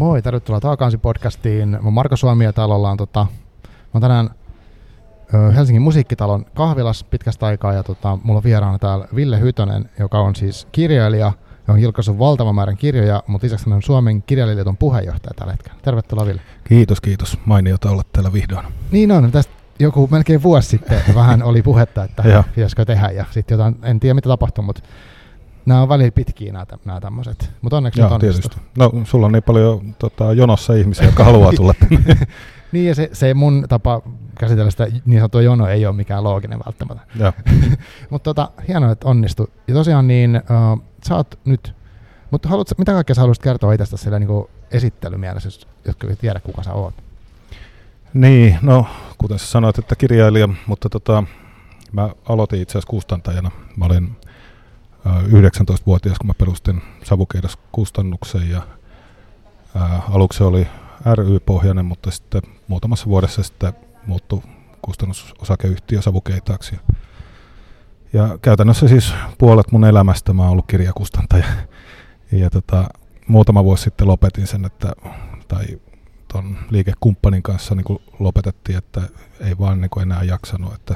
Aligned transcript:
Moi, 0.00 0.22
tervetuloa 0.22 0.60
Taakansi 0.60 0.98
podcastiin. 0.98 1.68
Mä 1.68 1.78
oon 1.84 1.92
Marko 1.92 2.16
Suomi 2.16 2.44
ja 2.44 2.52
täällä 2.52 2.74
ollaan 2.74 2.96
tota, 2.96 3.26
mä 3.64 3.90
oon 3.94 4.00
tänään 4.02 4.30
Helsingin 5.54 5.82
musiikkitalon 5.82 6.46
kahvilas 6.54 7.04
pitkästä 7.04 7.46
aikaa 7.46 7.72
ja 7.72 7.82
tota, 7.82 8.18
mulla 8.22 8.38
on 8.38 8.44
vieraana 8.44 8.78
täällä 8.78 9.08
Ville 9.14 9.40
Hytönen, 9.40 9.90
joka 9.98 10.20
on 10.20 10.36
siis 10.36 10.68
kirjailija 10.72 11.32
ja 11.68 11.74
on 11.74 11.82
julkaissut 11.82 12.18
valtavan 12.18 12.54
määrän 12.54 12.76
kirjoja, 12.76 13.22
mutta 13.26 13.44
lisäksi 13.44 13.66
hän 13.66 13.76
on 13.76 13.82
Suomen 13.82 14.22
kirjailijaliiton 14.22 14.76
puheenjohtaja 14.76 15.34
tällä 15.36 15.52
hetkellä. 15.52 15.78
Tervetuloa 15.82 16.26
Ville. 16.26 16.40
Kiitos, 16.64 17.00
kiitos. 17.00 17.38
Mainiota 17.44 17.90
olla 17.90 18.02
täällä 18.12 18.32
vihdoin. 18.32 18.66
Niin 18.90 19.12
on, 19.12 19.32
tästä 19.32 19.52
joku 19.78 20.08
melkein 20.10 20.42
vuosi 20.42 20.68
sitten 20.68 21.02
vähän 21.14 21.42
oli 21.42 21.62
puhetta, 21.62 22.04
että 22.04 22.22
pitäisikö 22.54 22.84
tehdä 22.84 23.10
ja 23.10 23.24
sitten 23.30 23.54
jotain, 23.54 23.76
en 23.82 24.00
tiedä 24.00 24.14
mitä 24.14 24.28
tapahtui, 24.28 24.64
mutta 24.64 24.82
nämä 25.70 25.82
on 25.82 25.88
välillä 25.88 26.10
pitkiä 26.10 26.52
nämä, 26.52 26.66
nämä 26.84 27.00
tämmöiset, 27.00 27.52
mutta 27.62 27.76
onneksi 27.76 28.00
Joo, 28.00 28.18
tietysti. 28.18 28.56
No, 28.78 28.92
sulla 29.04 29.26
on 29.26 29.32
niin 29.32 29.42
paljon 29.42 29.94
tota, 29.98 30.32
jonossa 30.32 30.74
ihmisiä, 30.74 31.06
jotka 31.06 31.24
haluaa 31.24 31.52
tulla 31.52 31.74
tänne. 31.74 32.16
Niin 32.72 32.86
ja 32.86 32.94
se, 32.94 33.10
se 33.12 33.34
mun 33.34 33.64
tapa 33.68 34.02
käsitellä 34.38 34.70
sitä 34.70 34.86
niin 35.04 35.18
sanottua 35.18 35.42
jono 35.42 35.66
ei 35.66 35.86
ole 35.86 35.96
mikään 35.96 36.24
looginen 36.24 36.60
välttämättä. 36.66 37.32
Mutta 38.10 38.34
tota, 38.34 38.50
hienoa, 38.68 38.92
että 38.92 39.08
onnistui. 39.08 39.46
Ja 39.68 39.74
tosiaan 39.74 40.08
niin, 40.08 40.42
uh, 40.72 40.82
sä 41.08 41.16
oot 41.16 41.38
nyt, 41.44 41.74
mutta 42.30 42.48
haluatko, 42.48 42.74
mitä 42.78 42.92
kaikkea 42.92 43.14
sä 43.14 43.20
haluaisit 43.20 43.42
kertoa 43.42 43.72
itsestä 43.72 43.96
sillä 43.96 44.18
niin 44.18 44.44
esittelymielessä, 44.70 45.46
jos- 45.46 45.68
jotka 45.84 46.06
ei 46.06 46.16
tiedä 46.16 46.40
kuka 46.40 46.62
sä 46.62 46.72
oot? 46.72 46.94
Niin, 48.14 48.58
no 48.62 48.86
kuten 49.18 49.38
sä 49.38 49.46
sanoit, 49.46 49.78
että 49.78 49.96
kirjailija, 49.96 50.48
mutta 50.66 50.88
tota, 50.88 51.24
mä 51.92 52.10
aloitin 52.28 52.62
itse 52.62 52.72
asiassa 52.72 52.90
kustantajana. 52.90 53.50
Mä 53.76 53.84
olin 53.84 54.16
19-vuotias, 55.06 56.18
kun 56.18 56.26
mä 56.26 56.34
perustin 56.34 56.82
savukeidakustannuksen 57.04 58.50
ja 58.50 58.62
ä, 59.76 59.98
aluksi 60.10 60.36
se 60.36 60.44
oli 60.44 60.66
ry-pohjainen, 61.14 61.84
mutta 61.84 62.10
sitten 62.10 62.42
muutamassa 62.68 63.06
vuodessa 63.06 63.42
sitten 63.42 63.72
muuttui 64.06 64.42
kustannusosakeyhtiö 64.82 66.02
savukeitaaksi. 66.02 66.76
Ja 68.12 68.38
käytännössä 68.42 68.88
siis 68.88 69.14
puolet 69.38 69.72
mun 69.72 69.84
elämästä 69.84 70.32
mä 70.32 70.42
oon 70.42 70.50
ollut 70.50 70.66
kirjakustantaja. 70.66 71.44
Ja 72.32 72.50
tota, 72.50 72.88
muutama 73.26 73.64
vuosi 73.64 73.82
sitten 73.82 74.08
lopetin 74.08 74.46
sen, 74.46 74.64
että, 74.64 74.92
tai 75.48 75.64
ton 76.32 76.58
liikekumppanin 76.70 77.42
kanssa 77.42 77.74
niin 77.74 77.98
lopetettiin, 78.18 78.78
että 78.78 79.00
ei 79.40 79.58
vaan 79.58 79.80
niin 79.80 80.02
enää 80.02 80.22
jaksanut. 80.22 80.74
Että 80.74 80.94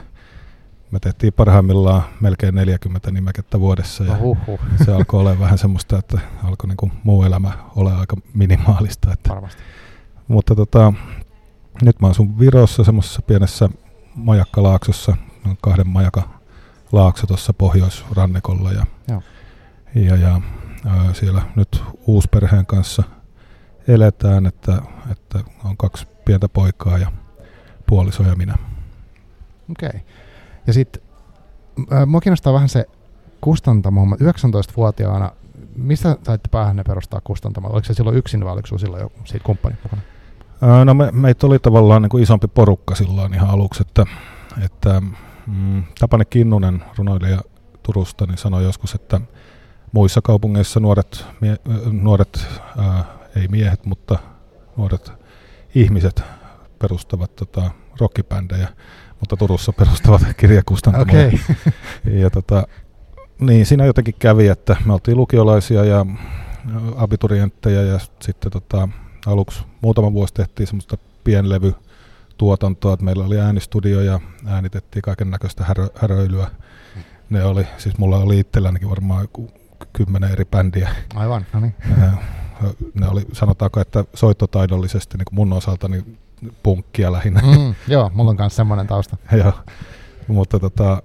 me 0.91 0.99
tehtiin 1.01 1.33
parhaimmillaan 1.33 2.03
melkein 2.21 2.55
40 2.55 3.11
nimekettä 3.11 3.61
vuodessa 3.61 4.05
ja 4.05 4.17
se 4.85 4.93
alkoi 4.93 5.21
olla 5.21 5.39
vähän 5.39 5.59
semmoista, 5.59 5.99
että 5.99 6.19
alkoi 6.45 6.69
niin 6.69 6.93
muu 7.05 7.23
elämä 7.23 7.53
olla 7.77 7.99
aika 7.99 8.17
minimaalista. 8.35 9.13
Että, 9.13 9.31
varmasti. 9.31 9.63
mutta 10.29 10.55
tota, 10.55 10.93
nyt 11.83 12.01
mä 12.01 12.09
asun 12.09 12.39
Virossa 12.39 12.85
semmoisessa 12.85 13.23
pienessä 13.23 13.69
majakkalaaksossa, 14.15 15.17
noin 15.45 15.59
kahden 15.61 15.89
majaka 15.89 16.41
laakso 16.93 17.27
tuossa 17.27 17.53
pohjoisrannikolla 17.53 18.73
ja, 18.73 18.87
Joo. 19.09 19.23
ja, 19.95 20.17
ja 20.17 20.41
ää, 20.87 21.15
siellä 21.15 21.43
nyt 21.57 21.83
uusperheen 22.07 22.67
kanssa 22.67 23.03
eletään, 23.89 24.47
että, 24.47 24.83
että 25.13 25.39
on 25.65 25.77
kaksi 25.77 26.07
pientä 26.25 26.49
poikaa 26.49 26.99
ja 26.99 27.13
puoliso 27.87 28.23
ja 28.23 28.37
minä. 28.37 28.55
Okei. 29.71 29.89
Okay. 29.89 30.01
Ja 30.67 30.73
sitten 30.73 31.03
äh, 31.93 32.07
mua 32.07 32.21
kiinnostaa 32.21 32.53
vähän 32.53 32.69
se 32.69 32.85
kustantamo. 33.41 34.07
Mä 34.07 34.17
19-vuotiaana, 34.17 35.31
mistä 35.77 36.17
saitte 36.23 36.49
päähän 36.51 36.77
ne 36.77 36.83
perustaa 36.85 37.21
kustantamoa? 37.25 37.71
Oliko 37.71 37.85
se 37.85 37.95
silloin 37.95 38.17
yksin 38.17 38.45
vai 38.45 38.53
oliko 38.53 38.67
sinulla 38.67 38.81
silloin 38.81 39.03
joku 39.03 39.19
siitä 39.25 39.45
kumppani 39.45 39.77
mukana? 39.83 40.03
Ää, 40.63 40.85
No 40.85 40.95
me, 40.95 41.11
meitä 41.13 41.47
oli 41.47 41.59
tavallaan 41.59 42.03
niin 42.03 42.11
kuin 42.11 42.23
isompi 42.23 42.47
porukka 42.47 42.95
silloin 42.95 43.35
ihan 43.35 43.51
aluksi, 43.51 43.83
että, 43.83 44.07
että 44.65 45.03
mm, 45.47 45.83
Tapani 45.99 46.25
Kinnunen, 46.25 46.85
runoilija 46.99 47.41
Turusta, 47.83 48.27
niin 48.27 48.39
sanoi 48.39 48.65
joskus, 48.65 48.95
että 48.95 49.21
muissa 49.93 50.21
kaupungeissa 50.23 50.81
nuoret, 50.81 51.27
mie, 51.41 51.57
nuoret 51.93 52.47
ää, 52.79 53.05
ei 53.37 53.49
miehet, 53.49 53.87
mutta 53.87 54.19
nuoret 54.77 55.13
ihmiset 55.75 56.23
perustavat 56.79 57.37
tota, 57.37 57.71
rockibändejä, 58.01 58.69
mutta 59.25 59.37
Turussa 59.37 59.73
perustavat 59.73 60.23
kirjakustantamoja. 60.37 61.27
Okei. 61.27 61.41
Ja 62.23 62.31
tota, 62.31 62.67
niin 63.41 63.67
siinä 63.67 63.85
jotenkin 63.85 64.15
kävi, 64.19 64.49
että 64.49 64.77
me 64.85 64.93
oltiin 64.93 65.17
lukiolaisia 65.17 65.85
ja 65.85 66.07
abiturientteja 66.97 67.83
ja 67.83 67.99
sitten 68.23 68.53
tota, 68.53 68.89
aluksi 69.27 69.65
muutama 69.81 70.13
vuosi 70.13 70.35
tehtiin 70.35 70.67
semmoista 70.67 70.97
pienlevytuotantoa, 71.25 72.93
että 72.93 73.05
meillä 73.05 73.25
oli 73.25 73.39
äänistudio 73.39 74.01
ja 74.01 74.21
äänitettiin 74.47 75.03
kaiken 75.03 75.31
näköistä 75.31 75.65
härö, 75.65 75.87
häröilyä. 75.95 76.51
Ne 77.31 77.45
oli, 77.45 77.67
siis 77.79 77.99
mulla 77.99 78.19
oli 78.19 78.39
itsellänikin 78.39 78.91
varmaan 78.91 79.23
joku 79.23 79.51
kymmenen 79.93 80.31
eri 80.33 80.45
bändiä. 80.45 80.89
Aivan, 81.15 81.47
no 81.53 81.61
niin. 81.61 81.75
Ne 82.95 83.09
oli, 83.09 83.23
sanotaanko, 83.33 83.81
että 83.81 84.05
soittotaidollisesti 84.15 85.19
niin 85.19 85.27
mun 85.31 85.53
osalta 85.53 85.89
niin 85.89 86.19
punkkia 86.63 87.13
lähinnä. 87.13 87.41
Mm, 87.41 87.75
joo, 87.89 88.11
mulla 88.15 88.31
on 88.31 88.37
myös 88.39 88.57
semmoinen 88.57 88.87
tausta. 88.87 89.17
Joo, 89.45 89.53
mutta 90.29 90.61
tota, 90.61 91.03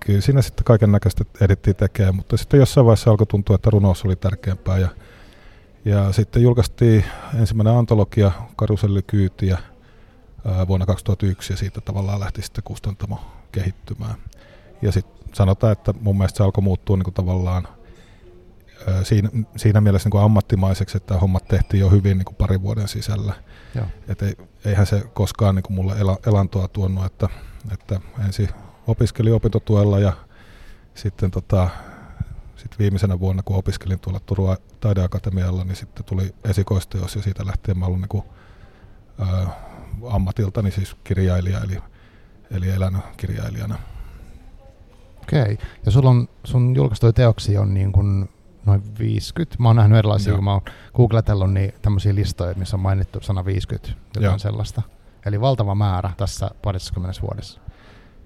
kyllä 0.00 0.20
siinä 0.20 0.42
sitten 0.42 0.64
kaiken 0.64 0.92
näköistä 0.92 1.24
edittiin 1.40 1.76
tekemään, 1.76 2.16
mutta 2.16 2.36
sitten 2.36 2.60
jossain 2.60 2.86
vaiheessa 2.86 3.10
alkoi 3.10 3.26
tuntua, 3.26 3.54
että 3.54 3.70
runous 3.70 4.04
oli 4.04 4.16
tärkeämpää 4.16 4.78
ja, 4.78 4.88
ja 5.84 6.12
sitten 6.12 6.42
julkaistiin 6.42 7.04
ensimmäinen 7.40 7.74
antologia 7.74 8.32
Karusellikyytiä 8.56 9.58
ää, 10.46 10.68
vuonna 10.68 10.86
2001 10.86 11.52
ja 11.52 11.56
siitä 11.56 11.80
tavallaan 11.80 12.20
lähti 12.20 12.42
sitten 12.42 12.64
kustantamo 12.64 13.20
kehittymään. 13.52 14.14
Ja 14.82 14.92
sitten 14.92 15.28
sanotaan, 15.32 15.72
että 15.72 15.94
mun 16.00 16.18
mielestä 16.18 16.36
se 16.36 16.44
alkoi 16.44 16.62
muuttua 16.62 16.96
niin 16.96 17.04
kuin 17.04 17.14
tavallaan 17.14 17.68
siinä, 19.02 19.30
siinä 19.56 19.80
mielessä 19.80 20.06
niin 20.06 20.10
kuin 20.10 20.22
ammattimaiseksi, 20.24 20.96
että 20.96 21.18
hommat 21.18 21.48
tehtiin 21.48 21.80
jo 21.80 21.90
hyvin 21.90 22.18
niin 22.18 22.24
kuin 22.24 22.36
parin 22.36 22.62
vuoden 22.62 22.88
sisällä. 22.88 23.34
Joo. 23.74 23.86
Et 24.08 24.22
ei, 24.22 24.36
eihän 24.64 24.86
se 24.86 25.02
koskaan 25.14 25.54
niin 25.54 25.62
kuin 25.62 25.74
mulle 25.74 25.98
ela, 25.98 26.18
elantoa 26.26 26.68
tuonut, 26.68 27.04
että, 27.04 27.28
että 27.72 28.00
ensin 28.24 28.48
opiskelin 28.86 29.34
opintotuella 29.34 29.98
ja 29.98 30.12
sitten 30.94 31.30
tota, 31.30 31.68
sit 32.56 32.78
viimeisenä 32.78 33.20
vuonna, 33.20 33.42
kun 33.42 33.56
opiskelin 33.56 33.98
tuolla 33.98 34.20
Turun 34.20 34.56
taideakatemialla, 34.80 35.64
niin 35.64 35.76
sitten 35.76 36.04
tuli 36.04 36.34
esikoisteos 36.44 37.16
ja 37.16 37.22
siitä 37.22 37.46
lähtien 37.46 37.78
mä 37.78 37.86
olen 37.86 38.00
niin 38.00 38.08
kuin, 38.08 38.24
ää, 39.18 39.46
ammatiltani 40.10 40.70
siis 40.70 40.96
kirjailija, 41.04 41.60
eli, 41.60 41.78
eli 42.50 42.70
elänyt 42.70 43.02
kirjailijana. 43.16 43.78
Okei. 45.22 45.58
Ja 45.86 45.92
sulla 45.92 46.10
on, 46.10 46.28
sun 46.44 46.76
julkaistuja 46.76 47.12
teoksia 47.12 47.60
on 47.60 47.74
niin 47.74 47.92
kuin 47.92 48.28
noin 48.66 48.82
50. 48.98 49.56
Mä 49.58 49.68
oon 49.68 49.76
nähnyt 49.76 49.98
erilaisia, 49.98 50.30
Joo. 50.30 50.36
kun 50.36 50.44
mä 50.44 50.52
oon 50.52 50.62
googletellut 50.94 51.52
niin 51.52 51.74
tämmöisiä 51.82 52.14
listoja, 52.14 52.54
missä 52.56 52.76
on 52.76 52.80
mainittu 52.80 53.20
sana 53.22 53.44
50, 53.44 53.88
jotain 53.88 54.24
Joo. 54.24 54.38
sellaista. 54.38 54.82
Eli 55.26 55.40
valtava 55.40 55.74
määrä 55.74 56.10
tässä 56.16 56.50
parissakymmenessä 56.62 57.22
vuodessa. 57.22 57.60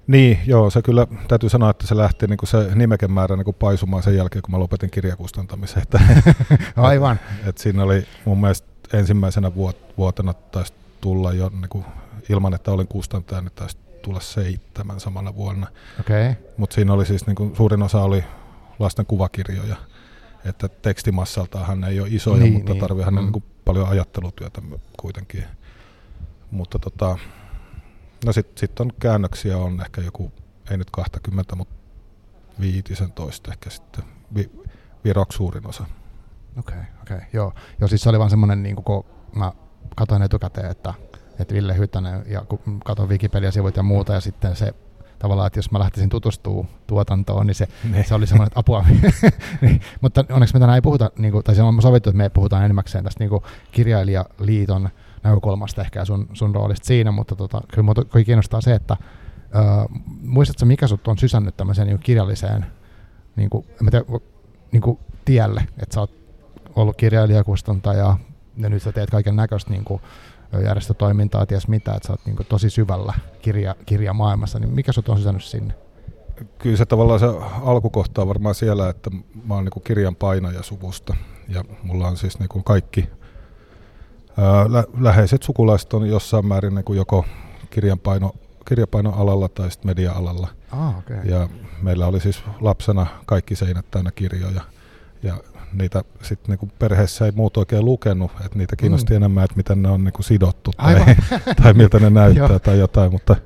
Niin, 0.06 0.38
joo, 0.46 0.70
se 0.70 0.82
kyllä 0.82 1.06
täytyy 1.28 1.48
sanoa, 1.48 1.70
että 1.70 1.86
se 1.86 1.96
lähti 1.96 2.26
niin 2.26 2.36
kuin 2.36 2.48
se 2.48 2.70
nimekemäärä 2.75 3.36
niin 3.36 3.44
kuin 3.44 3.56
paisumaan 3.60 4.02
sen 4.02 4.16
jälkeen, 4.16 4.42
kun 4.42 4.50
mä 4.52 4.58
lopetin 4.58 4.91
kirjakustantamisen. 4.91 5.82
Että, 5.82 6.00
Aivan. 6.76 7.20
Et 7.46 7.58
siinä 7.58 7.82
oli 7.82 8.06
mun 8.25 8.40
mielestä 8.40 8.69
ensimmäisenä 8.93 9.49
vuot- 9.49 9.94
vuotena 9.99 10.32
taisi 10.32 10.75
tulla 11.00 11.32
jo 11.32 11.49
niin 11.49 11.69
kuin, 11.69 11.84
ilman, 12.28 12.55
että 12.55 12.72
olin 12.72 12.88
kustantaja, 12.88 13.40
niin 13.40 13.52
taisi 13.55 13.78
tulla 14.02 14.20
seitsemän 14.20 15.00
samana 15.00 15.34
vuonna. 15.34 15.66
Okei. 16.00 16.31
Okay. 16.31 16.43
Mutta 16.56 16.75
siinä 16.75 16.93
oli 16.93 17.06
siis 17.06 17.26
niin 17.26 17.37
kuin, 17.37 17.56
suurin 17.56 17.82
osa 17.82 18.02
oli 18.02 18.25
lasten 18.78 19.06
kuvakirjoja. 19.06 19.76
Että 20.48 20.69
tekstimassaltahan 20.69 21.81
ne 21.81 21.88
ei 21.88 22.00
ole 22.00 22.08
isoja, 22.10 22.43
Niin, 22.43 22.52
mutta 22.52 22.72
niin. 22.72 22.75
niin. 22.75 22.81
tarviihan 22.81 23.14
mm. 23.14 23.20
Niin 23.32 23.44
paljon 23.64 23.88
ajattelutyötä 23.88 24.62
kuitenkin. 25.00 25.44
Mutta 26.50 26.78
tota, 26.78 27.19
no 28.26 28.32
sitten 28.32 28.58
sit 28.58 28.81
on 28.81 28.93
käännöksiä, 29.00 29.58
on 29.58 29.81
ehkä 29.81 30.00
joku, 30.00 30.32
ei 30.70 30.76
nyt 30.76 30.90
20, 30.90 31.56
mutta 31.56 31.75
15 32.60 33.50
ehkä 33.50 33.70
sitten 33.70 34.04
vi- 34.34 34.50
viroksi 35.04 35.37
suurin 35.37 35.66
osa. 35.66 35.87
Okei, 36.58 36.76
okay, 36.78 36.87
okei. 37.02 37.16
Okay. 37.16 37.28
Joo. 37.32 37.52
Joo, 37.81 37.88
siis 37.88 38.02
se 38.02 38.08
oli 38.08 38.19
vaan 38.19 38.31
semmoinen, 38.31 38.62
niin 38.62 38.76
kun 38.76 39.04
mä 39.34 39.52
katsoin 39.96 40.22
etukäteen, 40.22 40.70
että, 40.70 40.94
että 41.38 41.54
Ville 41.54 41.76
Hyttänen 41.76 42.22
ja 42.26 42.40
kun 42.40 42.81
katsoin 42.84 43.08
Wikipedia-sivut 43.08 43.76
ja 43.76 43.82
muuta 43.82 44.12
ja 44.12 44.20
sitten 44.20 44.56
se 44.56 44.75
tavallaan, 45.18 45.46
että 45.46 45.58
jos 45.58 45.70
mä 45.70 45.78
lähtisin 45.78 46.08
tutustumaan 46.08 46.68
tuotantoon, 46.86 47.46
niin 47.46 47.54
se, 47.54 47.68
Niin. 47.92 48.04
se 48.04 48.14
oli 48.14 48.26
semmoinen, 48.26 48.46
että 48.46 48.60
apua. 48.60 48.84
niin, 49.62 49.80
mutta 50.00 50.24
onneksi 50.30 50.54
me 50.54 50.60
tänään 50.60 50.74
ei 50.74 50.80
puhuta, 50.82 51.10
niin 51.18 51.32
kuin, 51.32 51.44
tai 51.44 51.54
se 51.54 51.62
on 51.62 51.82
sovittu, 51.82 52.10
että 52.10 52.16
me 52.18 52.28
puhutaan 52.30 52.64
enimmäkseen 52.64 53.04
tästä 53.04 53.24
niin 53.24 53.30
kuin 53.30 53.42
kirjailijaliiton 53.72 54.88
näkökulmasta 55.22 55.82
ehkä 55.82 56.04
sun, 56.04 56.28
sun 56.32 56.54
roolista 56.54 56.86
siinä, 56.86 57.10
mutta 57.10 57.36
tota, 57.36 57.60
kyllä 57.70 57.82
minua 57.82 57.94
to- 57.94 58.24
kiinnostaa 58.24 58.60
se, 58.60 58.74
että 58.74 58.96
ö, 59.54 59.94
muistatko 60.22 60.64
mikä 60.66 60.86
sut 60.86 61.08
on 61.08 61.18
sysännyt 61.18 61.56
tämmöiseen 61.56 61.88
niin 61.88 61.98
kirjalliseen 61.98 62.66
niin 63.36 63.50
kuin, 63.50 63.66
en 63.82 63.90
tiedä, 63.90 64.04
niin 64.72 64.80
kuin 64.82 64.98
tielle, 65.24 65.60
että 65.82 65.94
sä 65.94 66.00
oot 66.00 66.10
ollut 66.76 66.96
kirjailijakustantaja, 66.96 68.16
ja 68.56 68.68
nyt 68.68 68.82
sä 68.82 68.92
teet 68.92 69.10
kaiken 69.10 69.36
näköistä 69.36 69.70
niin 69.70 69.84
kuin, 69.84 70.02
järjestötoimintaa, 70.64 71.46
ties 71.46 71.69
mitä, 71.69 71.94
että 71.94 72.06
sä 72.06 72.12
oot 72.12 72.26
niin 72.26 72.37
kuin, 72.37 72.46
tosi 72.46 72.70
syvällä 72.70 73.14
kirja, 73.43 73.75
kirjamaailmassa, 73.87 74.58
niin 74.58 74.70
mikä 74.70 74.93
sut 74.93 75.08
on 75.08 75.19
sisännyt 75.19 75.44
sinne? 75.44 75.75
Kyllä 76.58 76.76
se 76.76 76.87
tavallaan 76.87 77.20
se 77.20 77.26
alkukohta 77.62 78.22
on 78.22 78.28
varmaan 78.28 78.54
siellä, 78.54 78.88
että 78.88 79.10
mä 79.44 79.54
oon 79.54 79.64
niin 79.64 79.82
kirjan 79.84 80.16
painaja 80.16 80.62
suvusta 80.62 81.16
ja 81.48 81.64
mulla 81.82 82.08
on 82.08 82.16
siis 82.16 82.38
niin 82.38 82.64
kaikki 82.64 83.08
ää, 84.37 84.72
lä- 84.72 84.84
läheiset 85.00 85.43
sukulaiset 85.43 85.94
on 85.94 86.08
jossain 86.08 86.46
määrin 86.46 86.75
niin 86.75 86.84
kuin 86.84 86.96
joko 86.96 87.25
kirjanpaino, 87.70 88.32
kirjapainoalalla 88.69 89.49
tai 89.49 89.70
sitten 89.70 89.90
media-alalla. 89.90 90.49
Ah, 90.70 90.99
okay. 90.99 91.16
Ja 91.25 91.49
meillä 91.82 92.06
oli 92.06 92.20
siis 92.20 92.42
lapsena 92.60 93.06
kaikki 93.26 93.56
seinät 93.56 93.90
täynnä 93.90 94.10
kirjoja 94.10 94.60
ja 95.22 95.34
niitä 95.78 96.05
sitten 96.23 96.50
niinku 96.50 96.69
perheessä 96.78 97.26
ei 97.26 97.32
muut 97.32 97.56
oikein 97.56 97.84
lukenut, 97.84 98.31
että 98.44 98.58
niitä 98.58 98.76
kiinnosti 98.76 99.12
mm. 99.12 99.17
enemmän, 99.17 99.44
että 99.44 99.56
miten 99.56 99.82
ne 99.82 99.88
on 99.88 100.05
niinku 100.05 100.23
sidottu 100.23 100.70
tai, 100.76 100.94
tai 101.62 101.75
miltä 101.75 101.99
ne 101.99 102.11
näyttää 102.11 102.58
tai 102.58 102.78
jotain, 102.78 103.12
mutta, 103.12 103.37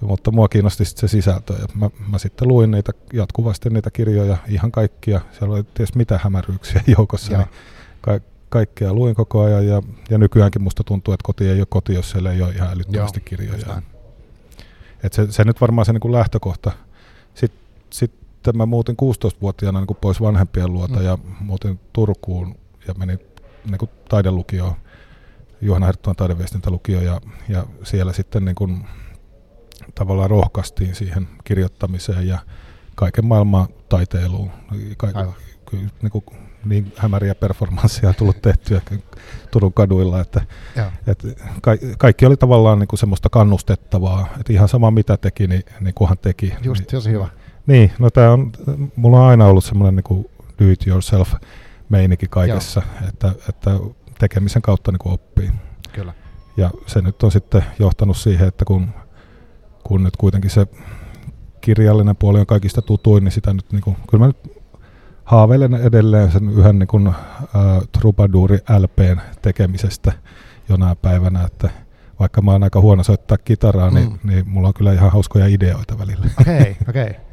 mutta 0.00 0.30
mua 0.30 0.48
kiinnosti 0.48 0.84
sit 0.84 0.98
se 0.98 1.08
sisältö. 1.08 1.52
Ja 1.52 1.66
mä, 1.74 1.90
mä 2.08 2.18
sitten 2.18 2.48
luin 2.48 2.70
niitä 2.70 2.92
jatkuvasti 3.12 3.70
niitä 3.70 3.90
kirjoja, 3.90 4.36
ihan 4.48 4.72
kaikkia, 4.72 5.20
siellä 5.38 5.54
oli 5.54 5.64
ties 5.74 5.94
mitä 5.94 6.20
hämäryyksiä 6.22 6.80
joukossa, 6.96 7.36
niin 7.36 7.46
ka- 8.00 8.20
kaikkea 8.48 8.92
luin 8.92 9.14
koko 9.14 9.42
ajan. 9.42 9.66
Ja, 9.66 9.82
ja 10.10 10.18
nykyäänkin 10.18 10.62
musta 10.62 10.84
tuntuu, 10.84 11.14
että 11.14 11.24
koti 11.26 11.48
ei 11.48 11.58
ole 11.58 11.66
koti, 11.68 11.94
jos 11.94 12.10
siellä 12.10 12.32
ei 12.32 12.42
ole 12.42 12.52
ihan 12.52 12.70
älyttömästi 12.70 13.20
Joo, 13.20 13.24
kirjoja. 13.24 13.82
Et 15.02 15.12
se, 15.12 15.32
se 15.32 15.44
nyt 15.44 15.60
varmaan 15.60 15.84
se 15.84 15.92
niin 15.92 16.12
lähtökohta. 16.12 16.72
Sitten 17.34 17.60
sit 17.90 18.21
sitten 18.42 18.56
mä 18.56 18.66
muutin 18.66 18.96
16-vuotiaana 19.02 19.80
niin 19.80 19.96
pois 20.00 20.20
vanhempien 20.20 20.72
luota 20.72 20.98
mm. 20.98 21.04
ja 21.04 21.18
muutin 21.40 21.80
Turkuun 21.92 22.54
ja 22.88 22.94
menin 22.94 23.18
niin 23.70 23.78
kuin 23.78 23.90
taidelukioon, 24.08 24.74
Juhana 25.60 25.86
Herttuan 25.86 26.16
taideviestintälukio 26.16 27.00
ja, 27.00 27.20
ja 27.48 27.66
siellä 27.82 28.12
sitten 28.12 28.44
niin 28.44 28.54
kuin, 28.54 28.86
tavallaan 29.94 30.30
rohkaistiin 30.30 30.94
siihen 30.94 31.28
kirjoittamiseen 31.44 32.28
ja 32.28 32.38
kaiken 32.94 33.26
maailman 33.26 33.68
taiteiluun. 33.88 34.50
Ka- 34.96 35.06
niin, 36.02 36.10
kuin, 36.10 36.24
niin 36.64 36.92
hämäriä 36.96 37.34
performansseja 37.34 38.08
on 38.08 38.14
tullut 38.14 38.42
tehtyä 38.42 38.80
Turun 39.50 39.72
kaduilla, 39.72 40.20
että, 40.20 40.40
että 41.06 41.28
ka- 41.60 41.96
kaikki 41.98 42.26
oli 42.26 42.36
tavallaan 42.36 42.78
niin 42.78 42.88
kuin 42.88 42.98
semmoista 42.98 43.28
kannustettavaa, 43.28 44.28
että 44.40 44.52
ihan 44.52 44.68
sama 44.68 44.90
mitä 44.90 45.16
teki, 45.16 45.46
niin, 45.46 45.62
niin 45.80 45.94
kunhan 45.94 46.18
teki. 46.18 46.54
Just, 46.62 46.80
niin, 46.80 46.90
tosi 46.90 47.10
hyvä. 47.10 47.28
Niin, 47.66 47.92
no 47.98 48.10
tää 48.10 48.32
on, 48.32 48.52
mulla 48.96 49.20
on 49.20 49.26
aina 49.26 49.46
ollut 49.46 49.64
semmoinen 49.64 50.02
niin 50.08 50.26
do 50.58 50.70
it 50.70 50.86
yourself 50.86 51.34
meininki 51.88 52.26
kaikessa, 52.30 52.82
että, 53.08 53.32
että 53.48 53.70
tekemisen 54.18 54.62
kautta 54.62 54.92
niin 54.92 55.12
oppii. 55.12 55.50
Kyllä. 55.92 56.14
Ja 56.56 56.70
se 56.86 57.00
nyt 57.00 57.22
on 57.22 57.32
sitten 57.32 57.64
johtanut 57.78 58.16
siihen, 58.16 58.48
että 58.48 58.64
kun, 58.64 58.88
kun 59.84 60.04
nyt 60.04 60.16
kuitenkin 60.16 60.50
se 60.50 60.66
kirjallinen 61.60 62.16
puoli 62.16 62.40
on 62.40 62.46
kaikista 62.46 62.82
tutuin, 62.82 63.24
niin 63.24 63.32
sitä 63.32 63.54
nyt 63.54 63.72
niin 63.72 63.82
kuin, 63.82 63.96
kyllä 64.10 64.24
mä 64.24 64.26
nyt 64.26 64.62
haaveilen 65.24 65.74
edelleen 65.74 66.32
sen 66.32 66.48
yhden 66.48 66.78
niin 66.78 66.86
kuin, 66.86 67.06
äh, 67.06 67.14
Troubadouri 67.98 68.58
LPn 68.78 69.20
tekemisestä 69.42 70.12
jonain 70.68 70.96
päivänä, 70.96 71.44
että 71.44 71.70
vaikka 72.20 72.42
mä 72.42 72.52
oon 72.52 72.62
aika 72.62 72.80
huono 72.80 73.02
soittaa 73.02 73.38
kitaraa, 73.38 73.90
niin, 73.90 74.08
mm. 74.08 74.18
niin, 74.24 74.36
niin 74.36 74.48
mulla 74.48 74.68
on 74.68 74.74
kyllä 74.74 74.92
ihan 74.92 75.12
hauskoja 75.12 75.46
ideoita 75.46 75.98
välillä. 75.98 76.26
Okei, 76.40 76.60
okay, 76.60 76.74
okei. 76.88 77.02
Okay. 77.02 77.31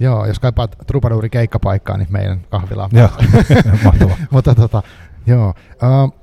Joo, 0.00 0.26
jos 0.26 0.38
kaipaat 0.38 0.76
Trupaduuri 0.86 1.30
keikkapaikkaa, 1.30 1.96
niin 1.96 2.08
meidän 2.10 2.40
kahvilaan. 2.50 2.90
Joo, 2.92 3.08
mahtavaa. 3.84 4.16
Mutta 4.30 4.54
tota, 4.54 4.82
joo. 5.26 5.54
Uh, 5.82 6.14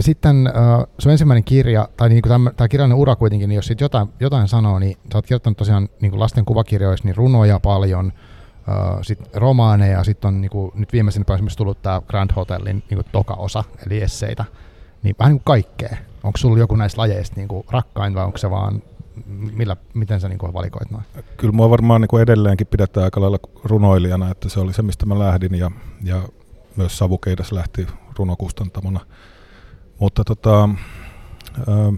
sitten 0.00 0.48
uh, 0.48 0.86
sun 0.98 1.12
ensimmäinen 1.12 1.44
kirja, 1.44 1.88
tai 1.96 2.08
niin 2.08 2.22
tämä 2.56 2.68
kirjallinen 2.68 2.98
ura 2.98 3.16
kuitenkin, 3.16 3.48
niin 3.48 3.56
jos 3.56 3.66
sit 3.66 3.80
jotain, 3.80 4.08
jotain 4.20 4.48
sanoo, 4.48 4.78
niin 4.78 4.96
sä 5.12 5.18
oot 5.18 5.26
kirjoittanut 5.26 5.56
tosiaan 5.56 5.88
niin 6.00 6.20
lasten 6.20 6.44
kuvakirjoissa 6.44 7.08
niin 7.08 7.16
runoja 7.16 7.60
paljon, 7.60 8.06
uh, 8.06 8.98
sit 9.02 9.18
romaaneja, 9.34 10.04
sitten 10.04 10.28
on 10.28 10.40
niin 10.40 10.50
kuin, 10.50 10.72
nyt 10.74 10.92
viimeisenä 10.92 11.24
päivänä 11.24 11.48
tullut 11.56 11.82
tämä 11.82 12.02
Grand 12.08 12.30
Hotelin 12.36 12.84
niin 12.90 12.98
kuin 12.98 13.06
toka 13.12 13.34
osa, 13.34 13.64
eli 13.86 14.02
esseitä. 14.02 14.44
Niin 15.02 15.16
vähän 15.18 15.32
niin 15.32 15.38
kuin 15.38 15.44
kaikkea. 15.44 15.96
Onko 16.24 16.36
sulla 16.38 16.58
joku 16.58 16.76
näistä 16.76 17.00
lajeista 17.00 17.36
niin 17.36 17.48
kuin 17.48 17.64
rakkain 17.70 18.14
vai 18.14 18.24
onko 18.24 18.38
se 18.38 18.50
vaan 18.50 18.82
millä, 19.26 19.76
miten 19.94 20.20
sä 20.20 20.28
niin 20.28 20.38
kuin 20.38 20.52
valikoit 20.52 20.90
noin? 20.90 21.04
Kyllä 21.36 21.52
mua 21.52 21.70
varmaan 21.70 22.00
niin 22.00 22.08
kuin 22.08 22.22
edelleenkin 22.22 22.66
pidetään 22.66 23.04
aika 23.04 23.20
lailla 23.20 23.38
runoilijana, 23.64 24.30
että 24.30 24.48
se 24.48 24.60
oli 24.60 24.72
se, 24.72 24.82
mistä 24.82 25.06
mä 25.06 25.18
lähdin 25.18 25.54
ja, 25.54 25.70
ja 26.02 26.22
myös 26.76 26.98
Savukeidas 26.98 27.52
lähti 27.52 27.86
runokustantamona. 28.18 29.00
Mutta 29.98 30.24
tota, 30.24 30.68
ä, 31.58 31.92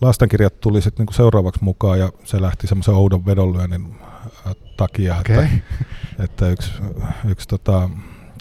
lastenkirjat 0.00 0.60
tuli 0.60 0.82
sitten 0.82 1.06
niin 1.06 1.14
seuraavaksi 1.14 1.64
mukaan 1.64 1.98
ja 1.98 2.12
se 2.24 2.42
lähti 2.42 2.66
semmoisen 2.66 2.94
oudon 2.94 3.26
vedonlyönnin 3.26 3.94
takia, 4.76 5.16
okay. 5.18 5.44
että, 5.44 5.58
että 6.24 6.48
yksi, 6.48 6.72
yksi 7.28 7.48
tota, 7.48 7.90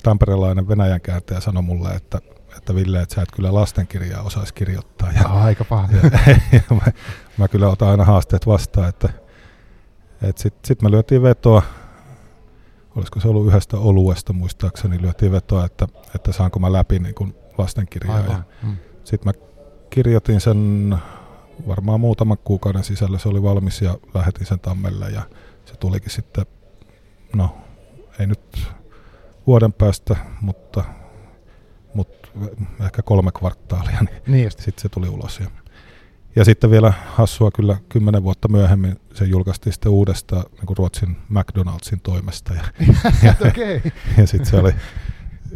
tamperelainen 0.03 0.67
Venäjän 0.67 1.01
kääntäjä 1.01 1.39
sanoi 1.39 1.63
mulle, 1.63 1.89
että 1.89 2.21
että 2.57 2.75
Ville, 2.75 3.01
että 3.01 3.15
sä 3.15 3.21
et 3.21 3.31
kyllä 3.31 3.53
lastenkirjaa 3.53 4.23
osaisi 4.23 4.53
kirjoittaa. 4.53 5.11
Ja, 5.11 5.21
aika 5.27 5.65
paha. 5.65 5.89
Ja, 5.91 6.09
ja 6.51 6.61
mä, 6.69 6.91
mä, 7.37 7.47
kyllä 7.47 7.69
otan 7.69 7.89
aina 7.89 8.05
haasteet 8.05 8.47
vastaan, 8.47 8.89
että, 8.89 9.09
että 10.21 10.41
sitten 10.41 10.67
sit 10.67 10.81
me 10.81 10.91
lyötiin 10.91 11.21
vetoa, 11.21 11.61
olisiko 12.95 13.19
se 13.19 13.27
ollut 13.27 13.47
yhdestä 13.47 13.77
oluesta 13.77 14.33
muistaakseni, 14.33 15.01
lyötiin 15.01 15.31
vetoa, 15.31 15.65
että, 15.65 15.87
että 16.15 16.31
saanko 16.31 16.59
mä 16.59 16.71
läpi 16.71 16.99
niin 16.99 17.15
kuin 17.15 17.35
lastenkirjaa. 17.57 18.19
Ja 18.19 18.43
mm. 18.63 18.77
Sitten 19.03 19.33
mä 19.33 19.47
kirjoitin 19.89 20.41
sen 20.41 20.95
varmaan 21.67 21.99
muutaman 21.99 22.37
kuukauden 22.43 22.83
sisällä, 22.83 23.17
se 23.17 23.29
oli 23.29 23.43
valmis 23.43 23.81
ja 23.81 23.97
lähetin 24.13 24.45
sen 24.45 24.59
Tammelle 24.59 25.09
ja 25.09 25.21
se 25.65 25.75
tulikin 25.75 26.09
sitten, 26.11 26.45
no 27.35 27.57
ei 28.19 28.27
nyt 28.27 28.67
vuoden 29.47 29.73
päästä, 29.73 30.15
mutta 30.41 30.83
ehkä 32.85 33.01
kolme 33.01 33.31
kvartaalia, 33.31 33.99
niin, 34.01 34.21
niin 34.27 34.51
sitten 34.51 34.81
se 34.81 34.89
tuli 34.89 35.09
ulos. 35.09 35.39
Ja, 35.39 35.47
ja 36.35 36.45
sitten 36.45 36.71
vielä 36.71 36.93
hassua 37.05 37.51
kyllä 37.51 37.77
kymmenen 37.89 38.23
vuotta 38.23 38.47
myöhemmin 38.47 38.99
se 39.13 39.25
julkaistiin 39.25 39.73
sitten 39.73 39.91
uudestaan 39.91 40.43
niin 40.51 40.65
kuin 40.65 40.77
Ruotsin 40.77 41.17
McDonaldsin 41.29 41.99
toimesta. 42.01 42.53
Ja, 42.53 42.63
ja, 43.23 43.35
okay. 43.47 43.91
ja 44.17 44.27
sitten 44.27 44.45
se 44.45 44.57
oli, 44.57 44.71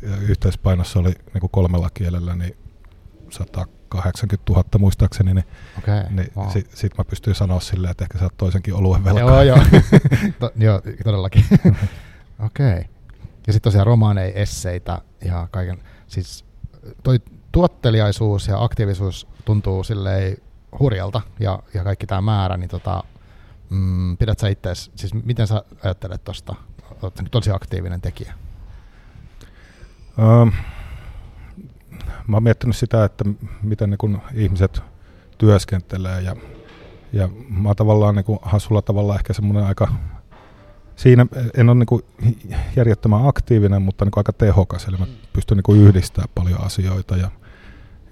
ja 0.02 0.18
yhteispainossa 0.18 1.00
oli 1.00 1.10
niin 1.34 1.42
kuin 1.42 1.52
kolmella 1.52 1.90
kielellä, 1.94 2.36
niin 2.36 2.58
180 3.30 4.54
000 4.54 4.64
muistaakseni, 4.80 5.34
niin, 5.34 5.46
okay, 5.78 6.04
niin 6.10 6.32
wow. 6.38 6.50
sitten 6.50 6.78
sit 6.78 6.98
mä 6.98 7.04
pystyin 7.04 7.36
sanoa 7.36 7.60
silleen, 7.60 7.92
että 7.92 8.04
ehkä 8.04 8.18
sä 8.18 8.26
oot 8.26 8.38
toisenkin 8.38 8.74
oluen 8.74 9.04
velkaa. 9.04 9.44
Joo, 9.44 9.58
joo. 9.58 9.82
to, 10.40 10.52
joo, 10.56 10.82
todellakin. 11.04 11.46
Okei. 12.46 12.72
Okay. 12.72 12.84
Ja 13.48 13.54
sitten 13.54 13.72
tosiaan 13.72 13.88
romaaneja, 13.88 14.34
esseitä 14.34 15.02
ja 15.26 15.48
kaiken, 15.52 15.78
siis 16.10 16.46
toi 17.04 17.20
tuotteliaisuus 17.52 18.48
ja 18.48 18.64
aktiivisuus 18.64 19.28
tuntuu 19.46 19.84
silleen 19.84 20.38
hurjalta 20.80 21.22
ja, 21.40 21.60
ja 21.74 21.84
kaikki 21.84 22.08
tämä 22.08 22.22
määrä, 22.22 22.58
niin 22.58 22.70
tota, 22.70 23.04
mm, 23.70 24.18
pidät 24.18 24.40
sä 24.40 24.48
itse, 24.48 24.76
siis 24.76 25.14
miten 25.14 25.48
sä 25.48 25.64
ajattelet 25.84 26.24
tuosta, 26.24 26.56
olet 27.02 27.20
tosi 27.32 27.52
aktiivinen 27.52 28.02
tekijä? 28.02 28.34
Um, 30.18 30.52
mä 32.28 32.36
oon 32.36 32.44
miettinyt 32.44 32.76
sitä, 32.76 33.04
että 33.04 33.26
miten 33.64 33.90
niin 33.90 34.22
ihmiset 34.34 34.82
työskentelee 35.38 36.22
ja, 36.22 36.36
ja 37.14 37.30
mä 37.50 37.70
oon 37.70 37.76
tavallaan 37.76 38.16
niin 38.16 38.26
kuin 38.26 38.40
hassulla 38.42 38.82
tavalla 38.82 39.16
ehkä 39.16 39.34
semmoinen 39.34 39.64
aika 39.64 39.88
siinä 41.00 41.26
en 41.58 41.70
ole 41.70 41.78
niin 41.78 42.32
järjettömän 42.76 43.28
aktiivinen, 43.28 43.82
mutta 43.82 44.06
niin 44.06 44.12
aika 44.16 44.34
tehokas, 44.34 44.86
eli 44.86 44.98
mä 44.98 45.06
pystyn 45.34 45.62
niin 45.68 45.82
yhdistämään 45.82 46.30
paljon 46.36 46.62
asioita. 46.62 47.18
Ja, 47.18 47.32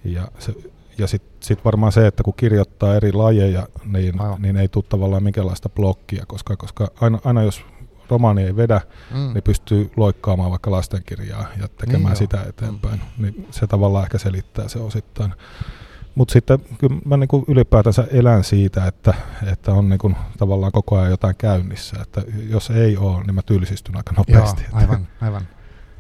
ja, 0.03 0.27
se, 0.39 0.53
ja 0.97 1.07
sitten 1.07 1.37
sit 1.39 1.65
varmaan 1.65 1.91
se, 1.91 2.07
että 2.07 2.23
kun 2.23 2.33
kirjoittaa 2.37 2.95
eri 2.95 3.13
lajeja, 3.13 3.67
niin, 3.85 4.15
niin 4.39 4.57
ei 4.57 4.67
tule 4.67 4.85
tavallaan 4.89 5.23
minkäänlaista 5.23 5.69
blokkia, 5.69 6.23
koska, 6.27 6.55
koska 6.55 6.87
aina, 7.01 7.19
aina 7.23 7.43
jos 7.43 7.65
romaani 8.09 8.43
ei 8.43 8.55
vedä, 8.55 8.81
mm. 9.11 9.33
niin 9.33 9.43
pystyy 9.43 9.91
loikkaamaan 9.97 10.51
vaikka 10.51 10.71
lastenkirjaa 10.71 11.47
ja 11.61 11.67
tekemään 11.67 12.05
niin 12.05 12.15
sitä 12.15 12.43
eteenpäin. 12.49 13.01
Mm. 13.17 13.23
Niin 13.23 13.47
se 13.51 13.67
tavallaan 13.67 14.03
ehkä 14.03 14.17
selittää 14.17 14.67
se 14.67 14.79
osittain. 14.79 15.33
Mutta 16.17 16.31
sitten 16.31 16.59
kyllä 16.77 16.97
mä 17.05 17.17
niin 17.17 17.27
kuin 17.27 17.45
ylipäätänsä 17.47 18.07
elän 18.11 18.43
siitä, 18.43 18.87
että, 18.87 19.13
että 19.51 19.71
on 19.71 19.89
niin 19.89 19.99
kuin 19.99 20.15
tavallaan 20.37 20.71
koko 20.71 20.97
ajan 20.97 21.11
jotain 21.11 21.35
käynnissä. 21.35 21.97
Että 22.01 22.21
jos 22.49 22.69
ei 22.69 22.97
ole, 22.97 23.23
niin 23.23 23.35
mä 23.35 23.41
tylsistyn 23.41 23.97
aika 23.97 24.13
nopeasti. 24.17 24.63
Joo, 24.71 24.77
aivan, 24.81 25.07
aivan. 25.21 25.47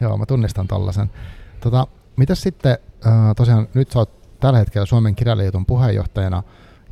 Joo, 0.01 0.17
mä 0.17 0.25
tunnistan 0.25 0.67
tollasen. 0.67 1.11
Tota, 1.59 1.87
mitäs 2.15 2.41
sitten, 2.41 2.77
äh, 3.05 3.35
tosiaan 3.35 3.67
nyt 3.73 3.91
sä 3.91 3.99
oot 3.99 4.39
tällä 4.39 4.59
hetkellä 4.59 4.85
Suomen 4.85 5.15
kirjaliiton 5.15 5.65
puheenjohtajana, 5.65 6.43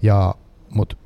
ja, 0.02 0.36
mut 0.70 0.98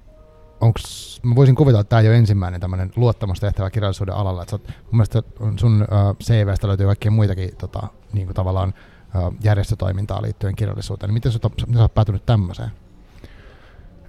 onks, 0.61 1.19
mä 1.23 1.35
voisin 1.35 1.55
kuvitella, 1.55 1.81
että 1.81 1.89
tämä 1.89 1.99
ei 1.99 2.07
ole 2.07 2.17
ensimmäinen 2.17 2.61
tämmöinen 2.61 2.91
luottamustehtävä 2.95 3.69
kirjallisuuden 3.69 4.15
alalla. 4.15 4.43
Et 4.43 4.49
sä 4.49 4.55
oot, 4.55 4.67
mun 4.67 4.75
mielestä 4.91 5.23
sun 5.55 5.81
äh, 5.81 6.15
CVstä 6.23 6.67
löytyy 6.67 6.85
kaikkia 6.85 7.11
muitakin 7.11 7.55
tota, 7.57 7.87
niin 8.13 8.27
kuin 8.27 8.35
tavallaan 8.35 8.73
järjestötoimintaan 9.43 10.23
liittyen 10.23 10.55
kirjallisuuteen. 10.55 11.07
Niin 11.07 11.13
miten 11.13 11.31
sä 11.31 11.39
oot 11.79 11.93
päätynyt 11.93 12.25
tämmöiseen? 12.25 12.71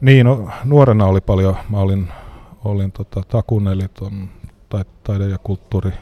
Niin, 0.00 0.26
no, 0.26 0.50
nuorena 0.64 1.06
oli 1.06 1.20
paljon, 1.20 1.56
mä 1.68 1.78
olin, 1.78 2.08
olin 2.64 2.92
tota, 2.92 3.22
Takun 3.22 3.68
eli 3.68 3.88
ton 3.88 4.28
taide- 5.04 5.28
ja 5.28 5.38
kulttuuri 5.38 5.92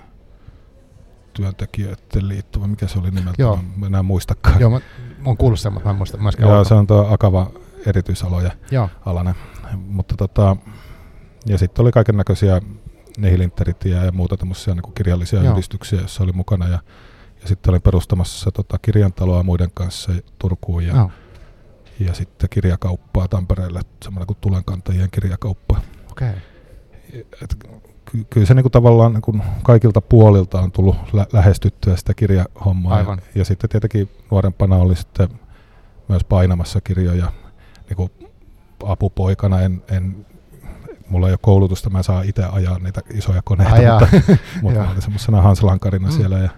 työntekijöiden 1.32 2.28
liitto, 2.28 2.60
mikä 2.60 2.86
se 2.86 2.98
oli 2.98 3.10
nimeltä, 3.10 3.42
Joo. 3.42 3.58
mä 3.76 3.86
enää 3.86 4.02
muistakaan. 4.02 4.60
Joo, 4.60 4.70
mä, 4.70 4.76
mä 5.18 5.24
oon 5.26 5.36
kuullut 5.36 5.60
sen, 5.60 5.72
mutta 5.72 5.88
mä 5.88 5.90
en 5.90 5.96
muista 5.96 6.18
myöskään. 6.18 6.50
Joo, 6.50 6.64
se 6.64 6.74
on 6.74 6.86
tuo 6.86 7.06
Akava 7.10 7.50
erityisaloja 7.86 8.50
Joo. 8.70 8.88
alainen. 9.06 9.34
Mutta 9.86 10.14
tota, 10.16 10.56
ja 11.46 11.58
sitten 11.58 11.82
oli 11.82 11.92
kaiken 11.92 12.16
näköisiä 12.16 12.60
Nihilinteritia 13.18 14.04
ja 14.04 14.12
muuta 14.12 14.36
tämmöisiä 14.36 14.74
niin 14.74 14.94
kirjallisia 14.94 15.42
Joo. 15.42 15.52
yhdistyksiä, 15.52 16.00
joissa 16.00 16.24
oli 16.24 16.32
mukana. 16.32 16.68
Ja, 16.68 16.78
ja 17.42 17.48
sitten 17.48 17.70
olin 17.70 17.82
perustamassa 17.82 18.50
tota, 18.50 18.78
kirjantaloa 18.82 19.42
muiden 19.42 19.70
kanssa 19.74 20.12
Turkuun 20.38 20.86
ja, 20.86 20.96
Joo. 20.96 21.10
ja 22.00 22.14
sitten 22.14 22.48
kirjakauppaa 22.50 23.28
Tampereelle, 23.28 23.80
semmoinen 24.04 24.26
kuin 24.26 24.38
tulenkantajien 24.40 25.10
kirjakauppa. 25.10 25.80
Okay. 26.10 26.32
Et, 27.42 27.56
ky- 28.04 28.24
kyllä 28.30 28.46
se 28.46 28.54
niin 28.54 28.64
kuin 28.64 28.72
tavallaan 28.72 29.12
niin 29.12 29.22
kuin 29.22 29.42
kaikilta 29.62 30.00
puolilta 30.00 30.60
on 30.60 30.72
tullut 30.72 30.96
lä- 31.12 31.26
lähestyttyä 31.32 31.96
sitä 31.96 32.14
kirjahommaa. 32.14 32.94
Aivan. 32.94 33.18
Ja, 33.18 33.38
ja 33.38 33.44
sitten 33.44 33.70
tietenkin 33.70 34.10
nuorempana 34.30 34.76
oli 34.76 34.96
sitten 34.96 35.28
myös 36.08 36.24
painamassa 36.24 36.80
kirjoja 36.80 37.32
niin 37.88 37.96
kuin 37.96 38.10
apupoikana. 38.84 39.60
En, 39.60 39.82
en 39.90 40.26
mulla 41.08 41.26
ei 41.26 41.32
ole 41.32 41.38
koulutusta, 41.42 41.90
mä 41.90 42.02
saan 42.02 42.24
itse 42.24 42.44
ajaa 42.44 42.78
niitä 42.78 43.00
isoja 43.10 43.42
koneita, 43.44 43.74
Ajaa. 43.74 44.00
mutta, 44.00 44.36
mutta 44.62 44.80
mä 44.80 44.90
olin 44.90 45.02
semmoisena 45.02 45.42
hanslankarina 45.42 46.08
mm. 46.08 46.14
siellä 46.14 46.38
ja, 46.38 46.50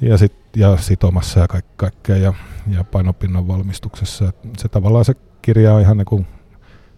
ja, 0.00 0.18
sit, 0.18 0.34
ja 0.56 0.76
sitomassa 0.76 1.40
ja 1.40 1.48
kaik, 1.48 1.76
kaikkea 1.76 2.16
ja, 2.16 2.34
ja 2.66 2.84
painopinnan 2.84 3.48
valmistuksessa. 3.48 4.32
Se 4.58 4.68
tavallaan 4.68 5.04
se 5.04 5.14
kirja 5.42 5.74
on 5.74 5.80
ihan 5.80 5.96
niin 5.96 6.06
kuin 6.06 6.26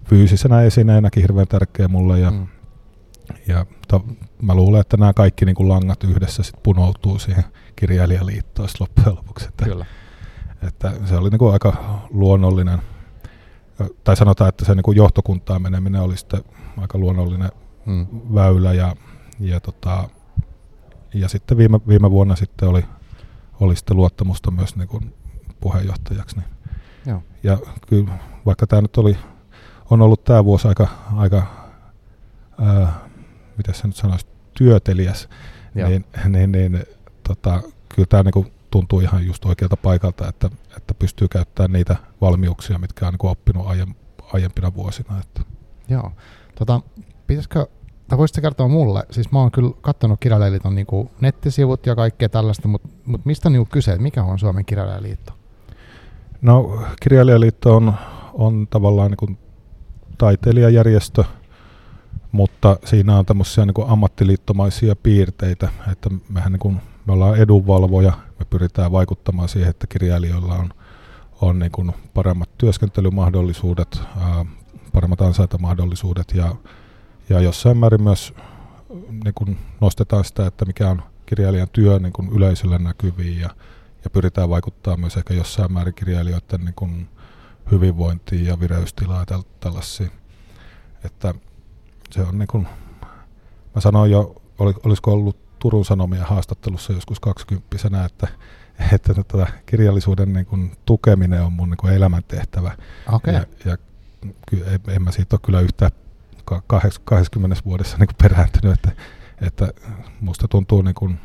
fyysisenä 0.05 0.63
esineenäkin 0.63 1.23
hirveän 1.23 1.49
tärkeä 1.49 1.89
mulle 1.89 2.21
ja, 2.21 2.31
mm. 2.31 2.47
ja 3.49 3.67
to, 3.89 4.05
mä 4.43 4.55
luulen, 4.55 4.81
että 4.81 4.97
nämä 4.97 5.13
kaikki 5.13 5.45
niin 5.45 5.57
kuin 5.57 5.69
langat 5.69 6.05
yhdessä 6.05 6.43
sit 6.43 6.63
punoutuu 6.63 7.19
siihen 7.19 7.45
kirjailijaliittoon 7.77 8.69
loppujen 8.81 9.17
lopuksi. 9.17 9.49
Että, 9.49 9.65
Kyllä. 9.65 9.87
että 10.63 10.93
se 11.05 11.17
oli 11.17 11.31
niin 11.31 11.39
kuin 11.39 11.53
aika 11.53 12.01
luonnollinen 12.11 12.79
tai 14.05 14.17
sanotaan, 14.17 14.49
että 14.49 14.65
se 14.65 14.75
niin 14.75 14.83
kuin 14.83 14.97
johtokuntaan 14.97 15.63
meneminen 15.63 16.01
oli 16.01 16.17
sitten 16.17 16.45
aika 16.77 16.99
luonnollinen 16.99 17.51
hmm. 17.87 18.07
väylä 18.35 18.73
ja, 18.73 18.97
ja, 19.41 19.61
tota, 19.61 20.09
ja 21.15 21.29
sitten 21.29 21.59
viime, 21.59 21.81
viime 21.89 22.11
vuonna 22.11 22.37
sitten 22.37 22.69
oli, 22.69 22.85
oli 23.61 23.77
sitten 23.77 23.97
luottamusta 23.97 24.51
myös 24.51 24.77
niin 24.77 24.89
kuin 24.89 25.15
puheenjohtajaksi. 25.61 26.37
Niin. 26.37 26.49
Joo. 27.07 27.23
Ja 27.43 27.59
kyllä, 27.89 28.19
vaikka 28.47 28.67
tämä 28.67 28.83
nyt 28.83 28.97
oli, 28.97 29.19
on 29.91 30.03
ollut 30.03 30.25
tämä 30.25 30.45
vuosi 30.45 30.69
aika, 30.69 30.89
aika 31.17 31.47
ää, 32.61 33.01
miten 33.57 33.75
se 33.75 33.87
nyt 33.87 33.97
sanoisi, 33.97 34.27
työteliäs, 34.59 35.29
niin, 35.75 36.05
niin, 36.29 36.53
niin 36.53 36.85
tota, 37.29 37.63
kyllä 37.95 38.07
tämä 38.07 38.23
niin 38.23 38.33
kuin 38.33 38.53
tuntuu 38.71 39.01
ihan 39.01 39.27
just 39.27 39.45
oikealta 39.45 39.77
paikalta, 39.77 40.29
että, 40.29 40.51
että 40.77 40.95
pystyy 40.95 41.29
käyttämään 41.29 41.73
niitä 41.73 41.97
valmiuksia, 42.21 42.79
mitkä 42.79 43.07
on 43.07 43.13
niin 43.13 43.31
oppinut 43.31 43.67
aiem, 43.67 43.95
aiempina 44.33 44.75
vuosina. 44.75 45.21
Että. 45.21 45.43
Joo. 45.89 46.13
Tota, 46.55 46.81
pitäisikö, 47.27 47.67
tai 48.13 48.19
voisitko 48.19 48.43
kertoa 48.43 48.69
mulle, 48.69 49.05
siis 49.11 49.33
mä 49.33 49.39
oon 49.39 49.51
kyllä 49.51 49.71
katsonut 49.81 50.21
kirjailijaliiton 50.21 50.75
niin 50.75 50.87
nettisivut 51.21 51.87
ja 51.87 51.95
kaikkea 51.95 52.29
tällaista, 52.29 52.69
mutta, 52.69 52.89
mutta 53.05 53.27
mistä 53.27 53.51
niin 53.51 53.67
kyse, 53.67 53.99
mikä 53.99 54.23
on 54.23 54.39
Suomen 54.39 54.65
kirjailijaliitto? 54.65 55.33
No 56.43 56.83
kirjailijaliitto 57.03 57.77
on, 57.77 57.95
on 58.35 58.67
tavallaan 58.71 59.11
niin 59.11 59.17
kuin 59.17 59.39
taiteilijajärjestö, 60.19 61.25
mutta 62.33 62.77
siinä 62.85 63.19
on 63.19 63.27
tämmöisiä 63.27 63.67
niin 63.67 63.89
ammattiliittomaisia 63.89 64.97
piirteitä, 64.97 65.69
että 65.93 66.11
mehän 66.29 66.53
niin 66.53 66.61
kuin, 66.61 66.81
me 67.07 67.13
ollaan 67.13 67.37
edunvalvoja, 67.37 68.13
me 68.39 68.45
pyritään 68.51 68.93
vaikuttamaan 68.93 69.49
siihen, 69.49 69.71
että 69.71 69.87
kirjailijoilla 69.87 70.55
on, 70.55 70.71
on 71.41 71.59
niin 71.59 71.73
kuin 71.73 71.93
paremmat 72.15 72.59
työskentelymahdollisuudet, 72.59 74.01
ää, 74.21 74.45
paremmat 74.93 75.21
ansaintamahdollisuudet 75.21 76.33
ja, 76.35 76.55
ja 77.29 77.41
jossain 77.41 77.77
määrin 77.77 78.03
myös 78.03 78.35
niin 79.25 79.35
kuin 79.35 79.59
nostetaan 79.81 80.25
sitä, 80.25 80.47
että 80.47 80.65
mikä 80.65 80.91
on 80.91 81.03
kirjailijan 81.27 81.69
työ 81.73 81.99
niin 81.99 82.13
kuin 82.13 82.29
yleisölle 82.29 82.79
näkyviin 82.79 83.41
ja, 83.41 83.51
ja 84.05 84.11
pyritään 84.11 84.51
vaikuttaa 84.51 84.97
myös 84.97 85.17
ehkä 85.17 85.35
jossain 85.35 85.73
määrin 85.73 85.95
kirjailijoiden 85.95 86.61
niin 86.61 86.75
kuin 86.75 87.09
hyvinvointiin 87.71 88.47
ja 88.47 88.61
vireystilaan 88.61 89.27
ja 89.31 89.43
tällaisiin. 89.61 90.11
Että 91.05 91.35
se 92.11 92.23
on 92.23 92.39
niin 92.39 92.47
kuin, 92.47 92.67
mä 93.75 93.81
sanoin 93.81 94.11
jo, 94.11 94.43
olisiko 94.59 95.13
ollut 95.13 95.37
Turun 95.59 95.85
Sanomien 95.85 96.23
haastattelussa 96.23 96.93
joskus 96.93 97.21
20 97.21 97.67
että, 98.07 98.29
että 98.95 99.15
tota, 99.15 99.47
kirjallisuuden 99.67 100.33
niin 100.33 100.47
kuin, 100.47 100.73
tukeminen 100.85 101.43
on 101.43 101.53
mun 101.53 101.71
niin 101.71 101.79
kuin 101.79 101.93
elämäntehtävä. 101.93 102.77
Okay. 103.13 103.35
Ja, 103.35 103.47
ja 103.65 103.77
en, 104.53 104.81
en 104.89 105.03
mä 105.03 105.13
siitä 105.13 105.37
ole 105.37 105.41
kyllä 105.45 105.61
yhtään 105.61 105.91
20 107.05 107.57
vuodessa 107.65 107.97
niin 107.99 108.09
perääntynyt, 108.23 108.73
että, 108.73 108.93
että 109.41 109.73
musta 110.21 110.49
tuntuu 110.49 110.83
niin 110.83 110.95
kuin 110.95 111.19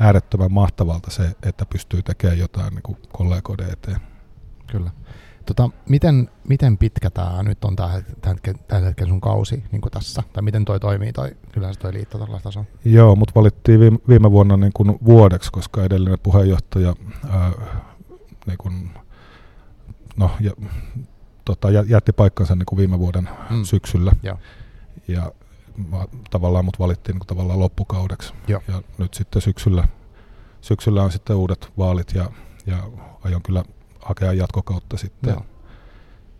äärettömän 0.00 0.52
mahtavalta 0.52 1.10
se, 1.10 1.36
että 1.42 1.66
pystyy 1.66 2.02
tekemään 2.02 2.38
jotain 2.38 2.74
niin 2.74 2.82
kuin 2.82 2.98
kollegoiden 3.12 3.70
eteen. 3.72 4.00
Kyllä. 4.66 4.90
Tota, 5.46 5.70
miten, 5.88 6.30
miten 6.48 6.78
pitkä 6.78 7.10
tämä 7.10 7.42
nyt 7.42 7.64
on 7.64 7.76
tällä 7.76 8.86
hetkellä 8.86 9.10
sun 9.10 9.20
kausi 9.20 9.64
niin 9.72 9.80
kuin 9.80 9.92
tässä? 9.92 10.22
Tai 10.32 10.42
miten 10.42 10.64
toi 10.64 10.80
toimii, 10.80 11.12
toi, 11.12 11.36
kyllä 11.52 11.72
se 11.72 11.78
toi 11.78 11.92
liitto 11.92 12.18
tällä 12.18 12.40
tasolla? 12.40 12.66
Joo, 12.84 13.16
mutta 13.16 13.34
valittiin 13.34 13.80
viime, 13.80 13.98
viime 14.08 14.30
vuonna 14.30 14.56
niin 14.56 14.72
kuin 14.74 14.98
vuodeksi, 15.04 15.52
koska 15.52 15.84
edellinen 15.84 16.18
puheenjohtaja 16.22 16.94
ää, 17.30 17.52
niin 18.46 18.58
kuin, 18.58 18.90
no, 20.16 20.30
ja, 20.40 20.52
tota, 21.44 21.70
jätti 21.70 22.12
paikkansa 22.12 22.54
niin 22.54 22.66
kuin 22.66 22.76
viime 22.76 22.98
vuoden 22.98 23.28
mm. 23.50 23.64
syksyllä. 23.64 24.12
Joo. 24.22 24.38
Ja 25.08 25.32
mä, 25.90 26.04
tavallaan 26.30 26.64
mut 26.64 26.78
valittiin 26.78 27.14
niin 27.16 27.26
tavallaan 27.26 27.58
loppukaudeksi. 27.58 28.34
Joo. 28.48 28.62
Ja 28.68 28.82
nyt 28.98 29.14
sitten 29.14 29.42
syksyllä, 29.42 29.88
syksyllä 30.60 31.02
on 31.02 31.12
sitten 31.12 31.36
uudet 31.36 31.72
vaalit 31.78 32.14
ja, 32.14 32.30
ja 32.66 32.78
aion 33.24 33.42
kyllä 33.42 33.64
hakea 34.00 34.32
jatkokautta 34.32 34.96
sitten. 34.96 35.30
Joo. 35.30 35.44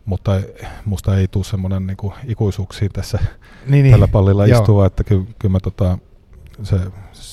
Mutta 0.05 0.41
musta 0.85 1.17
ei 1.17 1.27
tule 1.27 1.43
semmoinen 1.43 1.87
niinku 1.87 2.13
ikuisuuksiin 2.25 2.91
tässä 2.91 3.19
niin, 3.67 3.91
tällä 3.91 4.07
pallilla 4.07 4.45
niin, 4.45 4.55
istua, 4.55 4.85
että 4.85 5.03
kyllä, 5.03 5.25
kyllä 5.39 5.51
mä 5.51 5.59
tota, 5.59 5.97
se, 6.63 6.79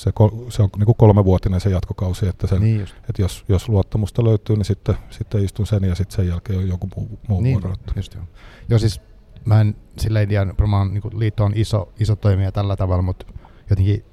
se, 0.02 0.12
se 0.48 0.62
on 0.62 0.68
niinku 0.76 0.94
kolmevuotinen 0.94 1.60
se 1.60 1.70
jatkokausi, 1.70 2.28
että, 2.28 2.46
sen, 2.46 2.60
niin 2.60 2.80
että 2.80 3.22
jos, 3.22 3.44
jos 3.48 3.68
luottamusta 3.68 4.24
löytyy, 4.24 4.56
niin 4.56 4.64
sitten, 4.64 4.94
sitten 5.10 5.44
istun 5.44 5.66
sen 5.66 5.84
ja 5.84 5.94
sitten 5.94 6.16
sen 6.16 6.28
jälkeen 6.28 6.58
on 6.58 6.68
joku 6.68 6.88
muu, 6.96 7.18
muu 7.28 7.40
niin, 7.40 7.62
vuoro. 7.62 7.76
Just 7.96 8.14
joo. 8.14 8.24
joo, 8.68 8.78
siis 8.78 9.00
mä 9.44 9.60
en 9.60 9.76
sillä 9.98 10.20
idea, 10.20 10.46
varmaan 10.58 10.94
niin 10.94 11.02
liitto 11.14 11.44
on 11.44 11.52
iso, 11.54 11.92
iso 12.00 12.16
toimija 12.16 12.52
tällä 12.52 12.76
tavalla, 12.76 13.02
mutta 13.02 13.26
jotenkin 13.70 14.04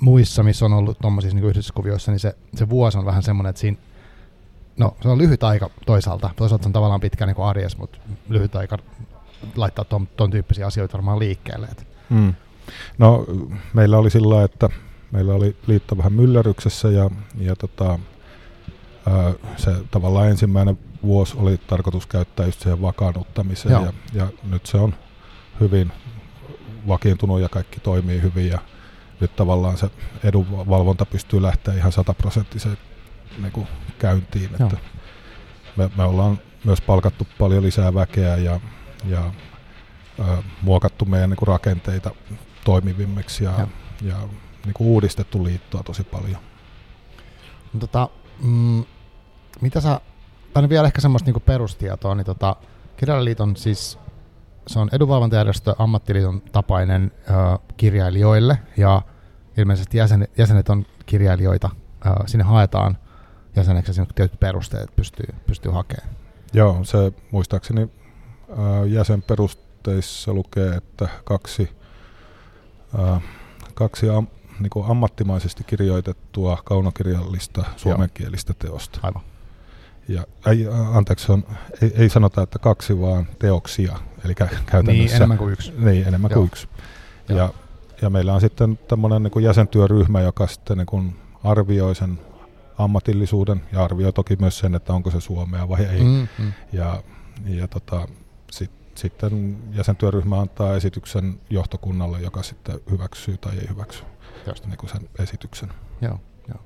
muissa, 0.00 0.42
missä 0.42 0.64
on 0.64 0.72
ollut 0.72 0.98
tuommoisissa 0.98 1.36
niin 1.36 1.46
yhdistyskuvioissa, 1.46 2.12
niin 2.12 2.20
se, 2.20 2.36
se 2.54 2.68
vuosi 2.68 2.98
on 2.98 3.04
vähän 3.04 3.22
semmoinen, 3.22 3.50
että 3.50 3.60
siinä 3.60 3.78
No, 4.78 4.96
se 5.02 5.08
on 5.08 5.18
lyhyt 5.18 5.44
aika 5.44 5.70
toisaalta. 5.86 6.30
Toisaalta 6.36 6.62
se 6.62 6.68
on 6.68 6.72
tavallaan 6.72 7.00
pitkä 7.00 7.26
niin 7.26 7.36
arjes, 7.38 7.78
mutta 7.78 7.98
lyhyt 8.28 8.56
aika 8.56 8.78
laittaa 9.56 9.84
ton, 9.84 10.08
ton 10.16 10.30
tyyppisiä 10.30 10.66
asioita 10.66 10.92
varmaan 10.92 11.18
liikkeelle. 11.18 11.68
Mm. 12.10 12.34
No, 12.98 13.26
meillä 13.74 13.98
oli 13.98 14.10
sillä 14.10 14.44
että 14.44 14.68
meillä 15.16 15.34
oli 15.34 15.56
liitto 15.66 15.98
vähän 15.98 16.12
myllerryksessä 16.12 16.88
ja, 16.88 17.10
ja 17.38 17.56
tota, 17.56 17.98
ää, 19.06 19.32
se 19.56 19.70
tavallaan 19.90 20.28
ensimmäinen 20.28 20.78
vuosi 21.02 21.34
oli 21.36 21.58
tarkoitus 21.66 22.06
käyttää 22.06 22.46
just 22.46 22.60
siihen 22.60 22.82
vakaannuttamiseen 22.82 23.72
ja, 23.72 23.92
ja 24.12 24.26
nyt 24.50 24.66
se 24.66 24.76
on 24.76 24.94
hyvin 25.60 25.92
vakiintunut 26.88 27.40
ja 27.40 27.48
kaikki 27.48 27.80
toimii 27.80 28.22
hyvin 28.22 28.48
ja 28.48 28.58
nyt 29.20 29.36
tavallaan 29.36 29.76
se 29.76 29.90
edunvalvonta 30.24 31.06
pystyy 31.06 31.42
lähteä 31.42 31.74
ihan 31.74 31.92
sataprosenttiseen 31.92 32.78
niin 33.42 33.66
käyntiin. 33.98 34.50
Että 34.60 34.76
me, 35.76 35.90
me 35.96 36.04
ollaan 36.04 36.38
myös 36.64 36.80
palkattu 36.80 37.26
paljon 37.38 37.62
lisää 37.62 37.94
väkeä 37.94 38.36
ja, 38.36 38.60
ja 39.04 39.32
ö, 40.18 40.42
muokattu 40.62 41.04
meidän 41.04 41.30
niin 41.30 41.48
rakenteita 41.48 42.10
toimivimmiksi 42.64 43.44
ja, 43.44 43.54
ja. 43.58 43.66
ja 44.02 44.16
niin 44.66 44.74
kuin 44.74 44.88
uudistettu 44.88 45.44
liittoa 45.44 45.82
tosi 45.82 46.04
paljon. 46.04 46.40
No, 47.72 47.80
tota, 47.80 48.08
mm, 48.42 48.84
mitä 49.60 49.80
sä, 49.80 50.00
tai 50.52 50.68
vielä 50.68 50.86
ehkä 50.86 51.00
semmoista 51.00 51.30
niin 51.30 51.42
perustietoa, 51.42 52.14
niin 52.14 52.26
tota, 52.26 52.56
Kirjailijaliiton 52.96 53.56
siis 53.56 53.98
se 54.66 54.78
on 54.78 54.88
edunvalvontajärjestö 54.92 55.74
ammattiliiton 55.78 56.42
tapainen 56.52 57.12
ö, 57.30 57.32
kirjailijoille 57.76 58.58
ja 58.76 59.02
ilmeisesti 59.56 59.98
jäsenet, 59.98 60.38
jäsenet 60.38 60.68
on 60.68 60.86
kirjailijoita, 61.06 61.70
ö, 62.06 62.10
sinne 62.26 62.44
haetaan 62.44 62.98
jäseneksi 63.56 64.00
on 64.00 64.06
tietyt 64.14 64.40
perusteet 64.40 64.96
pystyy, 64.96 65.34
pystyy 65.46 65.72
hakemaan. 65.72 66.16
Joo, 66.52 66.84
se 66.84 67.12
muistaakseni 67.30 67.88
ää, 68.50 68.84
jäsenperusteissa 68.84 70.34
lukee, 70.34 70.74
että 70.74 71.08
kaksi, 71.24 71.70
ää, 72.98 73.20
kaksi 73.74 74.10
am, 74.10 74.26
niin 74.60 74.70
kuin 74.70 74.90
ammattimaisesti 74.90 75.64
kirjoitettua 75.64 76.58
kaunokirjallista 76.64 77.64
suomenkielistä 77.76 78.54
teosta. 78.58 79.00
Aivan. 79.02 79.22
Ja, 80.08 80.24
ei, 80.46 80.66
anteeksi, 80.92 81.32
on, 81.32 81.44
ei, 81.82 81.92
ei 81.94 82.08
sanota, 82.08 82.42
että 82.42 82.58
kaksi, 82.58 83.00
vaan 83.00 83.26
teoksia. 83.38 83.98
Eli 84.24 84.34
käytännössä... 84.34 84.92
Niin, 84.92 85.12
enemmän 85.12 85.38
kuin 85.38 85.52
yksi. 85.52 85.72
Niin, 85.78 86.08
enemmän 86.08 86.30
Joo. 86.30 86.38
kuin 86.38 86.46
yksi. 86.46 86.68
Ja, 87.28 87.52
ja 88.02 88.10
meillä 88.10 88.34
on 88.34 88.40
sitten 88.40 88.78
tämmöinen 88.88 89.22
niin 89.22 89.30
kuin 89.30 89.44
jäsentyöryhmä, 89.44 90.20
joka 90.20 90.46
sitten 90.46 90.78
niin 90.78 90.86
kuin 90.86 91.16
arvioi 91.44 91.94
sen 91.94 92.18
ammatillisuuden 92.78 93.62
ja 93.72 93.84
arvioi 93.84 94.12
toki 94.12 94.36
myös 94.40 94.58
sen, 94.58 94.74
että 94.74 94.92
onko 94.92 95.10
se 95.10 95.20
suomea 95.20 95.68
vai 95.68 95.84
ei. 95.84 96.04
Mm, 96.04 96.28
mm. 96.38 96.52
Ja, 96.72 97.02
ja 97.44 97.68
tota, 97.68 98.08
sit, 98.50 98.70
sitten 98.94 99.58
jäsentyöryhmä 99.72 100.40
antaa 100.40 100.76
esityksen 100.76 101.40
johtokunnalle, 101.50 102.20
joka 102.20 102.42
sitten 102.42 102.80
hyväksyy 102.90 103.36
tai 103.36 103.58
ei 103.58 103.68
hyväksy 103.68 104.04
Just. 104.46 104.66
niin 104.66 104.78
kuin 104.78 104.90
sen 104.90 105.08
esityksen. 105.18 105.68
Joo, 106.00 106.20
joo. 106.48 106.58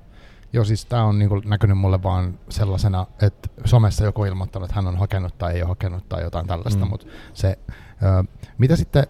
Joo, 0.52 0.64
siis 0.64 0.84
tämä 0.86 1.04
on 1.04 1.18
niinku 1.18 1.40
näkynyt 1.44 1.78
mulle 1.78 2.02
vaan 2.02 2.38
sellaisena, 2.48 3.06
että 3.22 3.48
somessa 3.64 4.04
joku 4.04 4.24
ilmoittanut, 4.24 4.64
että 4.68 4.74
hän 4.76 4.86
on 4.86 4.96
hakenut 4.98 5.38
tai 5.38 5.54
ei 5.54 5.62
ole 5.62 5.68
hakenut 5.68 6.08
tai 6.08 6.22
jotain 6.22 6.46
tällaista, 6.46 6.84
Mm. 6.84 6.90
mutta 6.90 7.06
se, 7.34 7.58
ö, 8.02 8.24
mitä 8.58 8.76
sitten, 8.76 9.06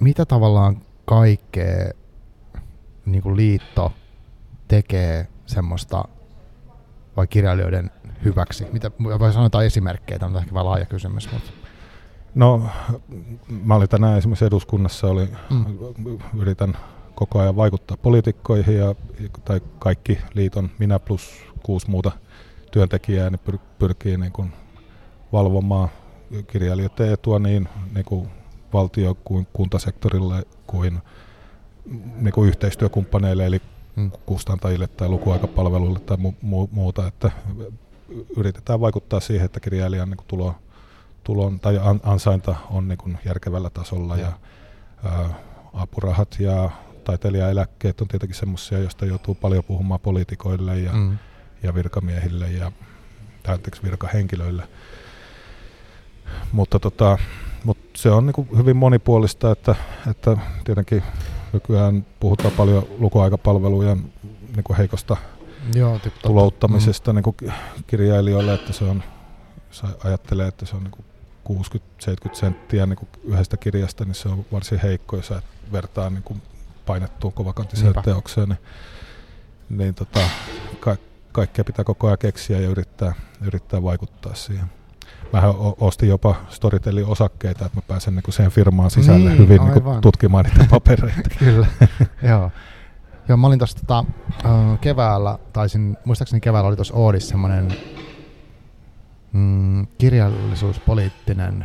mitä 0.00 0.24
tavallaan 0.26 0.76
kaikkea 1.04 1.90
niinku 3.06 3.36
liitto 3.36 3.92
tekee 4.68 5.28
semmoista 5.46 6.04
vai 7.16 7.26
kirjailijoiden 7.26 7.90
hyväksi? 8.24 8.66
Mitä, 8.72 8.90
voi 9.18 9.32
sanoa 9.32 9.46
jotain 9.46 9.66
esimerkkejä, 9.66 10.18
tämä 10.18 10.30
on 10.30 10.36
ehkä 10.42 10.54
vähän 10.54 10.66
laaja 10.66 10.86
kysymys, 10.86 11.32
mutta 11.32 11.50
No, 12.34 12.62
mä 13.64 13.74
olin 13.74 13.88
tänään 13.88 14.18
esimerkiksi 14.18 14.44
eduskunnassa, 14.44 15.06
oli, 15.06 15.28
Mm. 15.50 15.64
yritän 16.38 16.76
koko 17.18 17.38
ajan 17.38 17.56
vaikuttaa 17.56 17.96
poliitikkoihin 17.96 18.76
ja, 18.76 18.94
tai 19.44 19.60
kaikki 19.78 20.18
liiton, 20.34 20.70
minä 20.78 20.98
plus 20.98 21.30
kuusi 21.62 21.90
muuta 21.90 22.12
työntekijää, 22.70 23.30
niin 23.30 23.38
pyr, 23.38 23.58
pyrkii 23.78 24.16
niin 24.16 24.32
kuin 24.32 24.52
valvomaan 25.32 25.88
kirjailijoiden 26.46 27.12
etua 27.12 27.38
niin, 27.38 27.68
niin 27.94 28.04
kuin 28.04 28.28
valtio- 28.72 29.16
kuin 29.24 29.46
kuntasektorille 29.52 30.46
kuin, 30.66 30.98
niin 32.16 32.32
kuin 32.32 32.48
yhteistyökumppaneille, 32.48 33.46
eli 33.46 33.62
kustantajille 34.26 34.86
tai 34.86 35.08
lukuaikapalveluille 35.08 36.00
tai 36.00 36.16
mu- 36.16 36.44
mu- 36.44 36.68
muuta, 36.70 37.06
että 37.06 37.30
yritetään 38.36 38.80
vaikuttaa 38.80 39.20
siihen, 39.20 39.44
että 39.44 39.60
kirjailijan 39.60 40.10
niin 40.10 40.26
tulo, 40.26 40.54
tulon 41.24 41.60
tai 41.60 41.78
an- 41.82 42.00
ansainta 42.02 42.56
on 42.70 42.88
niin 42.88 42.98
kuin 42.98 43.18
järkevällä 43.24 43.70
tasolla 43.70 44.16
ja, 44.16 44.32
ää, 45.04 45.28
apurahat 45.74 46.36
ja 46.40 46.70
taiteilijaeläkkeet 47.08 48.00
on 48.00 48.08
tietenkin 48.08 48.36
semmoisia, 48.38 48.78
joista 48.78 49.06
joutuu 49.06 49.34
paljon 49.34 49.64
puhumaan 49.64 50.00
poliitikoille 50.00 50.78
ja, 50.78 50.92
Mm. 50.92 51.18
ja 51.62 51.74
virkamiehille 51.74 52.50
ja 52.50 52.72
anteeksi, 53.48 53.82
virkahenkilöille. 53.82 54.68
Mutta 56.52 56.78
tota, 56.78 57.18
mut 57.64 57.78
se 57.96 58.10
on 58.10 58.26
niinku 58.26 58.46
hyvin 58.56 58.76
monipuolista, 58.76 59.50
että, 59.52 59.74
että 60.10 60.36
tietenkin 60.64 61.02
nykyään 61.52 62.06
puhutaan 62.20 62.52
paljon 62.56 62.86
lukuaikapalvelujen 62.98 64.12
niinku 64.56 64.74
heikosta 64.78 65.16
Joo, 65.74 66.00
tulouttamisesta 66.22 67.12
niinku 67.12 67.32
ki- 67.32 67.46
kirjailijoille, 67.86 68.54
että 68.54 68.72
se 68.72 68.84
on, 68.84 69.02
jos 69.68 69.82
ajattelee, 70.04 70.48
että 70.48 70.66
se 70.66 70.76
on 70.76 70.82
niinku 70.82 71.04
60-70 72.28 72.34
senttiä 72.34 72.86
niinku 72.86 73.08
yhdestä 73.24 73.56
kirjasta, 73.56 74.04
niin 74.04 74.14
se 74.14 74.28
on 74.28 74.44
varsin 74.52 74.80
heikko, 74.82 75.16
jos 75.16 75.32
vertaa 75.72 76.10
niinku 76.10 76.36
painettuun 76.88 77.32
kovakantiseen 77.32 77.84
Niinpä. 77.84 78.02
teokseen. 78.02 78.48
Niin, 78.48 78.58
niin 79.78 79.94
tota, 79.94 80.20
ka- 80.80 80.96
kaikkea 81.32 81.64
pitää 81.64 81.84
koko 81.84 82.06
ajan 82.06 82.18
keksiä 82.18 82.60
ja 82.60 82.68
yrittää, 82.68 83.12
yrittää 83.42 83.82
vaikuttaa 83.82 84.34
siihen. 84.34 84.64
O- 85.34 85.86
ostin 85.86 86.08
jopa 86.08 86.34
Storytelin 86.48 87.06
osakkeita, 87.06 87.66
että 87.66 87.78
mä 87.78 87.82
pääsen 87.88 88.14
niinku 88.14 88.32
siihen 88.32 88.52
firmaan 88.52 88.90
sisälle 88.90 89.28
Niin, 89.30 89.38
hyvin 89.38 89.60
niinku 89.64 89.88
aivan. 89.88 90.00
tutkimaan 90.00 90.44
niitä 90.44 90.64
papereita. 90.70 91.30
Kyllä, 91.38 91.66
joo. 92.22 92.50
Joo, 93.28 93.36
mä 93.36 93.46
olin 93.46 93.58
tuossa 93.58 93.78
tota, 93.86 94.04
keväällä, 94.80 95.38
taisin, 95.52 95.96
muistaakseni 96.04 96.40
keväällä 96.40 96.68
oli 96.68 96.76
tuossa 96.76 96.94
Oodissa 96.94 97.28
semmoinen 97.28 97.68
mm, 99.32 99.86
kirjallisuuspoliittinen 99.98 101.64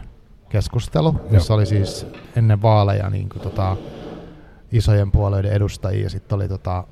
keskustelu, 0.49 1.15
jossa 1.31 1.53
oli 1.53 1.65
siis 1.65 2.05
ennen 2.36 2.62
vaaleja 2.62 3.09
niin 3.09 3.29
kuin, 3.29 3.41
tota, 3.41 3.77
isojen 4.73 5.12
puolueiden 5.12 5.51
edustajia 5.51 6.03
ja 6.03 6.09
sitten 6.09 6.36
oli 6.36 6.47
tota, 6.47 6.83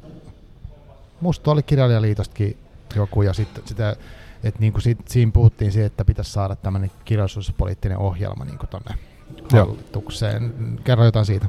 musta 1.21 1.51
oli 1.51 1.63
kirjailijaliitostakin 1.63 2.57
joku 2.95 3.21
ja 3.21 3.33
sitten 3.33 3.63
sitä, 3.67 3.95
että 4.43 4.59
niin 4.59 4.73
kuin 4.73 4.81
sit, 4.81 5.07
siinä 5.07 5.31
puhuttiin 5.31 5.71
siitä, 5.71 5.85
että 5.87 6.05
pitäisi 6.05 6.31
saada 6.31 6.55
tämmöinen 6.55 6.91
kirjallisuuspoliittinen 7.05 7.97
ohjelma 7.97 8.45
niin 8.45 8.57
tuonne 8.69 8.95
Joo. 9.53 9.65
hallitukseen. 9.65 10.53
Kerro 10.83 11.05
jotain 11.05 11.25
siitä. 11.25 11.45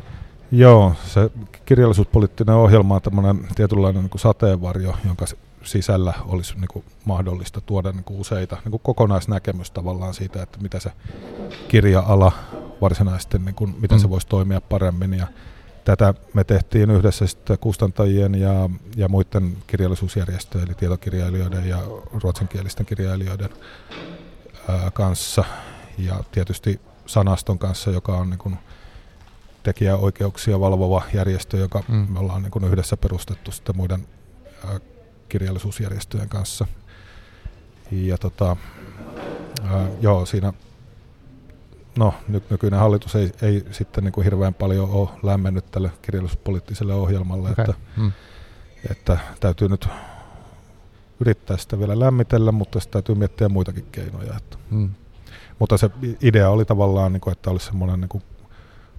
Joo, 0.52 0.92
se 1.06 1.30
kirjallisuuspoliittinen 1.64 2.54
ohjelma 2.54 2.94
on 2.94 3.02
tämmöinen 3.02 3.48
tietynlainen 3.54 4.02
niin 4.02 4.10
kuin 4.10 4.20
sateenvarjo, 4.20 4.96
jonka 5.06 5.24
sisällä 5.62 6.12
olisi 6.26 6.54
niin 6.54 6.68
kuin 6.72 6.84
mahdollista 7.04 7.60
tuoda 7.60 7.92
niin 7.92 8.04
kuin 8.04 8.20
useita 8.20 8.56
niin 8.64 8.70
kuin 8.70 8.80
kokonaisnäkemys 8.84 9.70
tavallaan 9.70 10.14
siitä, 10.14 10.42
että 10.42 10.58
mitä 10.62 10.80
se 10.80 10.92
kirja-ala 11.68 12.32
varsinaisesti, 12.80 13.38
niin 13.38 13.54
kuin, 13.54 13.74
miten 13.80 14.00
se 14.00 14.06
Mm. 14.06 14.10
voisi 14.10 14.26
toimia 14.26 14.60
paremmin. 14.60 15.14
Ja 15.14 15.26
tätä 15.84 16.14
me 16.34 16.44
tehtiin 16.44 16.90
yhdessä 16.90 17.26
sitten 17.26 17.58
kustantajien 17.58 18.34
ja, 18.34 18.70
ja 18.96 19.08
muiden 19.08 19.56
kirjallisuusjärjestöjen, 19.66 20.66
eli 20.66 20.74
tietokirjailijoiden 20.74 21.68
ja 21.68 21.78
ruotsinkielisten 22.22 22.86
kirjailijoiden 22.86 23.48
ää, 24.68 24.90
kanssa. 24.90 25.44
Ja 25.98 26.24
tietysti 26.32 26.80
sanaston 27.06 27.58
kanssa, 27.58 27.90
joka 27.90 28.16
on 28.16 28.30
niin 28.30 28.38
kuin 28.38 28.58
tekijäoikeuksia 29.62 30.60
valvova 30.60 31.02
järjestö, 31.14 31.56
joka 31.56 31.82
Mm. 31.88 32.06
me 32.08 32.18
ollaan 32.18 32.42
niin 32.42 32.50
kuin 32.50 32.64
yhdessä 32.64 32.96
perustettu 32.96 33.52
sitten 33.52 33.76
muiden 33.76 34.06
ää, 34.64 34.80
kirjallisuusjärjestöjen 35.28 36.28
kanssa. 36.28 36.66
Ja 37.90 38.18
tota, 38.18 38.56
ää, 39.64 39.86
joo, 40.00 40.26
siinä 40.26 40.52
no, 41.96 42.14
nyt 42.28 42.50
nykyinen 42.50 42.81
hallitus 42.81 43.14
ei, 43.14 43.33
ei 43.42 43.64
sitten 43.70 44.05
niin 44.05 44.12
kuin 44.12 44.24
hirveän 44.24 44.55
paljon 44.55 44.90
ole 44.90 45.09
lämmennyt 45.22 45.70
tälle 45.70 45.90
kirjallisuuspoliittiselle 46.02 46.94
ohjelmalle, 46.94 47.50
Okei. 47.50 47.62
että, 47.62 47.74
Mm. 47.96 48.12
että 48.90 49.18
täytyy 49.40 49.68
nyt 49.68 49.88
yrittää 51.20 51.57
sitä 51.57 51.78
vielä 51.78 51.98
lämmitellä, 52.00 52.52
mutta 52.52 52.81
sitten 52.81 52.92
täytyy 52.92 53.14
miettiä 53.14 53.48
muitakin 53.48 53.87
keinoja. 53.92 54.35
Että. 54.37 54.57
Mm. 54.70 54.90
Mutta 55.59 55.76
se 55.76 55.90
idea 56.22 56.50
oli 56.50 56.64
tavallaan, 56.64 57.12
niin 57.12 57.20
kuin, 57.20 57.33
että 57.33 57.50
olisi 57.50 57.66
semmoinen 57.66 58.00
niin 58.00 58.09
kuin 58.09 58.22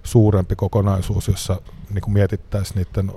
suurempi 0.02 0.56
kokonaisuus, 0.56 1.28
jossa 1.28 1.60
niin 1.90 2.02
kuin 2.02 2.14
mietittäisiin 2.14 2.76
niiden 2.76 3.12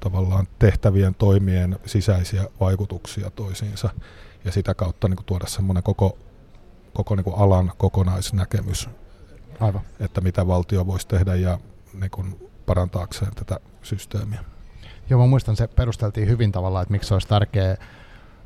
tavallaan 0.00 0.46
tehtävien 0.58 1.14
toimien 1.14 1.78
sisäisiä 1.86 2.44
vaikutuksia 2.60 3.30
toisiinsa 3.30 3.90
ja 4.44 4.52
sitä 4.52 4.74
kautta 4.74 5.08
niin 5.08 5.16
kuin 5.16 5.26
tuoda 5.26 5.46
semmoinen 5.46 5.82
koko, 5.82 6.18
koko 6.94 7.16
niin 7.16 7.24
kuin 7.24 7.36
alan 7.38 7.72
kokonaisnäkemys, 7.78 8.88
Aivan. 9.60 9.82
että 10.00 10.20
mitä 10.20 10.46
valtio 10.46 10.86
voisi 10.86 11.08
tehdä 11.08 11.34
ja 11.34 11.58
niin 12.00 12.10
kuin 12.10 12.50
parantaakseen 12.66 13.34
tätä 13.34 13.60
systeemiä. 13.82 14.44
Joo, 15.10 15.20
mä 15.20 15.26
muistan, 15.26 15.56
se 15.56 15.66
perusteltiin 15.66 16.28
hyvin 16.28 16.52
tavallaan, 16.52 16.82
että 16.82 16.92
miksi 16.92 17.08
se 17.08 17.14
olisi 17.14 17.28
tärkeää, 17.28 17.76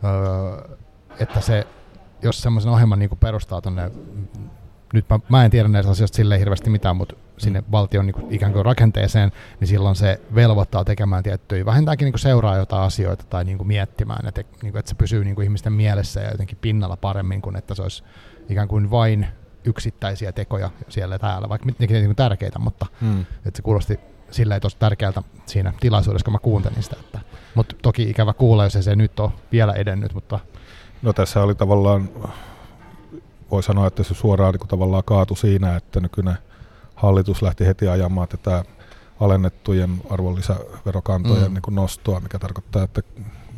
öö, 0.04 0.76
että 1.18 1.40
se, 1.40 1.66
jos 2.22 2.42
semmoisen 2.42 2.72
ohjelman 2.72 2.98
niin 2.98 3.10
perustaa 3.20 3.60
tuonne, 3.60 3.90
nyt 4.92 5.08
mä, 5.10 5.20
mä 5.28 5.44
en 5.44 5.50
tiedä 5.50 5.68
näistä 5.68 5.92
asioista 5.92 6.16
silleen 6.16 6.38
hirveästi 6.38 6.70
mitään, 6.70 6.96
mutta 6.96 7.14
sinne 7.38 7.62
valtion 7.72 8.06
niin 8.06 8.14
kuin, 8.14 8.32
ikään 8.32 8.52
kuin 8.52 8.64
rakenteeseen, 8.64 9.32
niin 9.60 9.68
silloin 9.68 9.96
se 9.96 10.20
velvoittaa 10.34 10.84
tekemään 10.84 11.22
tiettyjä, 11.22 11.64
vähintäänkin 11.64 12.04
niin 12.04 12.12
kuin 12.12 12.20
seuraa 12.20 12.56
jotain 12.56 12.82
asioita 12.82 13.24
tai 13.24 13.44
niin 13.44 13.58
kuin 13.58 13.68
miettimään, 13.68 14.28
että, 14.28 14.42
niin 14.62 14.72
kuin, 14.72 14.78
että 14.78 14.88
se 14.88 14.94
pysyy 14.94 15.24
niin 15.24 15.34
kuin 15.34 15.44
ihmisten 15.44 15.72
mielessä 15.72 16.20
ja 16.20 16.30
jotenkin 16.30 16.58
pinnalla 16.60 16.96
paremmin 16.96 17.42
kuin 17.42 17.56
että 17.56 17.74
se 17.74 17.82
olisi 17.82 18.04
ikään 18.48 18.68
kuin 18.68 18.90
vain 18.90 19.26
yksittäisiä 19.64 20.32
tekoja 20.32 20.70
siellä 20.88 21.14
ja 21.14 21.18
täällä, 21.18 21.48
vaikka 21.48 21.68
nekin 21.78 21.94
niin 21.94 22.16
tärkeitä, 22.16 22.58
mutta 22.58 22.86
Mm. 23.00 23.20
että 23.20 23.56
se 23.56 23.62
kuulosti 23.62 24.00
silleen 24.30 24.60
tosi 24.60 24.76
tärkeältä 24.78 25.22
siinä 25.46 25.72
tilaisuudessa, 25.80 26.24
kun 26.24 26.32
mä 26.32 26.38
kuuntelin 26.38 26.82
sitä. 26.82 26.96
Että, 27.00 27.20
mutta 27.54 27.76
toki 27.82 28.10
ikävä 28.10 28.32
kuulla, 28.32 28.64
jos 28.64 28.76
ei 28.76 28.82
se 28.82 28.96
nyt 28.96 29.20
ole 29.20 29.30
vielä 29.52 29.72
edennyt, 29.72 30.14
mutta 30.14 30.40
No 31.02 31.12
tässä 31.12 31.42
oli 31.42 31.54
tavallaan, 31.54 32.08
voi 33.50 33.62
sanoa, 33.62 33.86
että 33.86 34.02
se 34.02 34.14
suoraan 34.14 34.52
niin 34.52 34.58
kuin 34.60 34.68
tavallaan 34.68 35.04
kaatu 35.04 35.34
siinä, 35.36 35.76
että 35.76 36.00
nykyinen 36.00 36.38
hallitus 36.94 37.42
lähti 37.42 37.66
heti 37.66 37.88
ajamaan 37.88 38.28
tätä 38.28 38.64
alennettujen 39.20 39.90
arvonlisäverokantojen 40.10 41.42
Mm. 41.42 41.48
mm. 41.48 41.54
niin 41.54 41.62
kuin 41.62 41.74
nostoa, 41.74 42.20
mikä 42.20 42.38
tarkoittaa, 42.38 42.82
että 42.82 43.02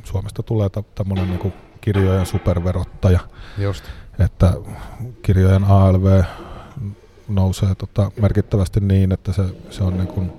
Suomesta 0.04 0.42
tulee 0.42 0.68
tämmöinen 0.94 1.26
niin 1.28 1.38
kuin 1.38 1.54
kirjojen 1.80 2.26
superverottaja. 2.26 3.20
Just. 3.58 3.84
Että 4.24 4.52
kirjojen 5.22 5.64
ALV 5.64 6.22
nousee 7.28 7.74
tota 7.74 8.10
merkittävästi 8.20 8.80
niin, 8.80 9.12
että 9.12 9.32
se, 9.32 9.42
se 9.70 9.84
on 9.84 9.96
niin 9.96 10.08
kuin 10.08 10.32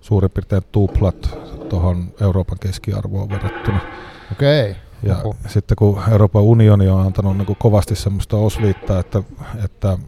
suurin 0.00 0.30
piirtein 0.30 0.62
tuplat 0.72 1.38
tuohon 1.68 2.12
Euroopan 2.20 2.58
keskiarvoon 2.58 3.28
verrattuna. 3.28 3.80
Okei. 4.32 4.76
Ja 5.02 5.16
Oho. 5.16 5.36
sitten 5.48 5.76
kun 5.76 6.02
Euroopan 6.10 6.42
unioni 6.42 6.88
on 6.88 7.00
antanut 7.06 7.36
niin 7.36 7.46
kuin 7.46 7.56
kovasti 7.60 7.96
semmoista 7.96 8.36
osviittaa, 8.36 9.00
että, 9.00 9.22
että 9.64 9.98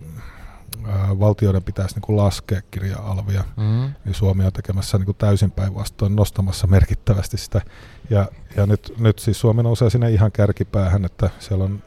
valtioiden 1.20 1.62
pitäisi 1.62 1.94
niin 1.94 2.02
kuin 2.02 2.16
laskea 2.16 2.60
kirja-alvia, 2.70 3.44
Mm. 3.56 3.92
niin 4.04 4.14
Suomi 4.14 4.44
on 4.44 4.52
tekemässä 4.52 4.98
niin 4.98 5.06
kuin 5.06 5.16
täysin 5.16 5.50
päinvastoin 5.50 6.16
nostamassa 6.16 6.66
merkittävästi 6.66 7.36
sitä. 7.36 7.60
Ja, 8.10 8.28
ja 8.56 8.66
nyt, 8.66 8.94
nyt 8.98 9.18
siis 9.18 9.40
Suomi 9.40 9.62
nousee 9.62 9.90
sinne 9.90 10.10
ihan 10.10 10.32
kärkipäähän, 10.32 11.04
että 11.04 11.30
siellä 11.38 11.64
on 11.64 11.82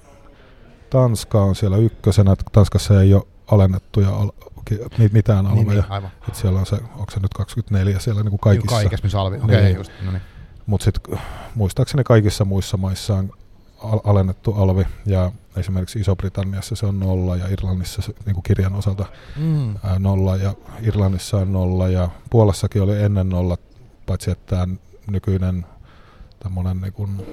Tanska 0.95 1.41
on 1.43 1.55
siellä 1.55 1.77
ykkösenä, 1.77 2.31
että 2.31 2.45
Tanskassa 2.51 3.01
ei 3.01 3.13
ole 3.13 3.23
alennettuja 3.51 4.09
al- 4.09 4.31
mitään 5.11 5.45
Niin, 5.45 5.59
alveja. 5.59 5.81
niin, 5.81 5.91
aivan. 5.91 6.09
Että 6.27 6.39
siellä 6.39 6.59
on 6.59 6.65
se, 6.65 6.75
onko 6.75 7.11
se 7.11 7.19
nyt 7.19 7.33
24 7.33 7.99
siellä 7.99 8.21
niin 8.23 8.29
kuin 8.29 8.39
kaikissa. 8.39 8.75
Kaikessa, 8.75 9.03
missä 9.03 9.19
alvi. 9.21 9.37
Okei, 9.43 9.63
Niin. 9.63 9.75
just. 9.75 9.91
No 10.05 10.11
niin. 10.11 10.21
Mutta 10.65 10.83
sitten 10.83 11.19
muistaakseni 11.55 12.03
kaikissa 12.03 12.45
muissa 12.45 12.77
maissa 12.77 13.15
on 13.15 13.29
al- 13.83 13.99
alennettu 14.03 14.53
alvi 14.53 14.83
ja 15.05 15.31
esimerkiksi 15.57 15.99
Iso-Britanniassa 15.99 16.75
se 16.75 16.85
on 16.85 16.99
nolla 16.99 17.35
ja 17.35 17.47
Irlannissa 17.47 18.01
se, 18.01 18.13
niin 18.25 18.33
kuin 18.33 18.43
kirjan 18.43 18.75
osalta 18.75 19.05
Mm. 19.37 19.75
ää, 19.83 19.99
nolla 19.99 20.35
ja 20.35 20.53
Irlannissa 20.81 21.37
on 21.37 21.53
nolla 21.53 21.87
ja 21.89 22.09
Puolassakin 22.29 22.81
oli 22.81 23.01
ennen 23.03 23.29
nolla, 23.29 23.57
paitsi 24.05 24.31
että 24.31 24.55
tämä 24.55 24.75
nykyinen 25.11 25.65
tämmöinen 26.45 26.81
niin 26.81 26.93
kuin 26.93 27.27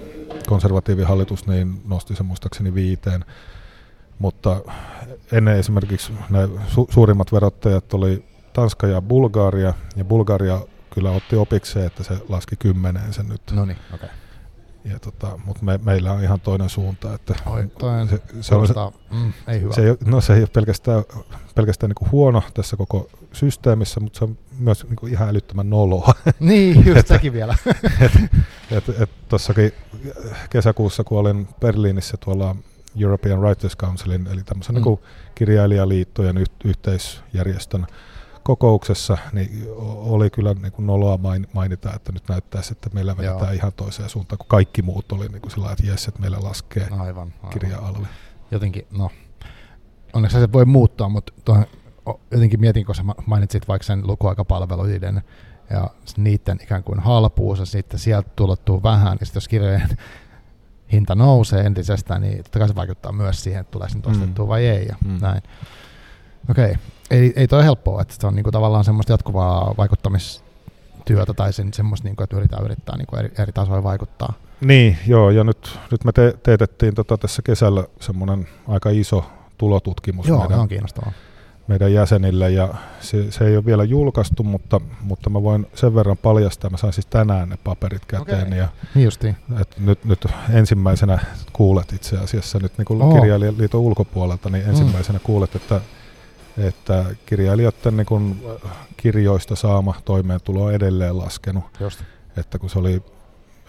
konservatiivihallitus 0.46 1.46
niin 1.46 1.82
nosti 1.88 2.16
se 2.16 2.22
muistaakseni 2.22 2.74
viiteen. 2.74 3.24
Mutta 4.18 4.60
ennen 5.32 5.56
esimerkiksi 5.56 6.12
ne 6.30 6.46
su- 6.46 6.92
suurimmat 6.92 7.32
verottajat 7.32 7.94
oli 7.94 8.24
Tanska 8.52 8.86
ja 8.86 9.02
Bulgaria, 9.02 9.74
ja 9.96 10.04
Bulgaria 10.04 10.60
kyllä 10.94 11.10
otti 11.10 11.36
opikseen, 11.36 11.86
että 11.86 12.02
se 12.02 12.18
laski 12.28 12.56
kymmeneen 12.56 13.12
sen 13.12 13.28
nyt. 13.28 13.42
No 13.50 13.64
niin, 13.64 13.78
okei. 13.94 14.08
Ja 14.84 14.98
tota, 14.98 15.38
mutta 15.44 15.64
me, 15.64 15.80
meillä 15.84 16.12
on 16.12 16.22
ihan 16.22 16.40
toinen 16.40 16.68
suunta. 16.68 17.14
Että 17.14 17.34
Oi, 17.46 17.66
toi 17.78 18.00
on, 18.00 18.08
se, 18.08 18.20
se, 18.40 18.54
on, 18.54 18.92
mm, 19.10 19.32
ei 19.48 19.60
hyvä. 19.60 19.74
se, 19.74 19.86
ei, 19.88 19.96
no, 20.04 20.20
se 20.20 20.34
ei 20.34 20.40
ole 20.40 20.48
pelkästään, 20.52 21.04
pelkästään 21.54 21.88
niin 21.88 21.94
kuin 21.94 22.10
huono 22.12 22.42
tässä 22.54 22.76
koko 22.76 23.08
systeemissä, 23.32 24.00
mutta 24.00 24.18
se 24.18 24.24
on 24.24 24.38
myös 24.58 24.84
niin 24.84 24.96
kuin 24.96 25.12
ihan 25.12 25.28
älyttömän 25.28 25.70
noloa. 25.70 26.14
niin, 26.40 26.86
just 26.86 27.06
sekin 27.16 27.32
vielä. 27.32 27.54
et 28.70 29.10
tossakin 29.28 29.72
kesäkuussa, 30.50 31.04
kun 31.04 31.18
olin 31.18 31.48
Berliinissä 31.60 32.16
tuolla 32.16 32.56
European 33.00 33.40
Writers 33.40 33.76
Councilin, 33.76 34.26
eli 34.26 34.42
tämmöisen 34.44 34.74
Mm. 34.74 34.78
mm. 34.80 34.84
niin 34.84 34.98
kirjailijaliittojen 35.34 36.38
yh, 36.38 36.46
yhteisjärjestön 36.64 37.86
kokouksessa, 38.42 39.18
niin 39.32 39.66
oli 39.76 40.30
kyllä 40.30 40.54
niin 40.54 40.72
kuin 40.72 40.86
noloa 40.86 41.16
main- 41.16 41.46
mainita, 41.52 41.94
että 41.94 42.12
nyt 42.12 42.28
näyttäisi, 42.28 42.72
että 42.72 42.90
meillä 42.92 43.16
vedetään 43.16 43.40
Joo. 43.40 43.50
ihan 43.52 43.72
toiseen 43.72 44.08
suuntaan, 44.08 44.38
kun 44.38 44.46
kaikki 44.48 44.82
muut 44.82 45.12
oli 45.12 45.28
niin 45.28 45.42
kuin 45.42 45.52
lailla, 45.56 45.72
että 45.72 45.86
jes, 45.86 46.08
että 46.08 46.20
meillä 46.20 46.38
laskee 46.42 46.82
Aivan, 46.90 46.98
aivan. 46.98 47.32
kirja-alvi. 47.50 48.06
Jotenkin, 48.50 48.86
no, 48.98 49.10
onneksi 50.12 50.40
se 50.40 50.52
voi 50.52 50.64
muuttua, 50.64 51.08
mutta 51.08 51.32
tuohon, 51.44 51.66
jotenkin 52.30 52.60
mietin, 52.60 52.86
kun 52.86 52.94
sä 52.94 53.02
ma- 53.02 53.14
mainitsit 53.26 53.68
vaikka 53.68 53.84
sen 53.86 54.06
lukuaikapalveluiden 54.06 55.22
ja 55.70 55.90
niiden 56.16 56.58
ikään 56.62 56.82
kuin 56.84 57.00
halpuus 57.00 57.58
ja 57.58 57.66
sitten 57.66 58.00
sieltä 58.00 58.30
tulottuu 58.36 58.82
vähän, 58.82 59.16
ja 59.20 59.26
sitten 59.26 59.40
jos 59.40 59.48
kirjojen 59.48 59.88
hinta 60.92 61.14
nousee 61.14 61.60
entisestään, 61.60 62.20
niin 62.22 62.36
totta 62.42 62.58
kai 62.58 62.68
se 62.68 62.74
vaikuttaa 62.74 63.12
myös 63.12 63.42
siihen, 63.42 63.60
että 63.60 63.70
tulee 63.70 63.88
sen 63.88 64.02
ostettua 64.06 64.44
Mm. 64.44 64.48
vai 64.48 64.66
ei 64.66 64.86
ja 64.86 64.96
Mm. 65.04 65.18
näin. 65.20 65.42
Okei, 66.50 66.74
ei, 67.12 67.32
ei 67.36 67.48
toi 67.48 67.64
helppoa, 67.64 68.02
että 68.02 68.14
se 68.20 68.26
on 68.26 68.34
niinku 68.34 68.50
tavallaan 68.50 68.84
semmoista 68.84 69.12
jatkuvaa 69.12 69.74
vaikuttamistyötä 69.78 71.34
tai 71.36 71.52
sen, 71.52 71.72
semmoista, 71.74 72.08
niinku, 72.08 72.22
että 72.22 72.36
yritetään 72.36 72.64
yrittää 72.64 72.96
niinku 72.96 73.16
eri, 73.16 73.32
eri 73.38 73.52
tasoilla 73.52 73.82
vaikuttaa. 73.82 74.32
Niin, 74.60 74.98
joo, 75.06 75.30
ja 75.30 75.44
nyt, 75.44 75.78
nyt 75.90 76.04
me 76.04 76.12
te, 76.12 76.34
teetettiin 76.42 76.94
tota 76.94 77.18
tässä 77.18 77.42
kesällä 77.42 77.84
semmoinen 78.00 78.48
aika 78.68 78.90
iso 78.90 79.24
tulotutkimus 79.58 80.26
Joo, 80.28 80.38
meidän, 80.38 80.56
se 80.56 80.60
on 80.60 80.68
kiinnostavaa. 80.68 81.12
meidän 81.66 81.92
jäsenille, 81.92 82.50
ja 82.50 82.68
se, 83.00 83.32
se 83.32 83.46
ei 83.46 83.56
ole 83.56 83.64
vielä 83.64 83.84
julkaistu, 83.84 84.42
mutta, 84.42 84.80
mutta 85.00 85.30
mä 85.30 85.42
voin 85.42 85.66
sen 85.74 85.94
verran 85.94 86.16
paljastaa, 86.18 86.70
mä 86.70 86.76
sain 86.76 86.92
siis 86.92 87.06
tänään 87.06 87.48
ne 87.48 87.58
paperit 87.64 88.04
käteen, 88.06 88.46
Okei. 88.46 88.58
ja 88.58 88.68
Niin 88.94 89.04
justiin. 89.04 89.36
et 89.60 89.74
nyt, 89.78 90.04
nyt 90.04 90.26
ensimmäisenä 90.50 91.18
kuulet 91.52 91.92
itse 91.92 92.18
asiassa 92.18 92.58
nyt 92.58 92.72
niin 92.78 92.86
kuin 92.86 93.02
Oo. 93.02 93.14
kirjailijaliiton 93.14 93.80
ulkopuolelta, 93.80 94.50
niin 94.50 94.68
ensimmäisenä 94.68 95.18
kuulet, 95.18 95.54
että, 95.56 95.80
että 96.58 97.04
kirjailijoiden 97.26 97.96
niin 97.96 98.06
kuin 98.06 98.42
kirjoista 98.96 99.56
saama 99.56 99.94
toimeentulo 100.04 100.64
on 100.64 100.74
edelleen 100.74 101.18
laskenut 101.18 101.64
Just. 101.80 102.00
että 102.36 102.58
kun 102.58 102.70
se 102.70 102.78
oli 102.78 103.02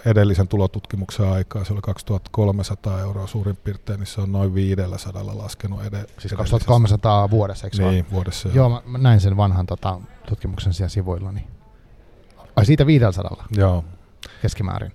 edellisen 0.05 0.47
tulotutkimuksen 0.47 1.27
aikaa, 1.29 1.63
se 1.63 1.73
oli 1.73 1.81
2300 1.81 2.99
euroa 3.01 3.27
suurin 3.27 3.55
piirtein, 3.55 3.99
niin 3.99 4.07
se 4.07 4.21
on 4.21 4.31
noin 4.31 4.55
500 4.55 5.37
laskenut 5.37 5.79
ed- 5.85 5.89
Siis 5.89 5.97
edellisestä. 5.97 6.35
2300 6.37 7.29
vuodessa, 7.29 7.67
eikö 7.67 7.77
vaan? 7.81 7.93
Niin, 7.93 8.05
vuodessa. 8.11 8.49
Joo, 8.53 8.69
mä, 8.69 8.81
mä 8.85 8.97
näin 8.97 9.19
sen 9.19 9.37
vanhan 9.37 9.65
tota, 9.65 9.99
tutkimuksen 10.29 10.73
siellä 10.73 10.89
sivuilla. 10.89 11.31
Niin. 11.31 11.47
Ai 12.55 12.65
siitä 12.65 12.85
500 12.85 13.45
Joo. 13.57 13.83
keskimäärin. 14.41 14.91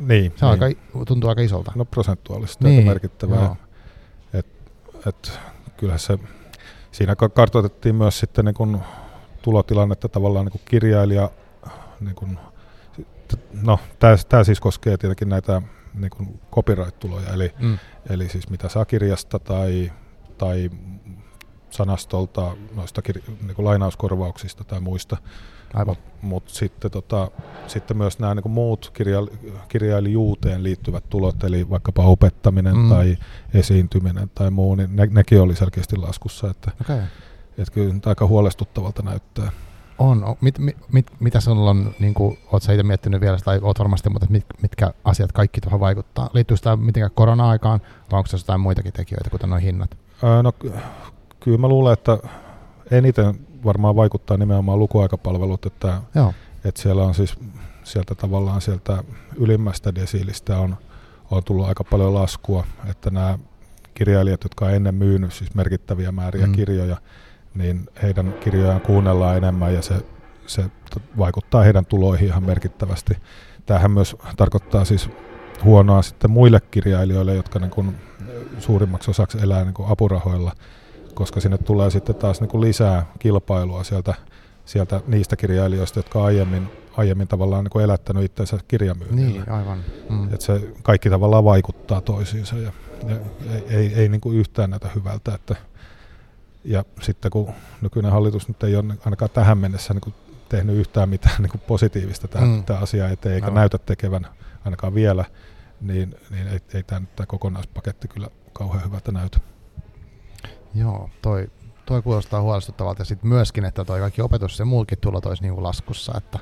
Niin, 0.00 0.32
Se 0.36 0.46
on 0.46 0.52
niin. 0.52 0.62
aika, 0.62 0.80
tuntuu 1.06 1.30
aika 1.30 1.42
isolta. 1.42 1.72
No 1.74 1.84
prosentuaalisesti 1.84 2.64
Niin, 2.64 2.78
aika 2.78 2.88
merkittävää. 2.88 3.42
joo. 3.42 3.56
Et, 5.06 5.40
kyllä 5.76 5.98
se, 5.98 6.18
siinä 6.94 7.16
ka- 7.16 7.28
kartoitettiin 7.28 7.94
myös 7.94 8.18
sitten 8.20 8.44
niin 8.44 8.54
kun 8.54 8.80
tulotilannetta 9.42 10.08
tavallaan 10.08 10.46
niin 10.46 10.52
kun 10.52 10.60
kirjailija, 10.64 11.30
niin 12.00 12.14
kun, 12.14 12.38
no 13.62 13.78
tämä 14.28 14.44
siis 14.44 14.60
koskee 14.60 14.96
tietenkin 14.96 15.28
näitä 15.28 15.62
niin 15.94 16.10
kun 16.10 16.40
copyright-tuloja, 16.52 17.32
eli 17.34 17.52
Mm. 17.58 17.78
Eli 18.10 18.28
siis 18.28 18.50
mitä 18.50 18.68
saa 18.68 18.84
kirjasta 18.84 19.38
tai, 19.38 19.92
tai 20.38 20.70
sanastolta, 21.74 22.56
noista 22.74 23.02
kir- 23.08 23.30
niin 23.46 23.54
kuin 23.54 23.64
lainauskorvauksista 23.66 24.64
tai 24.64 24.80
muista. 24.80 25.16
Aivan. 25.74 25.96
Mutta 26.22 26.54
sitten, 26.54 26.90
tota, 26.90 27.30
sitten 27.66 27.96
myös 27.96 28.18
nämä 28.18 28.34
niin 28.34 28.50
muut 28.50 28.92
kirja- 28.94 29.52
kirjailijuuteen 29.68 30.62
liittyvät 30.62 31.04
tulot, 31.10 31.44
eli 31.44 31.70
vaikkapa 31.70 32.02
opettaminen 32.02 32.76
Mm. 32.76 32.88
tai 32.88 33.16
esiintyminen 33.54 34.30
tai 34.34 34.50
muu, 34.50 34.74
niin 34.74 34.96
ne, 34.96 35.08
nekin 35.10 35.40
oli 35.40 35.56
selkeästi 35.56 35.96
laskussa. 35.96 36.50
Että. 36.50 36.70
Okay. 36.80 36.98
että 37.58 37.72
kyllä 37.74 37.94
aika 38.06 38.26
huolestuttavalta 38.26 39.02
näyttää. 39.02 39.52
On. 39.98 40.36
Mit, 40.40 40.58
mit, 40.58 40.76
mit, 40.92 41.06
mitä 41.20 41.40
sinulla 41.40 41.70
on, 41.70 41.94
niin 41.98 42.14
kuin, 42.14 42.38
oot 42.52 42.62
sä 42.62 42.72
itse 42.72 42.82
miettinyt 42.82 43.20
vielä, 43.20 43.38
tai 43.44 43.58
oot 43.62 43.78
varmasti, 43.78 44.10
mutta 44.10 44.26
mit, 44.30 44.44
mitkä 44.62 44.94
asiat 45.04 45.32
kaikki 45.32 45.60
tuohon 45.60 45.80
vaikuttaa? 45.80 46.30
Liittyykö 46.32 46.62
tämä 46.62 46.76
mitenkään 46.76 47.10
korona-aikaan, 47.14 47.80
vai 48.10 48.18
onko 48.18 48.26
se 48.26 48.36
jotain 48.36 48.60
muitakin 48.60 48.92
tekijöitä, 48.92 49.30
kuten 49.30 49.50
nuo 49.50 49.58
hinnat? 49.58 49.98
Ää, 50.22 50.42
no 50.42 50.52
kyllä 51.44 51.58
mä 51.58 51.68
luulen, 51.68 51.92
että 51.92 52.18
eniten 52.90 53.34
varmaan 53.64 53.96
vaikuttaa 53.96 54.36
nimenomaan 54.36 54.78
lukuaikapalvelut, 54.78 55.66
että 55.66 56.00
Joo. 56.14 56.34
että 56.64 56.82
siellä 56.82 57.02
on 57.02 57.14
siis 57.14 57.34
sieltä 57.84 58.14
tavallaan 58.14 58.60
sieltä 58.60 59.04
ylimmästä 59.36 59.94
desiilistä 59.94 60.58
on, 60.58 60.76
on 61.30 61.44
tullut 61.44 61.66
aika 61.66 61.84
paljon 61.84 62.14
laskua, 62.14 62.64
että 62.90 63.10
nämä 63.10 63.38
kirjailijat, 63.94 64.42
jotka 64.44 64.64
on 64.64 64.72
ennen 64.74 64.94
myynyt 64.94 65.32
siis 65.32 65.54
merkittäviä 65.54 66.12
määriä 66.12 66.46
Mm. 66.46 66.52
kirjoja, 66.52 66.96
niin 67.54 67.86
heidän 68.02 68.34
kirjojaan 68.40 68.80
kuunnellaan 68.80 69.36
enemmän 69.36 69.74
ja 69.74 69.82
se, 69.82 69.94
se 70.46 70.64
vaikuttaa 71.18 71.62
heidän 71.62 71.86
tuloihin 71.86 72.26
ihan 72.28 72.42
merkittävästi. 72.44 73.16
Tämähän 73.66 73.90
myös 73.90 74.16
tarkoittaa 74.36 74.84
siis 74.84 75.10
huonoa 75.64 76.02
sitten 76.02 76.30
muille 76.30 76.60
kirjailijoille, 76.70 77.34
jotka 77.34 77.58
niin 77.58 77.70
kuin 77.70 77.96
suurimmaksi 78.58 79.10
osaksi 79.10 79.38
elää 79.42 79.64
niin 79.64 79.74
kuin 79.74 79.88
apurahoilla, 79.88 80.52
koska 81.14 81.40
sinne 81.40 81.58
tulee 81.58 81.90
sitten 81.90 82.14
taas 82.14 82.40
niin 82.40 82.48
kuin 82.48 82.60
lisää 82.60 83.06
kilpailua 83.18 83.84
sieltä, 83.84 84.14
sieltä 84.64 85.00
niistä 85.06 85.36
kirjailijoista, 85.36 85.98
jotka 85.98 86.24
aiemmin, 86.24 86.68
aiemmin 86.96 87.28
tavallaan 87.28 87.64
niin 87.64 87.70
kuin 87.70 87.84
elättänyt 87.84 88.24
itsensä 88.24 88.58
kirjamyynnillä. 88.68 89.30
Niin, 89.30 89.50
aivan. 89.50 89.78
Mm. 90.10 90.34
Et 90.34 90.40
se 90.40 90.72
kaikki 90.82 91.10
tavallaan 91.10 91.44
vaikuttaa 91.44 92.00
toisiinsa 92.00 92.56
ja, 92.56 92.72
ja 93.08 93.16
ei, 93.50 93.64
ei, 93.76 93.94
ei 93.94 94.08
niin 94.08 94.20
kuin 94.20 94.36
yhtään 94.38 94.70
näytä 94.70 94.88
hyvältä. 94.94 95.34
Että, 95.34 95.56
ja 96.64 96.84
sitten 97.00 97.30
kun 97.30 97.48
nykyinen 97.80 98.12
hallitus 98.12 98.48
nyt 98.48 98.62
ei 98.62 98.76
ole 98.76 98.94
ainakaan 99.04 99.30
tähän 99.30 99.58
mennessä 99.58 99.94
niin 99.94 100.00
kuin 100.00 100.14
tehnyt 100.48 100.76
yhtään 100.76 101.08
mitään 101.08 101.42
niin 101.42 101.50
kuin 101.50 101.60
positiivista 101.66 102.28
tämä, 102.28 102.44
Mm. 102.46 102.64
tämä 102.64 102.78
asia 102.78 103.08
eteen, 103.08 103.34
eikä 103.34 103.46
Aivan. 103.46 103.54
näytä 103.54 103.78
tekevän 103.78 104.26
ainakaan 104.64 104.94
vielä, 104.94 105.24
niin, 105.80 106.16
niin 106.30 106.48
ei, 106.48 106.60
ei 106.74 106.82
tämä, 106.82 107.06
tämä 107.16 107.26
kokonaispaketti 107.26 108.08
kyllä 108.08 108.28
kauhean 108.52 108.84
hyvältä 108.84 109.12
näytä. 109.12 109.38
Joo, 110.74 111.10
toi, 111.22 111.50
toi 111.86 112.02
kuulostaa 112.02 112.42
huolestuttavalta. 112.42 113.00
Ja 113.00 113.04
sitten 113.04 113.28
myöskin, 113.28 113.64
että 113.64 113.84
toi 113.84 114.00
kaikki 114.00 114.22
opetus 114.22 114.58
ja 114.58 114.64
muukin 114.64 114.98
tulot 115.00 115.26
olisi 115.26 115.42
niinku 115.42 115.62
laskussa. 115.62 116.12
Että 116.16 116.38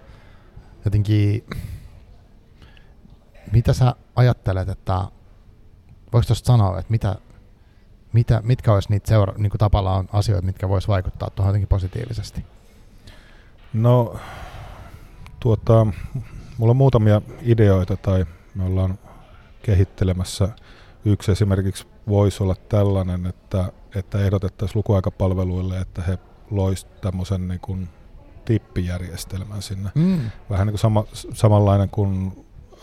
jotenkin, 0.84 1.46
mitä 3.52 3.72
sä 3.72 3.94
ajattelet, 4.16 4.68
että 4.68 4.94
voiko 6.12 6.26
tuosta 6.26 6.46
sanoa, 6.46 6.78
että 6.78 6.90
mitä, 6.90 7.16
mitä, 8.12 8.40
mitkä 8.44 8.72
olisi 8.72 8.90
niitä 8.90 9.08
seura- 9.08 9.34
niin 9.36 9.50
tapallaan 9.58 10.08
asioita, 10.12 10.46
mitkä 10.46 10.68
voisi 10.68 10.88
vaikuttaa 10.88 11.30
tuohon 11.30 11.48
jotenkin 11.48 11.68
positiivisesti? 11.68 12.44
No, 13.72 14.16
tuota, 15.40 15.86
mulla 16.58 16.70
on 16.70 16.76
muutamia 16.76 17.22
ideoita 17.42 17.96
tai 17.96 18.26
me 18.54 18.64
ollaan 18.64 18.98
kehittelemässä. 19.62 20.48
Yksi 21.04 21.32
esimerkiksi 21.32 21.86
voisi 22.08 22.42
olla 22.42 22.54
tällainen, 22.68 23.26
että, 23.26 23.72
että 23.94 24.18
ehdotettaisiin 24.18 24.78
lukuaikapalveluille, 24.78 25.78
että 25.78 26.02
he 26.02 26.18
loisivat 26.50 27.00
tämmöisen 27.00 27.48
niin 27.48 27.60
kuin 27.60 27.88
tippijärjestelmän 28.44 29.62
sinne. 29.62 29.90
Mm. 29.94 30.20
Vähän 30.50 30.66
niin 30.66 30.72
kuin 30.72 30.80
sama, 30.80 31.04
samanlainen 31.34 31.88
kuin 31.88 32.32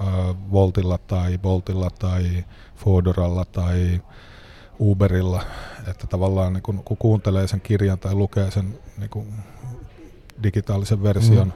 äh, 0.01 0.07
Voltilla 0.51 0.97
tai 0.97 1.39
Voltilla 1.43 1.89
tai 1.89 2.45
Fodoralla 2.75 3.45
tai 3.45 4.01
Uberilla, 4.79 5.43
että 5.87 6.07
tavallaan 6.07 6.53
niin 6.53 6.63
kun, 6.63 6.83
kun 6.83 6.97
kuuntelee 6.97 7.47
sen 7.47 7.61
kirjan 7.61 7.99
tai 7.99 8.15
lukee 8.15 8.51
sen 8.51 8.79
niin 8.97 9.09
kun 9.09 9.33
digitaalisen 10.43 11.03
version, 11.03 11.53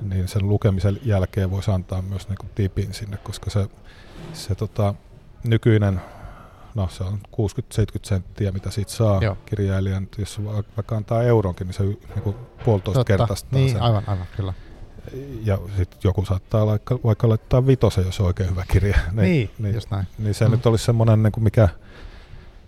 mm. 0.00 0.08
niin 0.08 0.28
sen 0.28 0.48
lukemisen 0.48 0.98
jälkeen 1.04 1.50
voisi 1.50 1.70
antaa 1.70 2.02
myös 2.02 2.28
niin 2.28 2.38
kuin 2.38 2.50
tipin 2.54 2.94
sinne, 2.94 3.16
koska 3.16 3.50
se, 3.50 3.68
se 4.32 4.54
tota, 4.54 4.94
nykyinen 5.44 6.00
no 6.78 6.88
se 6.88 7.04
on 7.04 7.18
60-70 7.32 7.98
senttiä, 8.02 8.52
mitä 8.52 8.70
siitä 8.70 8.90
saa 8.90 9.20
Joo. 9.22 9.36
kirjailijan. 9.46 10.08
Jos 10.18 10.44
vaikka 10.76 10.96
antaa 10.96 11.22
euronkin, 11.22 11.66
niin 11.66 11.74
se 11.74 11.82
niin 11.84 12.34
puolitoista 12.64 13.04
kertaistaa 13.04 13.58
niin, 13.58 13.70
sen. 13.70 13.82
aivan, 13.82 14.02
aivan, 14.06 14.26
kyllä. 14.36 14.52
Ja 15.44 15.58
sitten 15.76 15.98
joku 16.04 16.24
saattaa 16.24 16.66
vaikka, 16.66 16.98
vaikka 17.04 17.28
laittaa 17.28 17.66
vitosen, 17.66 18.04
jos 18.04 18.20
on 18.20 18.26
oikein 18.26 18.50
hyvä 18.50 18.64
kirja. 18.72 18.98
Niin, 19.12 19.22
niin, 19.22 19.50
niin 19.58 19.74
just 19.74 19.90
näin. 19.90 20.06
Niin 20.18 20.34
se 20.34 20.44
mm. 20.44 20.50
nyt 20.50 20.66
olisi 20.66 20.84
semmoinen, 20.84 21.22
niin 21.22 21.32
mikä, 21.38 21.68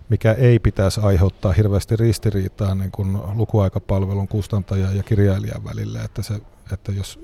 mikä 0.09 0.33
ei 0.33 0.59
pitäisi 0.59 1.01
aiheuttaa 1.03 1.51
hirveästi 1.51 1.95
ristiriitaa 1.95 2.75
niin 2.75 2.91
kuin 2.91 3.17
lukuaikapalvelun 3.33 4.27
kustantajan 4.27 4.97
ja 4.97 5.03
kirjailijan 5.03 5.63
välille, 5.63 5.99
että, 5.99 6.21
se, 6.21 6.41
että 6.73 6.91
jos, 6.91 7.19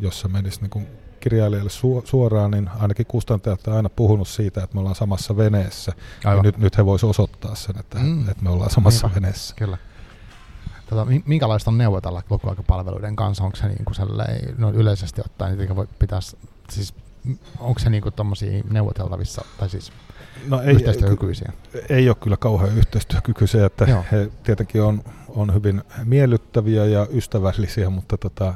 jos 0.00 0.20
se 0.20 0.28
menisi 0.28 0.60
niin 0.60 0.70
kuin 0.70 0.86
kirjailijalle 1.22 1.70
su- 1.70 2.06
suoraan, 2.06 2.50
niin 2.50 2.70
ainakin 2.78 3.06
kustantajat 3.06 3.68
on 3.68 3.74
aina 3.74 3.88
puhunut 3.88 4.28
siitä, 4.28 4.62
että 4.62 4.74
me 4.74 4.80
ollaan 4.80 4.94
samassa 4.94 5.36
veneessä. 5.36 5.92
Ja 6.24 6.42
nyt, 6.42 6.58
nyt 6.58 6.78
he 6.78 6.86
voisivat 6.86 7.10
osoittaa 7.10 7.54
sen, 7.54 7.78
että, 7.78 7.98
mm. 7.98 8.28
että 8.28 8.44
me 8.44 8.50
ollaan 8.50 8.70
samassa 8.70 9.06
Niinpä. 9.06 9.20
veneessä. 9.20 9.54
Kyllä. 9.54 9.78
Tota, 10.90 11.06
minkälaista 11.26 11.70
on 11.70 11.78
neuvotella 11.78 12.22
lukuaikapalveluiden 12.30 13.16
kanssa? 13.16 13.44
Onko 13.44 13.56
se 13.56 13.68
niin 13.68 13.84
kuin 13.84 13.96
no 14.58 14.70
yleisesti 14.70 15.20
ottaen, 15.20 15.58
niitä 15.58 15.76
voi 15.76 15.86
pitäisi, 15.98 16.36
siis 16.70 16.94
onko 17.58 17.78
se 17.78 17.90
niin 17.90 18.02
kuin 18.02 18.14
neuvoteltavissa, 18.70 19.44
tai 19.58 19.70
siis 19.70 19.92
no 20.48 20.62
ei, 20.62 20.74
yhteistyökykyisiä? 20.74 21.52
Ei, 21.74 21.82
ei 21.88 22.08
ole 22.08 22.16
kyllä 22.20 22.36
kauhean 22.36 22.78
yhteistyökykyisiä, 22.78 23.66
että 23.66 23.84
Joo. 23.84 24.04
he 24.12 24.30
tietenkin 24.42 24.82
on, 24.82 25.02
on 25.28 25.54
hyvin 25.54 25.82
miellyttäviä 26.04 26.84
ja 26.84 27.06
ystävällisiä, 27.10 27.90
mutta 27.90 28.18
tota, 28.18 28.54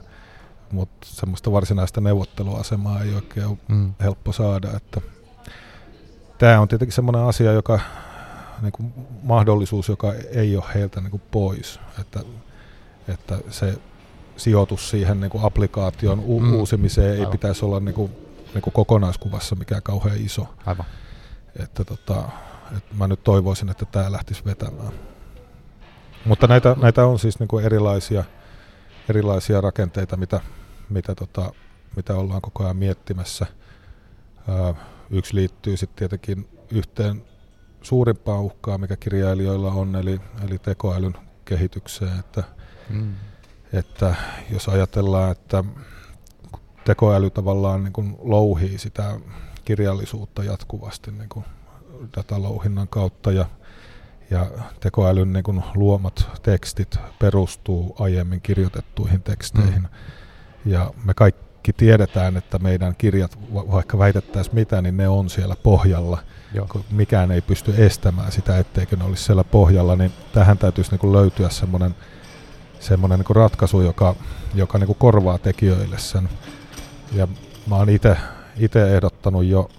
mutta 0.72 1.06
semmoista 1.10 1.52
varsinaista 1.52 2.00
neuvotteluasemaa 2.00 3.02
ei 3.02 3.14
oikein 3.14 3.46
ole 3.46 3.58
mm. 3.68 3.94
helppo 4.00 4.32
saada. 4.32 4.68
Että 4.76 5.00
tämä 6.38 6.60
on 6.60 6.68
tietenkin 6.68 6.94
semmoinen 6.94 7.22
asia, 7.22 7.52
joka 7.52 7.80
niin 8.62 8.72
kuin 8.72 8.92
mahdollisuus, 9.22 9.88
joka 9.88 10.12
ei 10.14 10.56
ole 10.56 10.64
heiltä 10.74 11.00
niin 11.00 11.10
kuin 11.10 11.22
pois. 11.30 11.80
Että, 12.00 12.20
että 13.08 13.38
se 13.50 13.78
sijoitus 14.36 14.90
siihen 14.90 15.20
niin 15.20 15.30
kuin 15.30 15.44
applikaation 15.44 16.20
u- 16.20 16.40
mm. 16.40 16.54
uusimiseen 16.54 17.12
ei 17.12 17.18
Aivan. 17.18 17.32
pitäisi 17.32 17.64
olla 17.64 17.80
niin 17.80 17.94
kuin, 17.94 18.12
niin 18.54 18.62
kuin 18.62 18.74
kokonaiskuvassa 18.74 19.54
mikään 19.54 19.82
kauhean 19.82 20.16
iso. 20.16 20.54
Aivan. 20.66 20.86
Että 21.62 21.84
tota, 21.84 22.28
että 22.76 22.94
mä 22.94 23.06
nyt 23.06 23.24
toivoisin, 23.24 23.68
että 23.68 23.84
tämä 23.84 24.12
lähtisi 24.12 24.44
vetämään. 24.44 24.92
Mutta 26.24 26.46
näitä, 26.46 26.76
näitä 26.82 27.06
on 27.06 27.18
siis 27.18 27.38
niin 27.38 27.48
kuin 27.48 27.64
erilaisia– 27.64 28.24
erilaisia 29.08 29.60
rakenteita, 29.60 30.16
mitä, 30.16 30.40
mitä, 30.90 31.14
tota, 31.14 31.52
mitä 31.96 32.14
ollaan 32.14 32.40
koko 32.40 32.64
ajan 32.64 32.76
miettimässä. 32.76 33.46
Ää, 34.48 34.74
yksi 35.10 35.34
liittyy 35.34 35.76
sitten 35.76 35.98
tietenkin 35.98 36.48
yhteen 36.70 37.22
suurimpaan 37.82 38.40
uhkaan, 38.40 38.80
mikä 38.80 38.96
kirjailijoilla 38.96 39.72
on, 39.72 39.96
eli, 39.96 40.20
eli 40.44 40.58
tekoälyn 40.58 41.14
kehitykseen. 41.44 42.18
Että, 42.18 42.44
mm. 42.90 43.14
että 43.72 44.14
jos 44.50 44.68
ajatellaan, 44.68 45.32
että 45.32 45.64
tekoäly 46.84 47.30
tavallaan 47.30 47.84
niin 47.84 47.92
kuin 47.92 48.16
louhii 48.18 48.78
sitä 48.78 49.20
kirjallisuutta 49.64 50.44
jatkuvasti 50.44 51.10
niin 51.10 51.28
kuin 51.28 51.44
datalouhinnan 52.16 52.88
kautta 52.88 53.32
ja 53.32 53.46
ja 54.30 54.46
tekoälyn 54.80 55.32
niin 55.32 55.44
kuin 55.44 55.62
luomat 55.74 56.30
tekstit 56.42 56.98
perustuu 57.18 57.96
aiemmin 57.98 58.40
kirjoitettuihin 58.40 59.22
teksteihin. 59.22 59.82
Mm. 59.82 60.72
Ja 60.72 60.90
me 61.04 61.14
kaikki 61.14 61.72
tiedetään, 61.72 62.36
että 62.36 62.58
meidän 62.58 62.94
kirjat, 62.96 63.38
vaikka 63.52 63.98
väitettäisiin 63.98 64.54
mitä, 64.54 64.82
niin 64.82 64.96
ne 64.96 65.08
on 65.08 65.30
siellä 65.30 65.56
pohjalla. 65.62 66.18
Joo. 66.54 66.68
Mikään 66.90 67.30
ei 67.30 67.40
pysty 67.40 67.74
estämään 67.78 68.32
sitä, 68.32 68.58
etteikö 68.58 68.96
ne 68.96 69.04
olisi 69.04 69.24
siellä 69.24 69.44
pohjalla, 69.44 69.96
niin 69.96 70.12
tähän 70.32 70.58
täytyisi 70.58 70.90
niin 70.90 70.98
kuin 70.98 71.12
löytyä 71.12 71.48
semmoinen 71.48 71.94
semmoinen 72.80 73.18
niin 73.18 73.36
ratkaisu, 73.36 73.80
joka, 73.80 74.14
joka 74.54 74.78
niin 74.78 74.86
kuin 74.86 74.98
korvaa 74.98 75.38
tekijöille 75.38 75.98
sen. 75.98 76.28
Ja 77.12 77.28
mä 77.66 77.76
oon 77.76 77.88
itse 78.58 78.94
ehdottanut 78.94 79.44
jo 79.44 79.70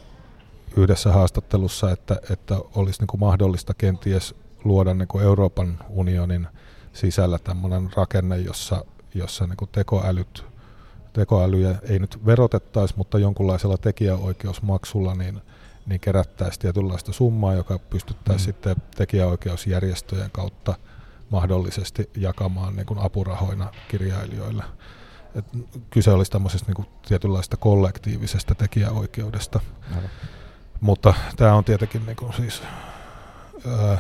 yhdessä 0.77 1.11
haastattelussa, 1.11 1.91
että, 1.91 2.19
että 2.29 2.55
olisi 2.75 3.01
niin 3.01 3.07
kuin 3.07 3.19
mahdollista 3.19 3.73
kenties 3.73 4.35
luoda 4.63 4.93
niin 4.93 5.07
kuin 5.07 5.23
Euroopan 5.23 5.79
unionin 5.89 6.47
sisällä 6.93 7.39
tämmöinen 7.39 7.89
rakenne, 7.95 8.37
jossa, 8.37 8.85
jossa 9.13 9.47
niin 9.47 9.57
kuin 9.57 9.69
tekoälyt, 9.71 10.45
tekoälyjä 11.13 11.75
ei 11.89 11.99
nyt 11.99 12.25
verotettaisi, 12.25 12.93
mutta 12.97 13.19
jonkunlaisella 13.19 13.77
tekijäoikeusmaksulla 13.77 15.15
niin, 15.15 15.41
niin 15.85 15.99
kerättäisiin 15.99 16.61
tietynlaista 16.61 17.13
summaa, 17.13 17.53
joka 17.53 17.79
pystyttäisiin 17.79 18.49
mm. 18.49 18.53
sitten 18.53 18.75
tekijäoikeusjärjestöjen 18.95 20.31
kautta 20.31 20.75
mahdollisesti 21.29 22.09
jakamaan 22.17 22.75
niin 22.75 22.85
kuin 22.85 22.99
apurahoina 22.99 23.71
kirjailijoille. 23.87 24.63
Et 25.35 25.45
kyse 25.89 26.11
olisi 26.11 26.31
tämmöisestä 26.31 26.67
niin 26.67 26.75
kuin 26.75 26.87
tietynlaista 27.07 27.57
kollektiivisesta 27.57 28.55
tekijäoikeudesta. 28.55 29.59
Aivan. 29.95 30.09
Mutta 30.81 31.13
tämä 31.35 31.53
on 31.53 31.63
tietenkin 31.63 32.05
niin 32.05 32.15
kuin 32.15 32.33
siis, 32.33 32.63
ää, 33.67 33.97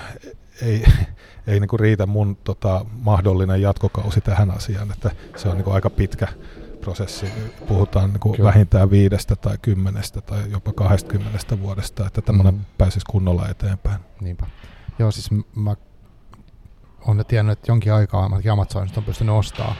ei, 0.61 0.85
ei 1.47 1.59
niin 1.59 1.67
kuin 1.67 1.79
riitä 1.79 2.05
mun 2.05 2.35
tota, 2.35 2.85
mahdollinen 2.91 3.61
jatkokausi 3.61 4.21
tähän 4.21 4.51
asiaan, 4.51 4.91
että 4.91 5.11
se 5.35 5.49
on 5.49 5.55
niin 5.55 5.63
kuin 5.63 5.73
aika 5.73 5.89
pitkä 5.89 6.27
prosessi. 6.81 7.25
Puhutaan 7.67 8.09
niin 8.09 8.19
kuin 8.19 8.43
vähintään 8.43 8.89
viidestä 8.89 9.35
tai 9.35 9.57
kymmenestä 9.61 10.21
tai 10.21 10.43
jopa 10.51 10.73
kahdestakymmenestä 10.73 11.59
vuodesta, 11.59 12.07
että 12.07 12.21
tämmöinen 12.21 12.53
mm. 12.53 12.65
pääsisi 12.77 13.05
kunnolla 13.09 13.49
eteenpäin. 13.49 13.99
Niinpä. 14.21 14.45
Joo, 14.99 15.11
siis 15.11 15.29
mä 15.55 15.75
olen 17.07 17.25
tiennyt, 17.25 17.59
että 17.59 17.71
jonkin 17.71 17.93
aikaa 17.93 18.29
Amazonista 18.51 18.99
on 18.99 19.03
pystynyt 19.03 19.35
ostamaan 19.35 19.75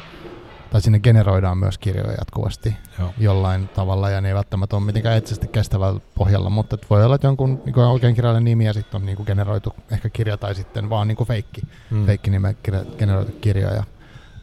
tai 0.72 0.82
sinne 0.82 1.00
generoidaan 1.00 1.58
myös 1.58 1.78
kirjoja 1.78 2.12
jatkuvasti 2.12 2.76
Joo. 3.00 3.14
jollain 3.18 3.68
tavalla, 3.68 4.10
ja 4.10 4.22
ne 4.22 4.28
ei 4.28 4.36
välttämättä 4.36 4.76
ole 4.76 4.86
mitenkään 4.86 5.18
etsisesti 5.18 5.48
kestävällä 5.48 6.00
pohjalla, 6.16 6.50
mutta 6.50 6.78
voi 6.90 7.06
olla, 7.06 7.16
että 7.16 7.28
jonkun 7.28 7.62
niin 7.66 7.78
oikein 7.78 8.16
kirjallinen 8.16 8.44
nimi 8.44 8.66
ja 8.66 8.74
sitten 8.74 9.02
on 9.02 9.06
niin 9.06 9.16
kuin 9.16 9.28
generoitu 9.28 9.74
ehkä 9.92 10.10
kirja 10.10 10.38
tai 10.38 10.56
sitten 10.56 10.90
vaan 10.90 11.08
niin 11.08 11.16
kuin 11.16 11.28
feikki, 11.28 11.62
mm. 11.92 12.06
feikki 12.06 12.32
nimen 12.32 12.58
kirja, 12.64 12.86
generoitu 12.98 13.32
kirja. 13.32 13.74
Ja, 13.74 13.84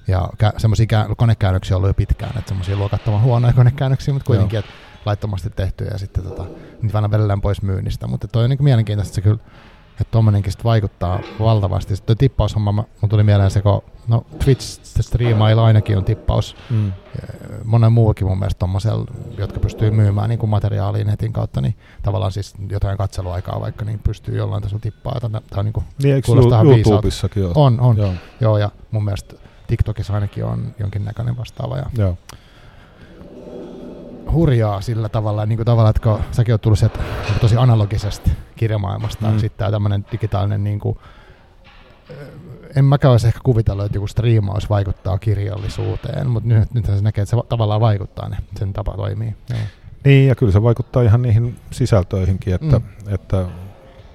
ja 0.08 0.28
kä- 0.44 0.58
semmoisia 0.58 0.86
kä- 0.86 1.14
konekäännöksiä 1.16 1.76
on 1.76 1.78
ollut 1.78 1.88
jo 1.88 1.94
pitkään, 1.94 2.38
että 2.38 2.48
semmoisia 2.48 2.76
luokattoman 2.76 3.22
huonoja 3.22 3.52
konekäännöksiä, 3.52 4.14
mutta 4.14 4.26
kuitenkin, 4.26 4.58
että 4.58 4.72
laittomasti 5.06 5.50
tehtyjä 5.50 5.90
ja 5.90 5.98
sitten 5.98 6.24
tota, 6.24 6.44
niitä 6.82 6.98
aina 6.98 7.10
vedellään 7.10 7.40
pois 7.40 7.62
myynnistä. 7.62 8.06
Mutta 8.06 8.28
toi 8.28 8.44
on 8.44 8.50
niin 8.50 8.64
mielenkiintoista, 8.64 9.10
että 9.10 9.14
se 9.14 9.20
kyllä 9.20 9.38
että 10.00 10.10
tuommoinenkin 10.10 10.52
vaikuttaa 10.64 11.20
valtavasti. 11.40 11.96
Sitten 11.96 12.16
tippaushomma, 12.16 12.72
mun 12.72 13.08
tuli 13.08 13.22
mieleen 13.22 13.50
se, 13.50 13.62
kun 13.62 13.82
no 14.08 14.26
Twitch-striimailla 14.44 15.64
ainakin 15.64 15.98
on 15.98 16.04
tippaus. 16.04 16.56
Mm. 16.70 16.92
Monen 17.64 17.92
muukin 17.92 18.26
mun 18.26 18.38
mielestä 18.38 18.58
tommosella, 18.58 19.04
jotka 19.38 19.60
pystyy 19.60 19.90
myymään 19.90 20.28
niin 20.28 20.48
materiaalia 20.48 21.04
netin 21.04 21.32
kautta, 21.32 21.60
niin 21.60 21.76
tavallaan 22.02 22.32
siis 22.32 22.54
jotain 22.70 22.98
katseluaikaa 22.98 23.60
vaikka, 23.60 23.84
niin 23.84 23.98
pystyy 23.98 24.36
jollain 24.36 24.62
tasolla 24.62 24.80
tippaa. 24.80 25.20
Tämä 25.20 25.40
on 25.56 25.64
niin 25.64 25.72
kuin, 25.72 25.84
niin, 26.02 26.14
eikö 26.14 26.32
YouTubessakin 26.66 27.44
ole? 27.44 27.52
On, 27.54 27.80
on. 27.80 27.96
Joo. 27.96 28.12
Joo, 28.40 28.58
ja 28.58 28.70
mun 28.90 29.04
mielestä 29.04 29.34
TikTokissa 29.66 30.14
ainakin 30.14 30.44
on 30.44 30.74
jonkinnäköinen 30.78 31.36
vastaava. 31.36 31.76
Ja 31.76 31.86
Joo 31.98 32.16
hurjaa 34.32 34.80
sillä 34.80 35.08
tavalla, 35.08 35.46
niin 35.46 35.58
kuin 35.58 35.66
tavalla, 35.66 35.90
että 35.90 36.02
kun 36.02 36.20
säkin 36.32 36.54
oot 36.54 36.60
tullut 36.60 36.78
sieltä 36.78 36.98
niin 36.98 37.40
tosi 37.40 37.56
analogisesta 37.56 38.30
kirjamaailmasta, 38.56 39.30
mm. 39.30 39.38
sitten 39.38 39.58
tämä 39.58 39.70
tämmöinen 39.70 40.06
digitaalinen, 40.12 40.64
niin 40.64 40.80
kuin, 40.80 40.98
en 42.76 42.84
mäkään 42.84 43.12
olisi 43.12 43.26
ehkä 43.26 43.40
kuvitellut, 43.42 43.84
että 43.84 43.96
joku 43.96 44.06
striimaus 44.06 44.70
vaikuttaa 44.70 45.18
kirjallisuuteen, 45.18 46.30
mutta 46.30 46.48
nyt, 46.48 46.74
nyt 46.74 46.86
se 46.86 47.02
näkee, 47.02 47.22
että 47.22 47.36
se 47.36 47.42
tavallaan 47.48 47.80
vaikuttaa, 47.80 48.28
ne, 48.28 48.36
sen 48.58 48.72
tapa 48.72 48.96
toimii. 48.96 49.34
Joo. 49.50 49.58
Niin, 50.04 50.28
ja 50.28 50.34
kyllä 50.34 50.52
se 50.52 50.62
vaikuttaa 50.62 51.02
ihan 51.02 51.22
niihin 51.22 51.56
sisältöihinkin, 51.70 52.54
että, 52.54 52.78
mm. 52.78 53.14
että 53.14 53.46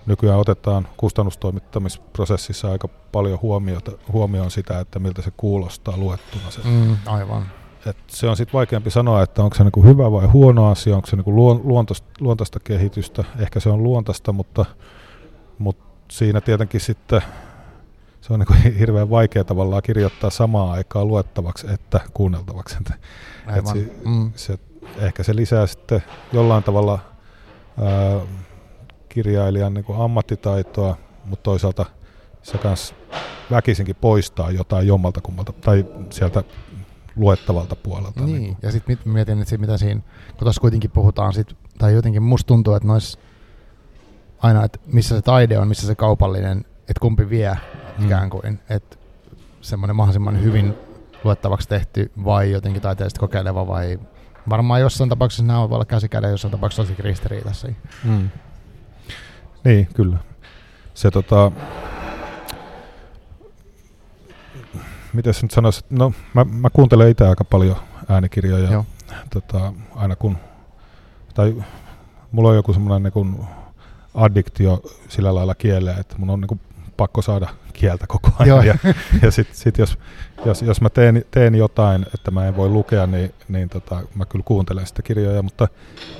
nykyään 0.05 0.39
otetaan 0.39 0.87
kustannustoimittamisprosessissa 0.97 2.71
aika 2.71 2.87
paljon 3.11 3.39
huomiota, 3.41 3.91
huomioon 4.11 4.51
sitä, 4.51 4.79
että 4.79 4.99
miltä 4.99 5.21
se 5.21 5.31
kuulostaa 5.37 5.97
luettuna. 5.97 6.51
Se, 6.51 6.61
Mm, 6.63 6.97
aivan. 7.05 7.45
Et 7.85 7.97
se 8.07 8.27
on 8.27 8.37
sitten 8.37 8.53
vaikeampi 8.53 8.91
sanoa, 8.91 9.23
että 9.23 9.43
onko 9.43 9.55
se 9.55 9.63
niinku 9.63 9.83
hyvä 9.83 10.11
vai 10.11 10.25
huono 10.27 10.71
asia, 10.71 10.95
onko 10.95 11.07
se 11.07 11.15
niinku 11.15 11.35
luon, 11.35 11.61
luontoista, 11.63 12.07
luontaista 12.19 12.59
kehitystä. 12.59 13.23
Ehkä 13.39 13.59
se 13.59 13.69
on 13.69 13.83
luontaista, 13.83 14.33
mutta, 14.33 14.65
mutta 15.57 15.85
siinä 16.11 16.41
tietenkin 16.41 16.81
sitten 16.81 17.21
se 18.21 18.33
on 18.33 18.39
niinku 18.39 18.53
hirveän 18.79 19.09
vaikea 19.09 19.43
tavallaan 19.43 19.81
kirjoittaa 19.81 20.29
samaa 20.29 20.71
aikaa 20.71 21.05
luettavaksi 21.05 21.67
että 21.73 21.99
kuunneltavaksi. 22.13 22.77
Et 23.57 23.67
si- 23.67 23.93
mm. 24.05 24.31
se, 24.35 24.59
ehkä 24.97 25.23
se 25.23 25.35
lisää 25.35 25.67
sitten 25.67 26.03
jollain 26.33 26.63
tavalla 26.63 26.99
ää, 27.81 28.19
kirjailijan 29.09 29.73
niin 29.73 29.85
kuin 29.85 30.01
ammattitaitoa, 30.01 30.97
mutta 31.25 31.43
toisaalta 31.43 31.85
se 32.43 32.57
kans 32.57 32.95
väkisinkin 33.51 33.95
poistaa 33.95 34.51
jotain 34.51 34.87
jommalta 34.87 35.21
kummalta 35.21 35.53
tai 35.53 35.85
sieltä 36.09 36.43
luettavalta 37.19 37.75
puolelta. 37.75 38.23
Niin, 38.23 38.45
kuin. 38.45 38.57
ja 38.61 38.71
sitten 38.71 38.97
mietin, 39.05 39.41
että 39.41 39.57
mitä 39.57 39.77
siinä, 39.77 40.01
kun 40.27 40.39
tuossa 40.39 40.61
kuitenkin 40.61 40.91
puhutaan 40.91 41.33
sit, 41.33 41.55
tai 41.77 41.93
jotenkin 41.93 42.23
musta 42.23 42.47
tuntuu, 42.47 42.73
että 42.73 42.87
nois 42.87 43.19
aina, 44.39 44.63
että 44.63 44.79
missä 44.85 45.15
se 45.15 45.21
taide 45.21 45.59
on, 45.59 45.67
missä 45.67 45.87
se 45.87 45.95
kaupallinen, 45.95 46.59
että 46.59 46.99
kumpi 47.01 47.29
vie 47.29 47.57
Mm. 47.99 48.05
ikään 48.05 48.29
kuin, 48.29 48.59
että 48.69 48.97
semmoinen 49.61 49.95
mahdollisimman 49.95 50.43
hyvin 50.43 50.73
luettavaksi 51.23 51.69
tehty 51.69 52.11
vai 52.25 52.51
jotenkin 52.51 52.81
taiteellisesti 52.81 53.19
kokeileva 53.19 53.67
vai 53.67 53.99
varmaan 54.49 54.81
jossain 54.81 55.09
tapauksessa 55.09 55.43
nämä 55.43 55.69
voi 55.69 55.75
olla 55.75 55.85
käsikäden, 55.85 56.31
jossain 56.31 56.51
tapauksessa 56.51 56.83
tosi 56.83 57.01
ristiriidassa. 57.01 57.67
Mm. 58.03 58.29
Niin, 59.63 59.87
kyllä. 59.93 60.17
Se 60.93 61.11
tota... 61.11 61.51
Miten 65.13 65.33
nyt 65.41 65.51
sanoisi? 65.51 65.85
No, 65.89 66.13
mä, 66.33 66.43
mä 66.43 66.69
kuuntelen 66.69 67.09
itse 67.09 67.27
aika 67.27 67.43
paljon 67.43 67.75
äänikirjoja. 68.09 68.71
Joo. 68.71 68.85
Tota, 69.29 69.73
aina 69.95 70.15
kun... 70.15 70.37
Tai 71.33 71.63
mulla 72.31 72.49
on 72.49 72.55
joku 72.55 72.73
semmoinen 72.73 73.03
niin 73.03 73.13
kuin 73.13 73.39
addiktio 74.13 74.81
sillä 75.09 75.35
lailla 75.35 75.55
kieleen, 75.55 75.99
että 75.99 76.15
mun 76.17 76.29
on 76.29 76.41
niin 76.41 76.47
kuin 76.47 76.61
pakko 76.97 77.21
saada 77.21 77.49
kieltä 77.73 78.05
koko 78.07 78.29
ajan. 78.39 78.65
Joo. 78.65 78.77
Ja, 78.83 78.93
ja 79.21 79.31
sitten 79.31 79.55
sit 79.55 79.77
jos, 79.77 79.97
jos, 80.45 80.61
jos 80.61 80.81
mä 80.81 80.89
teen, 80.89 81.25
teen 81.31 81.55
jotain, 81.55 82.05
että 82.13 82.31
mä 82.31 82.47
en 82.47 82.55
voi 82.55 82.69
lukea, 82.69 83.07
niin, 83.07 83.33
niin 83.47 83.69
tota, 83.69 84.01
mä 84.15 84.25
kyllä 84.25 84.43
kuuntelen 84.47 84.87
sitä 84.87 85.01
kirjoja, 85.01 85.41
mutta 85.41 85.67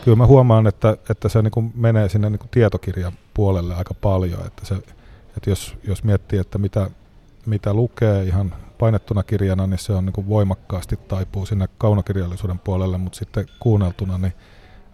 kyllä 0.03 0.17
mä 0.17 0.25
huomaan, 0.25 0.67
että, 0.67 0.97
että 1.09 1.29
se 1.29 1.41
niin 1.41 1.51
kuin 1.51 1.71
menee 1.75 2.09
sinne 2.09 2.29
niin 2.29 2.39
kuin 2.39 2.49
tietokirjan 2.49 3.13
puolelle 3.33 3.75
aika 3.75 3.93
paljon. 3.93 4.45
Että, 4.45 4.65
se, 4.65 4.75
että 5.37 5.49
jos, 5.49 5.75
jos 5.83 6.03
miettii, 6.03 6.39
että 6.39 6.57
mitä, 6.57 6.89
mitä 7.45 7.73
lukee 7.73 8.23
ihan 8.23 8.53
painettuna 8.79 9.23
kirjana, 9.23 9.67
niin 9.67 9.79
se 9.79 9.93
on 9.93 10.05
niin 10.05 10.13
kuin 10.13 10.29
voimakkaasti 10.29 10.97
taipuu 10.97 11.45
sinne 11.45 11.67
kaunokirjallisuuden 11.77 12.59
puolelle, 12.59 12.97
mutta 12.97 13.19
sitten 13.19 13.45
kuunneltuna, 13.59 14.17
niin 14.17 14.33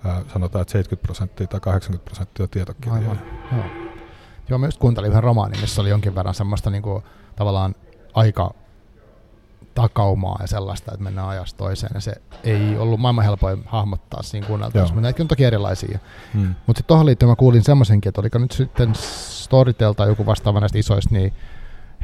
ää, 0.06 0.22
sanotaan, 0.34 0.62
että 0.62 0.72
70 0.72 1.06
prosenttia 1.06 1.48
tai 1.48 1.60
80 1.60 2.06
prosenttia 2.06 2.44
on 2.44 2.50
tietokirjaa. 2.50 2.96
Aivan. 2.96 3.20
Joo. 3.52 3.66
Joo, 4.50 4.60
mä 4.60 4.68
just 4.68 4.78
kuuntelin 4.78 5.10
yhden 5.10 5.24
romaanin, 5.24 5.62
missä 5.62 5.82
oli 5.82 5.90
jonkin 5.90 6.16
verran 6.16 6.34
semmoista 6.34 6.70
niinku, 6.70 7.04
tavallaan 7.36 7.76
aika 8.14 8.54
takaumaa 9.76 10.38
ja 10.42 10.48
sellaista, 10.48 10.92
että 10.92 11.04
mennään 11.04 11.28
ajasta 11.28 11.58
toiseen. 11.58 11.92
Ja 11.94 12.00
se 12.00 12.14
ei 12.44 12.78
ollut 12.78 13.00
maailman 13.00 13.26
helpoin 13.26 13.64
hahmottaa 13.66 14.24
siinä 14.24 14.48
kuunneltaessa, 14.48 14.92
Joo. 14.92 14.96
mutta 14.96 15.02
näitäkin 15.02 15.24
on 15.24 15.28
toki 15.28 15.44
erilaisia. 15.44 16.00
Mm. 16.34 16.42
Mutta 16.42 16.80
sitten 16.80 16.88
tuohon 16.88 17.06
liittyen 17.06 17.30
mä 17.30 17.36
kuulin 17.36 17.64
semmoisenkin, 17.64 18.10
että 18.10 18.22
oliko 18.22 18.38
nyt 18.38 18.52
sitten 18.52 18.96
Storytel 18.96 19.94
tai 19.94 20.08
joku 20.08 20.26
vastaava 20.26 20.60
näistä 20.60 20.78
isoista, 20.78 21.16
niin 21.16 21.34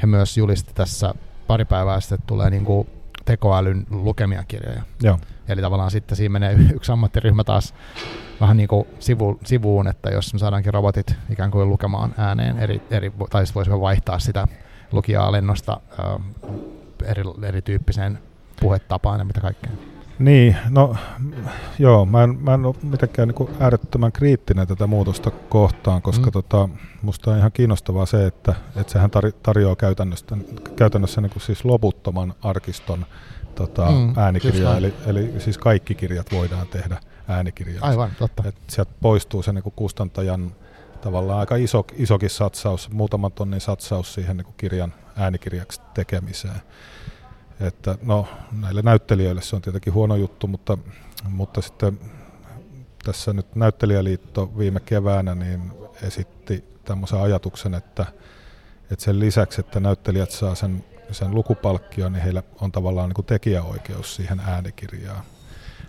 he 0.01 0.07
myös 0.07 0.37
julisti 0.37 0.73
tässä 0.73 1.13
pari 1.51 1.65
päivää 1.65 1.99
sitten, 1.99 2.19
tulee 2.27 2.49
niinku 2.49 2.87
tekoälyn 3.25 3.85
lukemia 3.89 4.43
kirjoja. 4.47 4.81
Joo. 5.03 5.19
Eli 5.47 5.61
tavallaan 5.61 5.91
sitten 5.91 6.15
siinä 6.15 6.31
menee 6.33 6.55
yksi 6.73 6.91
ammattiryhmä 6.91 7.43
taas 7.43 7.73
vähän 8.41 8.57
niin 8.57 8.67
kuin 8.67 8.87
sivu, 8.99 9.39
sivuun, 9.43 9.87
että 9.87 10.09
jos 10.09 10.33
me 10.33 10.39
saadaankin 10.39 10.73
robotit 10.73 11.15
ikään 11.29 11.51
kuin 11.51 11.69
lukemaan 11.69 12.13
ääneen, 12.17 12.59
eri, 12.59 12.81
eri, 12.91 13.11
tai 13.29 13.43
voisimme 13.55 13.81
vaihtaa 13.81 14.19
sitä 14.19 14.47
lukijaa 14.91 15.31
lennosta 15.31 15.79
ö, 15.99 16.19
eri, 17.03 17.23
erityyppiseen 17.43 18.19
puhetapaan 18.59 19.19
ja 19.19 19.25
mitä 19.25 19.41
kaikkea. 19.41 19.71
Niin, 20.19 20.57
no 20.69 20.95
joo, 21.79 22.05
mä 22.05 22.23
en, 22.23 22.37
mä 22.41 22.53
en 22.53 22.65
ole 22.65 22.75
mitenkään 22.83 23.27
niin 23.27 23.49
äärettömän 23.59 24.11
kriittinen 24.11 24.67
tätä 24.67 24.87
muutosta 24.87 25.31
kohtaan, 25.31 26.01
koska 26.01 26.25
Mm. 26.25 26.31
tota, 26.31 26.69
musta 27.01 27.31
on 27.31 27.37
ihan 27.37 27.51
kiinnostavaa 27.51 28.05
se, 28.05 28.25
että, 28.27 28.55
että 28.75 28.93
sehän 28.93 29.09
tar- 29.09 29.33
tarjoaa 29.43 29.75
käytännössä, 29.75 30.37
käytännössä 30.75 31.21
niin 31.21 31.29
kuin 31.29 31.41
siis 31.43 31.65
loputtoman 31.65 32.33
arkiston 32.41 33.05
tota, 33.55 33.85
Mm, 33.91 34.07
just 34.07 34.17
äänikirjaa, 34.17 34.77
eli, 34.77 34.93
eli 35.05 35.33
siis 35.39 35.57
kaikki 35.57 35.95
kirjat 35.95 36.27
voidaan 36.31 36.67
tehdä 36.67 36.97
äänikirjaksi. 37.27 37.81
Aivan, 37.89 38.11
totta. 38.19 38.43
Et 38.47 38.55
sieltä 38.67 38.91
poistuu 39.01 39.43
se 39.43 39.53
niin 39.53 39.63
kuin 39.63 39.73
kustantajan 39.75 40.51
tavallaan 41.01 41.39
aika 41.39 41.55
iso, 41.55 41.85
isokin 41.95 42.29
satsaus, 42.29 42.89
muutaman 42.91 43.31
tonnin 43.31 43.61
satsaus 43.61 44.13
siihen 44.13 44.37
niin 44.37 44.45
kuin 44.45 44.55
kirjan 44.57 44.93
äänikirjaksi 45.15 45.81
tekemiseen. 45.93 46.61
Että 47.61 47.97
no, 48.01 48.27
näille 48.51 48.81
näyttelijöille 48.81 49.41
se 49.41 49.55
on 49.55 49.61
tietenkin 49.61 49.93
huono 49.93 50.15
juttu, 50.15 50.47
mutta, 50.47 50.77
mutta 51.29 51.61
sitten 51.61 51.99
tässä 53.03 53.33
nyt 53.33 53.55
Näyttelijäliitto 53.55 54.57
viime 54.57 54.79
keväänä 54.79 55.35
niin 55.35 55.71
esitti 56.01 56.63
tämmöisen 56.85 57.19
ajatuksen, 57.19 57.73
että, 57.73 58.05
että 58.91 59.05
sen 59.05 59.19
lisäksi, 59.19 59.61
että 59.61 59.79
näyttelijät 59.79 60.31
saa 60.31 60.55
sen, 60.55 60.83
sen 61.11 61.35
lukupalkkion, 61.35 62.13
niin 62.13 62.23
heillä 62.23 62.43
on 62.61 62.71
tavallaan 62.71 63.09
niin 63.09 63.15
kuin 63.15 63.25
tekijäoikeus 63.25 64.15
siihen 64.15 64.39
äänikirjaan. 64.39 65.23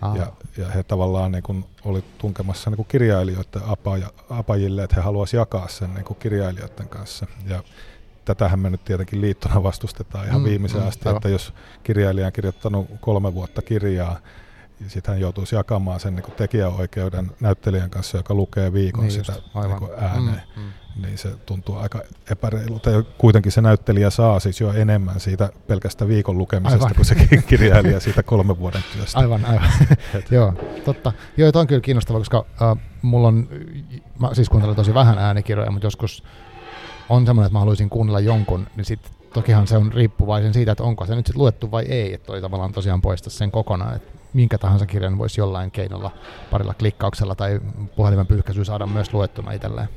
Aa, 0.01 0.17
Ja, 0.17 0.31
ja 0.57 0.69
he 0.69 0.83
tavallaan 0.83 1.31
niin 1.31 1.43
kuin 1.43 1.65
oli 1.85 2.03
tunkemassa 2.17 2.69
niin 2.69 2.75
kuin 2.75 2.87
kirjailijoiden 2.87 3.61
apaja, 3.67 4.11
apajille, 4.29 4.83
että 4.83 4.95
he 4.95 5.01
haluaisivat 5.01 5.41
jakaa 5.41 5.67
sen 5.67 5.93
niin 5.93 6.05
kuin 6.05 6.19
kirjailijoiden 6.19 6.89
kanssa. 6.89 7.27
Ja 7.47 7.63
tätähän 8.25 8.59
me 8.59 8.69
nyt 8.69 8.83
tietenkin 8.85 9.21
liittona 9.21 9.63
vastustetaan 9.63 10.27
ihan 10.27 10.41
Mm, 10.41 10.45
viimeisen 10.45 10.81
mm, 10.81 10.87
asti, 10.87 11.09
aivan. 11.09 11.17
että 11.17 11.29
jos 11.29 11.53
kirjailija 11.83 12.27
on 12.27 12.33
kirjoittanut 12.33 12.87
kolme 13.01 13.33
vuotta 13.33 13.61
kirjaa, 13.61 14.17
niin 14.79 14.89
sitten 14.89 15.13
hän 15.13 15.21
joutuisi 15.21 15.55
jakamaan 15.55 15.99
sen 15.99 16.15
niin 16.15 16.33
tekijäoikeuden 16.37 17.31
näyttelijän 17.39 17.89
kanssa, 17.89 18.17
joka 18.17 18.33
lukee 18.33 18.73
viikon 18.73 19.01
niin 19.03 19.11
sitä 19.11 19.31
just, 19.33 19.55
aivan. 19.55 19.79
niin 19.79 19.91
ääneen. 19.99 20.41
Mm, 20.55 20.61
mm. 20.63 20.69
Niin 21.01 21.17
se 21.17 21.29
tuntuu 21.45 21.75
aika 21.77 22.01
epäreilulta. 22.31 22.89
Ja 22.89 23.03
kuitenkin 23.17 23.51
se 23.51 23.61
näyttelijä 23.61 24.09
saa 24.09 24.39
siis 24.39 24.61
jo 24.61 24.73
enemmän 24.73 25.19
siitä 25.19 25.49
pelkästä 25.67 26.07
viikon 26.07 26.37
lukemisesta 26.37 26.85
Aivan. 26.85 26.95
kuin 26.95 27.05
se 27.05 27.15
kirjailija 27.47 27.99
siitä 27.99 28.23
kolmen 28.23 28.59
vuoden 28.59 28.83
työstä. 28.93 29.19
Aivan, 29.19 29.45
aivan. 29.45 29.69
Joo, 30.31 30.53
totta. 30.85 31.11
Joo, 31.37 31.51
tämä 31.51 31.61
on 31.61 31.67
kyllä 31.67 31.81
kiinnostavaa, 31.81 32.19
koska 32.19 32.45
äh, 32.61 32.77
mulla 33.01 33.27
on, 33.27 33.49
mä 34.19 34.33
siis 34.33 34.49
kuuntelen 34.49 34.75
tosi 34.75 34.93
vähän 34.93 35.17
äänikirjoja, 35.17 35.71
mutta 35.71 35.85
joskus 35.87 36.23
on 37.09 37.25
semmoinen, 37.25 37.47
että 37.47 37.53
mä 37.55 37.59
haluaisin 37.59 37.89
kuunnella 37.89 38.19
jonkun, 38.19 38.67
niin 38.75 38.85
sitten 38.85 39.11
tokihan 39.33 39.67
se 39.67 39.77
on 39.77 39.93
riippuvaisen 39.93 40.53
siitä, 40.53 40.71
että 40.71 40.83
onko 40.83 41.05
se 41.05 41.15
nyt 41.15 41.27
sit 41.27 41.35
luettu 41.35 41.71
vai 41.71 41.83
ei, 41.83 42.13
että 42.13 42.25
toi 42.27 42.41
tavallaan 42.41 42.71
tosiaan 42.71 43.01
poista 43.01 43.29
sen 43.29 43.51
kokonaan, 43.51 43.95
että 43.95 44.11
minkä 44.33 44.57
tahansa 44.57 44.85
kirjan 44.85 45.17
voisi 45.17 45.41
jollain 45.41 45.71
keinolla, 45.71 46.11
parilla 46.51 46.73
klikkauksella 46.73 47.35
tai 47.35 47.61
puhelimen 47.95 48.27
pyyhkäisyllä 48.27 48.65
saada 48.65 48.85
myös 48.85 49.13
luettuna 49.13 49.51
itselleen. 49.51 49.89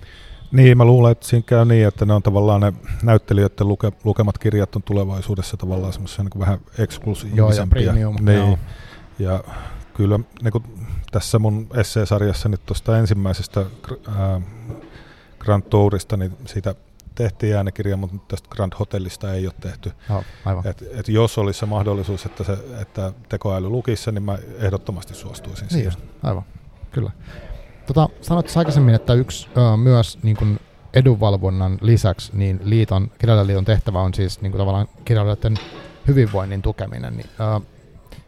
Niin, 0.53 0.79
mä 0.79 0.85
luulen, 0.85 1.13
että 1.13 1.27
siinä 1.27 1.43
käy 1.47 1.65
niin, 1.65 1.89
että 1.89 2.05
ne 2.05 2.13
on 2.15 2.23
tavallaan 2.23 2.61
ne 2.61 2.73
näyttelijöiden 3.03 3.69
luke, 3.69 3.93
lukemat 4.05 4.39
kirjat 4.39 4.77
on 4.77 4.83
tulevaisuudessa 4.83 5.57
tavallaan 5.57 5.93
semmoisia 5.93 6.25
niin 6.25 6.41
vähän 6.41 6.59
eksklusiivisempia. 6.79 7.67
premium, 7.69 8.17
Niin. 8.21 8.39
joo. 8.39 8.59
Ja 9.19 9.45
kyllä 9.95 10.21
niin 10.43 10.53
kuin 10.53 10.65
tässä 11.13 11.39
mun 11.39 11.67
esseesarjassa 11.75 12.49
nyt 12.49 12.67
tuosta 12.67 12.99
ensimmäisestä 12.99 13.65
ää, 14.17 14.41
Grand 15.39 15.63
Tourista, 15.63 16.17
niin 16.17 16.37
siitä 16.45 16.75
tehtiin 17.17 17.57
äänekirja, 17.57 17.97
mutta 17.97 18.17
tästä 18.29 18.49
Grand 18.51 18.73
Hotellista 18.79 19.33
ei 19.35 19.47
ole 19.47 19.55
tehty. 19.61 19.93
Joo, 20.09 20.23
aivan. 20.45 20.67
Et, 20.67 20.85
et 20.95 21.09
jos 21.09 21.39
olisi 21.39 21.59
se 21.61 21.67
mahdollisuus, 21.67 22.27
että, 22.27 22.45
se, 22.45 22.59
että 22.81 23.13
tekoäly 23.29 23.69
lukisi 23.69 24.03
sen, 24.03 24.15
niin 24.15 24.23
mä 24.23 24.39
ehdottomasti 24.59 25.15
suostuisin 25.15 25.63
Niin 25.63 25.71
siihen. 25.71 25.85
just, 25.87 26.01
aivan, 26.23 26.43
kyllä. 26.93 27.11
Tota, 27.87 28.09
sanoit 28.21 28.57
aikaisemmin, 28.57 28.95
että 28.95 29.15
yksi 29.15 29.49
ö, 29.57 29.77
myös 29.77 30.19
niin 30.23 30.37
kuin 30.37 30.61
edunvalvonnan 30.95 31.79
lisäksi 31.81 32.31
niin 32.35 32.61
liiton, 32.65 33.11
kirjailijaliiton 33.19 33.65
tehtävä 33.65 34.01
on 34.01 34.15
siis 34.15 34.41
niin 34.41 34.53
kuin 34.53 34.59
tavallaan 34.61 34.89
kirjailijoiden 35.05 35.57
hyvinvoinnin 36.09 36.63
tukeminen. 36.63 37.17
Niin, 37.17 37.27
ö, 37.41 37.61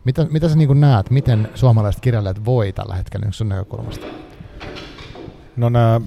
mitä, 0.04 0.26
mitä 0.30 0.48
sä 0.48 0.56
niin 0.56 0.68
kuin 0.68 0.80
näet, 0.80 1.10
miten 1.10 1.48
suomalaiset 1.54 2.00
kirjailijat 2.00 2.44
voi 2.44 2.72
tällä 2.72 2.94
hetkellä 2.94 3.24
niin 3.26 3.32
sun 3.32 3.48
näkökulmasta? 3.48 4.06
No 5.56 5.68
nämä, 5.68 6.00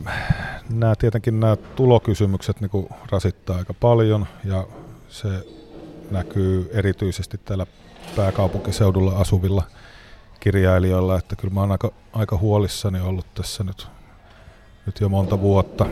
nämä 0.74 0.96
tietenkin 0.96 1.40
nämä 1.40 1.56
tulokysymykset 1.56 2.62
niin 2.62 2.70
kuin 2.70 2.90
rasittaa 3.12 3.58
aika 3.58 3.74
paljon 3.74 4.28
ja 4.46 4.68
se 5.10 5.30
näkyy 6.12 6.70
erityisesti 6.74 7.38
täällä 7.38 7.66
pääkaupunkiseudulla 8.16 9.12
asuvilla 9.12 9.64
kirjailijoilla, 10.40 11.18
että 11.18 11.36
kyllä 11.36 11.54
mä 11.54 11.60
oon 11.60 11.72
aika, 11.72 11.92
aika 12.14 12.38
huolissani 12.38 13.00
ollut 13.00 13.34
tässä 13.34 13.64
nyt, 13.64 13.88
nyt 14.86 15.00
jo 15.00 15.10
monta 15.10 15.42
vuotta. 15.42 15.86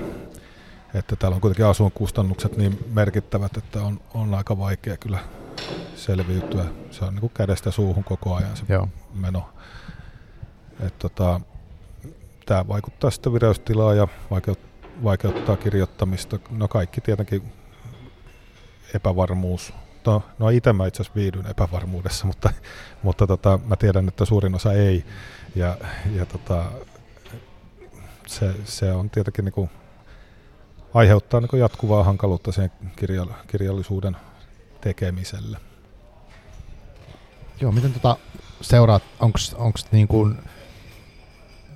että 0.93 1.15
täällä 1.15 1.35
on 1.35 1.41
kuitenkin 1.41 1.65
asuinkustannukset 1.65 2.57
niin 2.57 2.85
merkittävät, 2.93 3.57
että 3.57 3.81
on, 3.81 3.99
on 4.13 4.33
aika 4.33 4.57
vaikea 4.57 4.97
kyllä 4.97 5.19
selviytyä. 5.95 6.65
Se 6.91 7.05
on 7.05 7.13
niin 7.13 7.21
kuin 7.21 7.31
kädestä 7.33 7.71
suuhun 7.71 8.03
koko 8.03 8.35
ajan 8.35 8.57
se 8.57 8.63
Joo. 8.69 8.87
meno. 9.13 9.49
Et 10.79 10.99
tota, 10.99 11.41
tämä 12.45 12.67
vaikuttaa 12.67 13.11
sitten 13.11 13.33
vireystilaa 13.33 13.93
ja 13.93 14.07
vaikeuttaa 14.31 14.68
kirjoittamista. 15.57 16.39
No 16.49 16.67
kaikki 16.67 17.01
tietenkin 17.01 17.43
epävarmuus. 18.95 19.73
No, 20.05 20.23
no 20.39 20.49
itse 20.49 20.73
mä 20.73 20.87
itse 20.87 21.01
asiassa 21.01 21.15
viihdyn 21.19 21.47
epävarmuudessa, 21.47 22.27
mutta, 22.27 22.49
mutta 23.03 23.27
tota, 23.27 23.59
mä 23.65 23.75
tiedän, 23.75 24.07
että 24.07 24.25
suurin 24.25 24.55
osa 24.55 24.73
ei. 24.73 25.05
Ja, 25.55 25.77
ja 26.15 26.25
tota, 26.25 26.65
se, 28.27 28.53
se 28.65 28.93
on 28.93 29.09
tietenkin 29.09 29.45
niin 29.45 29.53
kuin, 29.53 29.69
aiheuttaa 30.93 31.39
niin 31.39 31.59
jatkuvaa 31.59 32.03
hankaluutta 32.03 32.51
sen 32.51 32.71
kirjallisuuden 33.47 34.17
tekemiselle. 34.81 35.57
Joo, 37.61 37.71
miten 37.71 37.93
tota 37.93 38.17
seuraat, 38.61 39.03
onko 39.19 39.79
niin 39.91 40.07
kuin, 40.07 40.37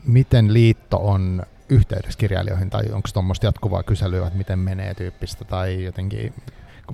miten 0.03 0.53
liitto 0.53 0.97
on 0.97 1.43
yhteydessä 1.69 2.19
kirjailijoihin, 2.19 2.69
tai 2.69 2.83
onko 2.91 3.09
tuommoista 3.13 3.45
jatkuvaa 3.45 3.83
kyselyä, 3.83 4.27
että 4.27 4.37
miten 4.37 4.59
menee 4.59 4.93
tyyppistä, 4.93 5.45
tai 5.45 5.83
jotenkin... 5.83 6.33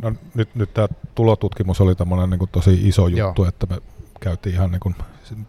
No, 0.02 0.14
nyt, 0.34 0.56
nyt 0.56 0.74
tämä 0.74 0.88
tulotutkimus 1.16 1.82
oli 1.82 1.96
tämmöinen 1.96 2.30
niin 2.30 2.50
tosi 2.52 2.88
iso 2.88 3.08
juttu, 3.08 3.42
Joo. 3.42 3.50
että 3.50 3.68
me 3.70 3.82
käytiin 4.20 4.56
ihan 4.56 4.72
niin 4.72 4.80
kuin, 4.80 4.96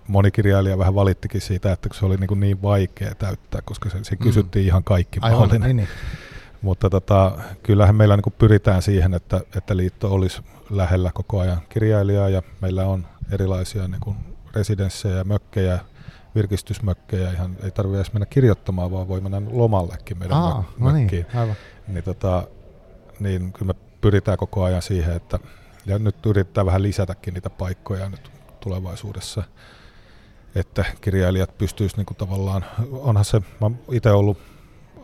moni 0.08 0.30
kirjailija 0.30 0.78
vähän 0.78 0.94
valittikin 0.94 1.40
siitä, 1.40 1.72
että 1.72 1.88
se 1.92 2.06
oli 2.06 2.16
niin, 2.16 2.28
kuin 2.28 2.40
niin 2.40 2.62
vaikea 2.62 3.14
täyttää, 3.14 3.60
koska 3.64 3.90
se, 3.90 3.98
se 4.02 4.14
mm. 4.14 4.22
kysyttiin 4.22 4.64
mm. 4.64 4.66
ihan 4.66 4.84
kaikki 4.84 5.18
Aivan, 5.22 5.38
mahdollinen. 5.38 5.76
Niin, 5.76 5.76
niin. 5.76 5.88
Mutta 6.62 6.90
tota, 6.90 7.38
kyllähän 7.62 7.96
meillä 7.96 8.16
niin 8.16 8.34
pyritään 8.38 8.82
siihen, 8.82 9.14
että, 9.14 9.40
että 9.56 9.76
liitto 9.76 10.12
olisi 10.14 10.42
lähellä 10.70 11.10
koko 11.14 11.40
ajan 11.40 11.60
kirjailijaa 11.68 12.28
ja 12.28 12.42
meillä 12.60 12.86
on 12.86 13.06
erilaisia 13.32 13.88
niin 13.88 14.00
kuin 14.00 14.16
residenssejä, 14.54 15.24
mökkejä, 15.24 15.78
virkistysmökkejä. 16.34 17.32
Ihan 17.32 17.56
ei 17.62 17.70
tarvitse 17.70 17.98
edes 17.98 18.12
mennä 18.12 18.26
kirjoittamaan, 18.26 18.90
vaan 18.90 19.08
voi 19.08 19.20
mennä 19.20 19.42
lomallekin 19.50 20.18
meidän 20.18 20.36
Aa, 20.36 20.64
no 20.78 20.92
niin, 20.92 21.02
mökkiin. 21.02 21.26
Niin, 21.34 21.56
niin, 21.88 22.04
tota, 22.04 22.48
niin 23.20 23.52
kyllä 23.52 23.72
me 23.72 23.80
pyritään 24.00 24.38
koko 24.38 24.64
ajan 24.64 24.82
siihen, 24.82 25.16
että 25.16 25.38
ja 25.86 25.98
nyt 25.98 26.26
yritetään 26.26 26.66
vähän 26.66 26.82
lisätäkin 26.82 27.34
niitä 27.34 27.50
paikkoja 27.50 28.08
nyt 28.08 28.30
tulevaisuudessa, 28.60 29.42
että 30.54 30.84
kirjailijat 31.00 31.58
pystyisivät 31.58 32.06
niin 32.08 32.16
tavallaan, 32.16 32.64
onhan 32.92 33.24
se, 33.24 33.42
mä 33.60 33.70
itse 33.92 34.10
ollut 34.10 34.38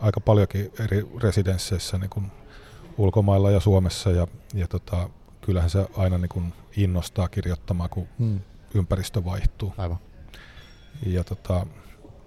aika 0.01 0.19
paljonkin 0.19 0.71
eri 0.79 1.07
residensseissä 1.23 1.97
niin 1.97 2.09
kuin 2.09 2.31
ulkomailla 2.97 3.51
ja 3.51 3.59
Suomessa 3.59 4.11
ja, 4.11 4.27
ja 4.53 4.67
tota, 4.67 5.09
kyllähän 5.41 5.69
se 5.69 5.87
aina 5.97 6.17
niin 6.17 6.29
kuin 6.29 6.53
innostaa 6.77 7.27
kirjoittamaan, 7.27 7.89
kun 7.89 8.07
hmm. 8.19 8.39
ympäristö 8.73 9.25
vaihtuu. 9.25 9.73
Aivan. 9.77 9.97
Ja 11.05 11.23
tota, 11.23 11.65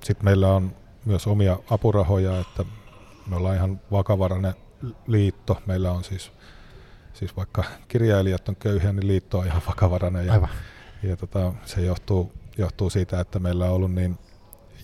sitten 0.04 0.24
meillä 0.24 0.48
on 0.48 0.76
myös 1.04 1.26
omia 1.26 1.58
apurahoja, 1.70 2.40
että 2.40 2.64
me 3.26 3.36
ollaan 3.36 3.56
ihan 3.56 3.80
vakavarainen 3.90 4.54
liitto. 5.06 5.62
Meillä 5.66 5.92
on 5.92 6.04
siis, 6.04 6.32
siis 7.12 7.36
vaikka 7.36 7.64
kirjailijat 7.88 8.48
on 8.48 8.56
köyhiä, 8.56 8.92
niin 8.92 9.08
liitto 9.08 9.38
on 9.38 9.46
ihan 9.46 9.62
vakavarainen. 9.68 10.26
Ja, 10.26 10.32
Aivan. 10.32 10.48
ja 11.02 11.16
tota, 11.16 11.52
se 11.64 11.80
johtuu, 11.80 12.32
johtuu 12.58 12.90
siitä, 12.90 13.20
että 13.20 13.38
meillä 13.38 13.64
on 13.64 13.72
ollut 13.72 13.92
niin 13.92 14.18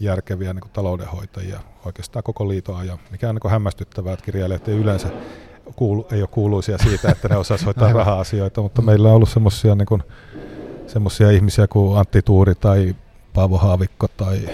järkeviä 0.00 0.52
niin 0.52 0.70
taloudenhoitajia 0.72 1.60
oikeastaan 1.84 2.22
koko 2.22 2.48
liiton 2.48 2.76
ajan, 2.76 2.98
mikä 3.10 3.28
on 3.28 3.34
niin 3.34 3.50
hämmästyttävää, 3.50 4.12
että 4.12 4.24
kirjailijat 4.24 4.68
ei 4.68 4.76
yleensä 4.76 5.08
kuulu, 5.76 6.06
ei 6.12 6.20
ole 6.20 6.28
kuuluisia 6.32 6.78
siitä, 6.78 7.08
että 7.10 7.28
ne 7.28 7.36
osaisivat 7.36 7.76
hoitaa 7.76 7.92
raha-asioita, 8.04 8.62
mutta 8.62 8.82
meillä 8.82 9.08
on 9.08 9.14
ollut 9.14 9.28
semmoisia 9.28 9.74
niin 9.74 10.02
semmoisia 10.86 11.30
ihmisiä 11.30 11.66
kuin 11.66 11.98
Antti 11.98 12.22
Tuuri 12.22 12.54
tai 12.54 12.96
Paavo 13.36 13.58
Haavikko 13.58 14.08
tai 14.08 14.48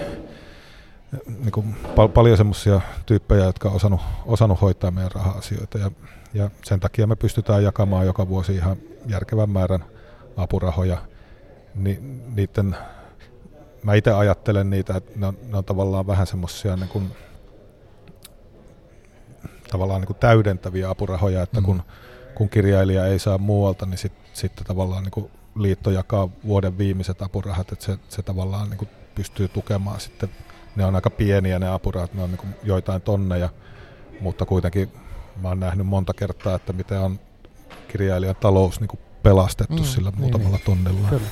niin 1.27 1.51
kuin 1.51 1.75
pal- 1.95 2.07
paljon 2.07 2.37
semmoisia 2.37 2.81
tyyppejä, 3.05 3.45
jotka 3.45 3.69
on 3.69 3.75
osannut, 3.75 4.01
osannut 4.25 4.61
hoitaa 4.61 4.91
meidän 4.91 5.11
raha-asioita 5.11 5.77
ja, 5.77 5.91
ja 6.33 6.49
sen 6.63 6.79
takia 6.79 7.07
me 7.07 7.15
pystytään 7.15 7.63
jakamaan 7.63 8.05
joka 8.05 8.27
vuosi 8.27 8.55
ihan 8.55 8.77
järkevän 9.07 9.49
määrän 9.49 9.85
apurahoja. 10.37 10.97
Ni, 11.75 11.99
niiden 12.35 12.77
mä 13.83 13.93
itse 13.93 14.11
ajattelen 14.11 14.69
niitä, 14.69 14.97
että 14.97 15.11
ne 15.15 15.27
on, 15.27 15.37
ne 15.47 15.57
on 15.57 15.65
tavallaan 15.65 16.07
vähän 16.07 16.27
semmoisia 16.27 16.75
niin 16.75 16.89
kuin, 16.89 17.11
tavallaan 19.71 20.01
niin 20.01 20.07
kuin 20.07 20.19
täydentäviä 20.19 20.89
apurahoja, 20.89 21.41
että 21.41 21.59
mm. 21.59 21.65
kun, 21.65 21.83
kun 22.35 22.49
kirjailija 22.49 23.07
ei 23.07 23.19
saa 23.19 23.37
muualta, 23.37 23.85
niin 23.85 23.97
sitten 23.97 24.25
sit 24.33 24.55
tavallaan 24.55 25.03
niin 25.03 25.11
kuin 25.11 25.31
liitto 25.55 25.91
jakaa 25.91 26.29
vuoden 26.47 26.77
viimeiset 26.77 27.21
apurahat, 27.21 27.71
että 27.71 27.85
se, 27.85 27.97
se 28.09 28.21
tavallaan 28.21 28.69
niin 28.69 28.77
kuin 28.77 28.89
pystyy 29.15 29.47
tukemaan 29.47 29.99
sitten. 29.99 30.29
Ne 30.75 30.85
on 30.85 30.95
aika 30.95 31.09
pieniä 31.09 31.59
ne 31.59 31.69
apurahat, 31.69 32.13
ne 32.13 32.23
on 32.23 32.29
niin 32.29 32.37
kuin 32.37 32.55
joitain 32.63 33.01
tonneja, 33.01 33.49
mutta 34.21 34.45
kuitenkin 34.45 34.91
mä 35.41 35.47
oon 35.47 35.59
nähnyt 35.59 35.87
monta 35.87 36.13
kertaa, 36.13 36.55
että 36.55 36.73
miten 36.73 36.99
on 36.99 37.19
kirjailijan 37.87 38.35
talous 38.35 38.79
niin 38.79 38.87
kuin 38.87 38.99
pelastettu 39.23 39.77
mm, 39.77 39.83
sillä 39.83 40.09
niin, 40.09 40.19
muutamalla 40.19 40.57
niin, 40.57 40.65
tonnilla. 40.65 41.09
Kyllä. 41.09 41.27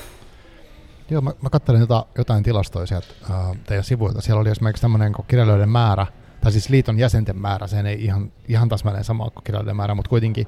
Joo, 1.10 1.20
mä, 1.20 1.32
mä 1.42 1.50
katselin 1.50 1.80
jota, 1.80 2.06
jotain 2.18 2.42
tilastoja 2.42 2.86
sieltä 2.86 3.06
äh, 3.30 3.56
teidän 3.66 3.84
sivuilta. 3.84 4.20
Siellä 4.20 4.40
oli 4.40 4.50
esimerkiksi 4.50 4.82
tämmöinen 4.82 5.12
kirjailijoiden 5.28 5.68
määrä, 5.68 6.06
tai 6.40 6.52
siis 6.52 6.68
liiton 6.68 6.98
jäsenten 6.98 7.36
määrä, 7.38 7.66
se 7.66 7.80
ei 7.80 8.04
ihan, 8.04 8.32
ihan 8.48 8.68
täsmälleen 8.68 9.04
sama 9.04 9.30
kuin 9.30 9.44
kirjailijoiden 9.44 9.76
määrä, 9.76 9.94
mutta 9.94 10.08
kuitenkin, 10.08 10.46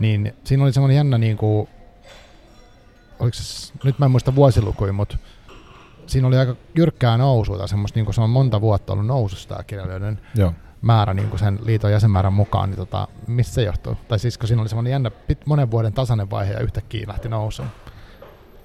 niin 0.00 0.34
siinä 0.44 0.64
oli 0.64 0.72
semmoinen 0.72 0.96
jännä, 0.96 1.18
niin 1.18 1.36
kuin, 1.36 1.68
oliko 3.18 3.34
se, 3.34 3.72
nyt 3.84 3.98
mä 3.98 4.04
en 4.04 4.10
muista 4.10 4.34
vuosilukuja, 4.34 4.92
mutta 4.92 5.18
siinä 6.06 6.28
oli 6.28 6.36
aika 6.36 6.56
jyrkkää 6.74 7.18
nousua, 7.18 7.58
tai 7.58 7.68
semmoista, 7.68 7.98
niin 7.98 8.04
kuin 8.04 8.14
se 8.14 8.20
on 8.20 8.30
monta 8.30 8.60
vuotta 8.60 8.92
ollut 8.92 9.06
nousussa 9.06 9.48
tämä 9.48 9.62
kirjailijoiden 9.62 10.20
Joo. 10.34 10.52
määrä 10.82 11.14
niin 11.14 11.28
kuin 11.28 11.38
sen 11.38 11.58
liiton 11.62 11.92
jäsenmäärän 11.92 12.32
mukaan, 12.32 12.70
niin 12.70 12.78
tota, 12.78 13.08
mistä 13.26 13.54
se 13.54 13.62
johtuu? 13.62 13.96
Tai 14.08 14.18
siis 14.18 14.38
kun 14.38 14.48
siinä 14.48 14.62
oli 14.62 14.68
semmoinen 14.68 14.90
jännä 14.90 15.10
pit, 15.10 15.46
monen 15.46 15.70
vuoden 15.70 15.92
tasainen 15.92 16.30
vaihe 16.30 16.52
ja 16.52 16.60
yhtäkkiä 16.60 17.08
lähti 17.08 17.28
nousuun. 17.28 17.68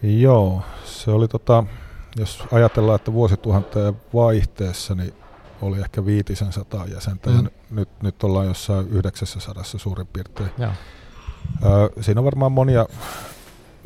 Joo, 0.03 0.61
se 0.85 1.11
oli 1.11 1.27
tota, 1.27 1.63
jos 2.17 2.43
ajatellaan, 2.51 2.95
että 2.95 3.13
vuosituhanteen 3.13 3.93
vaihteessa, 4.13 4.95
niin 4.95 5.13
oli 5.61 5.79
ehkä 5.79 6.05
viitisen 6.05 6.51
sataa 6.51 6.85
jäsentä, 6.85 7.29
mm. 7.29 7.35
ja 7.35 7.49
nyt, 7.69 7.89
nyt 8.01 8.23
ollaan 8.23 8.47
jossain 8.47 8.87
900 8.87 9.63
suurin 9.63 10.07
piirtein. 10.07 10.49
Joo. 10.57 10.71
Ö, 11.65 12.01
siinä 12.01 12.21
on 12.21 12.25
varmaan 12.25 12.51
monia, 12.51 12.85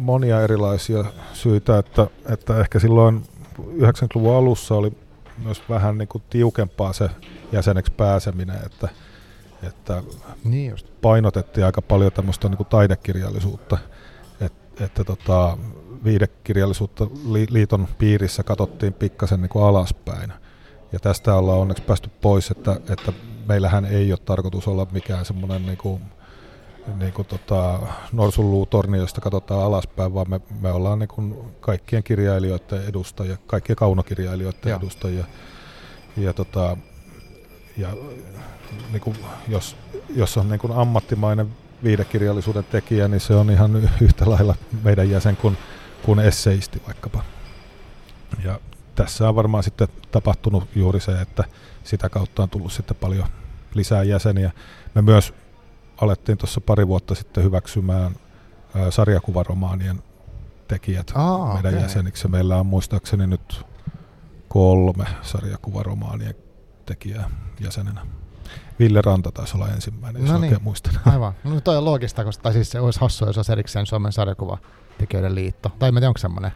monia 0.01 0.41
erilaisia 0.41 1.05
syitä, 1.33 1.77
että, 1.77 2.07
että 2.25 2.59
ehkä 2.59 2.79
silloin 2.79 3.23
90-luvun 3.59 4.35
alussa 4.35 4.75
oli 4.75 4.93
myös 5.43 5.61
vähän 5.69 5.97
niin 5.97 6.07
kuin 6.07 6.23
tiukempaa 6.29 6.93
se 6.93 7.09
jäseneksi 7.51 7.91
pääseminen, 7.91 8.59
että, 8.65 8.89
että 9.63 10.03
niin 10.43 10.69
just. 10.71 10.87
painotettiin 11.01 11.65
aika 11.65 11.81
paljon 11.81 12.11
tämmöistä 12.11 12.49
niin 12.49 12.57
kuin 12.57 12.67
taidekirjallisuutta, 12.67 13.77
että, 14.41 14.85
että 14.85 15.03
tota, 15.03 15.57
viidekirjallisuutta 16.03 17.07
liiton 17.49 17.87
piirissä 17.97 18.43
katsottiin 18.43 18.93
pikkasen 18.93 19.41
niin 19.41 19.49
kuin 19.49 19.65
alaspäin. 19.65 20.33
Ja 20.91 20.99
tästä 20.99 21.35
ollaan 21.35 21.59
onneksi 21.59 21.83
päästy 21.83 22.09
pois, 22.21 22.51
että, 22.51 22.79
että 22.89 23.13
meillähän 23.47 23.85
ei 23.85 24.11
ole 24.11 24.19
tarkoitus 24.25 24.67
olla 24.67 24.87
mikään 24.91 25.25
semmoinen 25.25 25.65
niin 25.65 25.77
kuin, 25.77 26.01
niin 26.95 27.13
kuin 27.13 27.27
tota, 27.27 27.79
norsunluutorni, 28.11 28.97
josta 28.97 29.21
katsotaan 29.21 29.63
alaspäin, 29.63 30.13
vaan 30.13 30.29
me, 30.29 30.41
me 30.61 30.71
ollaan 30.71 30.99
niin 30.99 31.09
kuin 31.09 31.37
kaikkien 31.59 32.03
kirjailijoiden 32.03 32.85
edustajia, 32.85 33.37
kaikkien 33.47 33.75
kaunokirjailijoiden 33.75 34.69
ja. 34.69 34.75
edustajia. 34.75 35.25
Ja, 36.17 36.33
tota, 36.33 36.77
ja 37.77 37.89
niin 38.91 39.01
kuin, 39.01 39.17
jos, 39.47 39.75
jos 40.15 40.37
on 40.37 40.49
niin 40.49 40.59
kuin 40.59 40.73
ammattimainen 40.73 41.47
viidekirjallisuuden 41.83 42.63
tekijä, 42.63 43.07
niin 43.07 43.21
se 43.21 43.35
on 43.35 43.51
ihan 43.51 43.89
yhtä 44.01 44.29
lailla 44.29 44.55
meidän 44.83 45.09
jäsen 45.09 45.37
kuin 45.37 45.57
kuin 46.01 46.19
esseisti 46.19 46.81
vaikkapa. 46.87 47.23
Ja 48.43 48.59
tässä 48.95 49.29
on 49.29 49.35
varmaan 49.35 49.63
sitten 49.63 49.87
tapahtunut 50.11 50.63
juuri 50.75 50.99
se, 50.99 51.21
että 51.21 51.43
sitä 51.83 52.09
kautta 52.09 52.43
on 52.43 52.49
tullut 52.49 52.73
sitten 52.73 52.97
paljon 52.97 53.27
lisää 53.73 54.03
jäseniä. 54.03 54.51
Me 54.95 55.01
myös 55.01 55.33
alettiin 56.01 56.37
tuossa 56.37 56.61
pari 56.61 56.87
vuotta 56.87 57.15
sitten 57.15 57.43
hyväksymään 57.43 58.15
sarjakuvaromaanien 58.89 60.03
tekijät 60.67 61.11
Aa, 61.15 61.53
meidän 61.53 61.73
okay. 61.73 61.81
jäseniksi. 61.81 62.27
Meillä 62.27 62.57
on 62.57 62.65
muistaakseni 62.65 63.27
nyt 63.27 63.65
kolme 64.47 65.05
sarjakuvaromaanien 65.21 66.35
tekijää 66.85 67.29
jäsenenä. 67.59 68.05
Ville 68.79 69.01
Ranta 69.01 69.31
taisi 69.31 69.55
olla 69.57 69.67
ensimmäinen, 69.67 70.21
jos 70.21 70.31
no 70.31 70.37
niin. 70.37 70.57
muistan. 70.61 70.93
Aivan. 71.13 71.33
No 71.43 71.61
toi 71.61 71.77
on 71.77 71.85
loogista, 71.85 72.23
koska 72.23 72.43
tai 72.43 72.53
siis 72.53 72.71
se 72.71 72.79
olisi 72.79 72.99
hassua, 72.99 73.27
jos 73.27 73.37
olisi 73.37 73.51
erikseen 73.51 73.85
Suomen 73.85 74.11
sarjakuva 74.11 74.57
tekijöiden 74.97 75.35
liitto. 75.35 75.71
Tai 75.79 75.89
en 75.89 75.95
tiedä, 75.95 76.07
onko 76.07 76.17
semmoinen. 76.17 76.51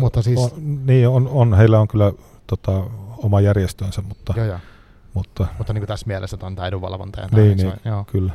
mutta 0.00 0.22
siis... 0.22 0.40
on, 0.40 0.50
niin, 0.86 1.08
on, 1.08 1.28
on, 1.28 1.54
heillä 1.54 1.80
on 1.80 1.88
kyllä 1.88 2.12
tota, 2.46 2.72
oma 3.16 3.40
järjestönsä, 3.40 4.02
mutta, 4.02 4.34
joo, 4.36 4.46
joo. 4.46 4.58
Mutta, 5.14 5.46
Mutta 5.58 5.72
niin 5.72 5.80
kuin 5.80 5.88
tässä 5.88 6.06
mielessä 6.06 6.36
on 6.42 6.56
tämä 6.56 6.68
edunvalvonta 6.68 7.20
ja 7.20 7.28
Niin, 7.32 7.58
se 7.58 7.64
niin. 7.64 7.72
on- 7.72 7.92
joo. 7.92 8.04
kyllä. 8.04 8.32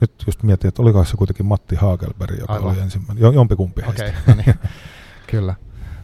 Nyt 0.00 0.24
just 0.26 0.42
mietin, 0.42 0.68
että 0.68 0.82
olikohan 0.82 1.06
se 1.06 1.16
kuitenkin 1.16 1.46
Matti 1.46 1.76
Hagelberg, 1.76 2.38
joka 2.38 2.52
Aivan. 2.52 2.72
oli 2.72 2.80
ensimmäinen. 2.80 3.22
Jo, 3.22 3.30
jompikumpi 3.32 3.82
heistä. 3.82 4.02
Okei, 4.04 4.14
no 4.26 4.42
niin. 4.46 4.58
kyllä. 5.30 5.54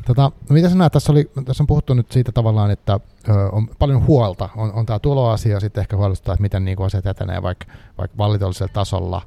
Tota, 0.06 0.22
no 0.22 0.54
mitä 0.54 0.68
sä 0.68 0.74
näet, 0.74 0.92
tässä, 0.92 1.12
oli, 1.12 1.30
tässä 1.44 1.62
on 1.62 1.66
puhuttu 1.66 1.94
nyt 1.94 2.12
siitä 2.12 2.32
tavallaan, 2.32 2.70
että 2.70 3.00
ö, 3.28 3.32
on 3.52 3.68
paljon 3.78 4.06
huolta, 4.06 4.48
on, 4.56 4.72
on 4.72 4.86
tämä 4.86 4.98
tuloasia 4.98 5.52
ja 5.52 5.60
sitten 5.60 5.80
ehkä 5.80 5.96
huolestuttaa, 5.96 6.32
että 6.34 6.42
miten 6.42 6.64
niin 6.64 6.82
asiat 6.82 7.06
etenee 7.06 7.42
vaikka, 7.42 7.66
vaikka 7.98 8.18
valitollisella 8.18 8.72
tasolla. 8.72 9.22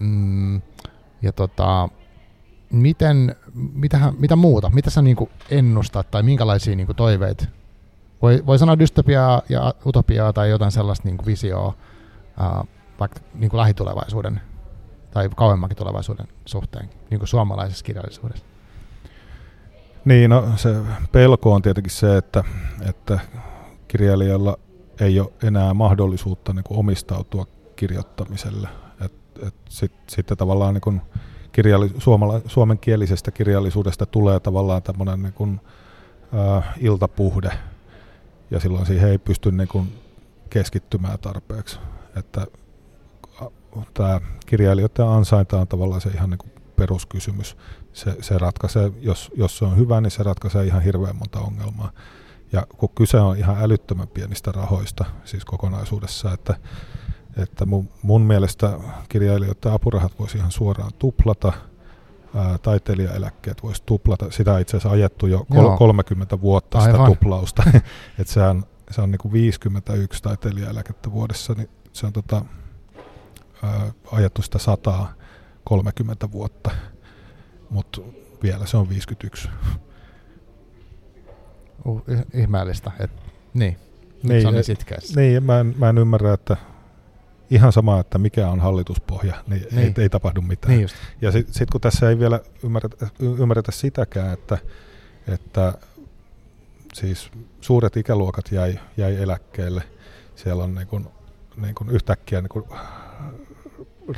Mm, 0.00 0.60
ja 1.22 1.32
tota, 1.32 1.88
miten, 2.72 3.36
mitähän, 3.54 4.14
mitä 4.18 4.36
muuta, 4.36 4.70
mitä 4.74 4.90
sä 4.90 5.02
niin 5.02 5.16
ennustat 5.50 6.10
tai 6.10 6.22
minkälaisia 6.22 6.76
niin 6.76 6.96
toiveita? 6.96 7.44
Voi, 8.22 8.42
voi 8.46 8.58
sanoa 8.58 8.78
dystopiaa 8.78 9.42
ja 9.48 9.74
utopiaa 9.86 10.32
tai 10.32 10.50
jotain 10.50 10.72
sellaista 10.72 11.08
niin 11.08 11.26
visioa 11.26 11.74
ää, 12.38 12.64
vaikka 13.00 13.20
niin 13.34 13.50
lähitulevaisuuden 13.52 14.40
tai 15.10 15.30
kauemmankin 15.36 15.76
tulevaisuuden 15.76 16.28
suhteen, 16.44 16.90
niin 17.10 17.18
kuin 17.18 17.28
suomalaisessa 17.28 17.84
kirjallisuudessa. 17.84 18.44
Niin, 20.04 20.30
no 20.30 20.44
se 20.56 20.74
pelko 21.12 21.52
on 21.52 21.62
tietenkin 21.62 21.92
se, 21.92 22.16
että, 22.16 22.44
että 22.88 23.18
kirjailijalla 23.88 24.58
ei 25.00 25.20
ole 25.20 25.32
enää 25.42 25.74
mahdollisuutta 25.74 26.52
niin 26.52 26.64
kuin 26.64 26.78
omistautua 26.78 27.46
kirjoittamiselle. 27.76 28.68
Et 29.04 29.12
sit, 29.68 29.92
sitten 30.08 30.36
tavallaan 30.36 30.74
niin 30.74 30.80
kuin 30.80 31.02
kirjalli, 31.52 31.90
suomala, 31.98 32.40
suomenkielisestä 32.46 33.30
kirjallisuudesta 33.30 34.06
tulee 34.06 34.40
tavallaan 34.40 34.82
tämmöinen 34.82 35.22
niin 35.22 35.32
kuin, 35.32 35.60
iltapuhde, 36.78 37.50
ja 38.50 38.60
silloin 38.60 38.86
siihen 38.86 39.08
ei 39.08 39.18
pysty 39.18 39.52
niin 39.52 39.68
kuin 39.68 39.98
keskittymään 40.50 41.18
tarpeeksi. 41.18 41.78
Että 42.16 42.46
tämä 43.94 44.20
kirjailijoiden 44.46 45.06
ansainta 45.06 45.60
on 45.60 45.68
tavallaan 45.68 46.00
se 46.00 46.10
ihan 46.10 46.30
niin 46.30 46.38
kuin 46.38 46.52
peruskysymys. 46.76 47.56
Se, 47.92 48.16
se 48.20 48.38
ratkaisee, 48.38 48.92
jos, 49.00 49.30
jos 49.36 49.58
se 49.58 49.64
on 49.64 49.76
hyvä, 49.76 50.00
niin 50.00 50.10
se 50.10 50.22
ratkaisee 50.22 50.64
ihan 50.64 50.82
hirveän 50.82 51.16
monta 51.16 51.40
ongelmaa. 51.40 51.90
Ja 52.52 52.66
kun 52.78 52.88
kyse 52.94 53.16
on 53.16 53.36
ihan 53.36 53.56
älyttömän 53.60 54.08
pienistä 54.08 54.52
rahoista, 54.52 55.04
siis 55.24 55.44
kokonaisuudessa, 55.44 56.32
että, 56.32 56.54
että 57.36 57.66
mun, 57.66 57.88
mun 58.02 58.22
mielestä 58.22 58.78
kirjailijoiden 59.08 59.72
apurahat 59.72 60.18
voisi 60.18 60.38
ihan 60.38 60.50
suoraan 60.50 60.92
tuplata, 60.98 61.52
ää, 62.34 62.58
taiteilijaeläkkeet 62.58 63.62
voisi 63.62 63.82
tuplata. 63.86 64.30
Sitä 64.30 64.58
itse 64.58 64.76
asiassa 64.76 64.90
ajettu 64.90 65.26
jo 65.26 65.46
kol- 65.50 65.62
Joo. 65.62 65.76
30 65.76 66.40
vuotta 66.40 66.80
sitä 66.80 66.92
Aivan. 66.92 67.06
tuplausta. 67.06 67.62
että 68.18 68.32
se 68.32 68.42
on, 68.42 68.64
se 68.90 69.00
on 69.00 69.10
niin 69.10 69.18
kuin 69.18 69.32
51 69.32 70.22
taiteilijaeläkettä 70.22 71.12
vuodessa, 71.12 71.54
niin 71.54 71.70
se 71.92 72.06
on 72.06 72.12
tota, 72.12 72.44
sitä 74.42 74.58
130 74.58 76.32
vuotta, 76.32 76.70
mutta 77.70 78.00
vielä 78.42 78.66
se 78.66 78.76
on 78.76 78.88
51. 78.88 79.48
Uh, 81.84 82.02
ih- 82.08 82.40
ihmeellistä. 82.40 82.90
Et, 82.98 83.10
niin, 83.54 83.76
Niin, 84.22 84.42
se 84.42 84.48
on 84.48 84.54
niin 84.54 84.60
et- 84.60 84.66
sitkeässä. 84.66 85.20
Niin, 85.20 85.42
mä 85.44 85.60
en, 85.60 85.74
mä 85.78 85.88
en 85.88 85.98
ymmärrä, 85.98 86.32
että 86.34 86.56
ihan 87.50 87.72
sama, 87.72 88.00
että 88.00 88.18
mikä 88.18 88.48
on 88.50 88.60
hallituspohja, 88.60 89.34
niin, 89.46 89.66
Niin. 89.70 89.94
Ei, 89.96 90.02
ei 90.02 90.08
tapahdu 90.08 90.42
mitään. 90.42 90.70
Niin 90.72 90.82
just. 90.82 90.94
Ja 91.22 91.32
sitten 91.32 91.54
sit 91.54 91.70
kun 91.70 91.80
tässä 91.80 92.08
ei 92.10 92.18
vielä 92.18 92.40
ymmärretä, 92.64 93.08
ymmärretä 93.20 93.72
sitäkään, 93.72 94.32
että, 94.32 94.58
että 95.28 95.74
siis 96.94 97.30
suuret 97.60 97.96
ikäluokat 97.96 98.52
jäi, 98.52 98.78
jäi 98.96 99.16
eläkkeelle, 99.22 99.82
siellä 100.36 100.64
on 100.64 100.74
niin 100.74 100.86
kuin, 100.86 101.06
niin 101.56 101.74
kuin 101.74 101.90
yhtäkkiä 101.90 102.40
niin 102.40 102.48
kuin 102.48 102.64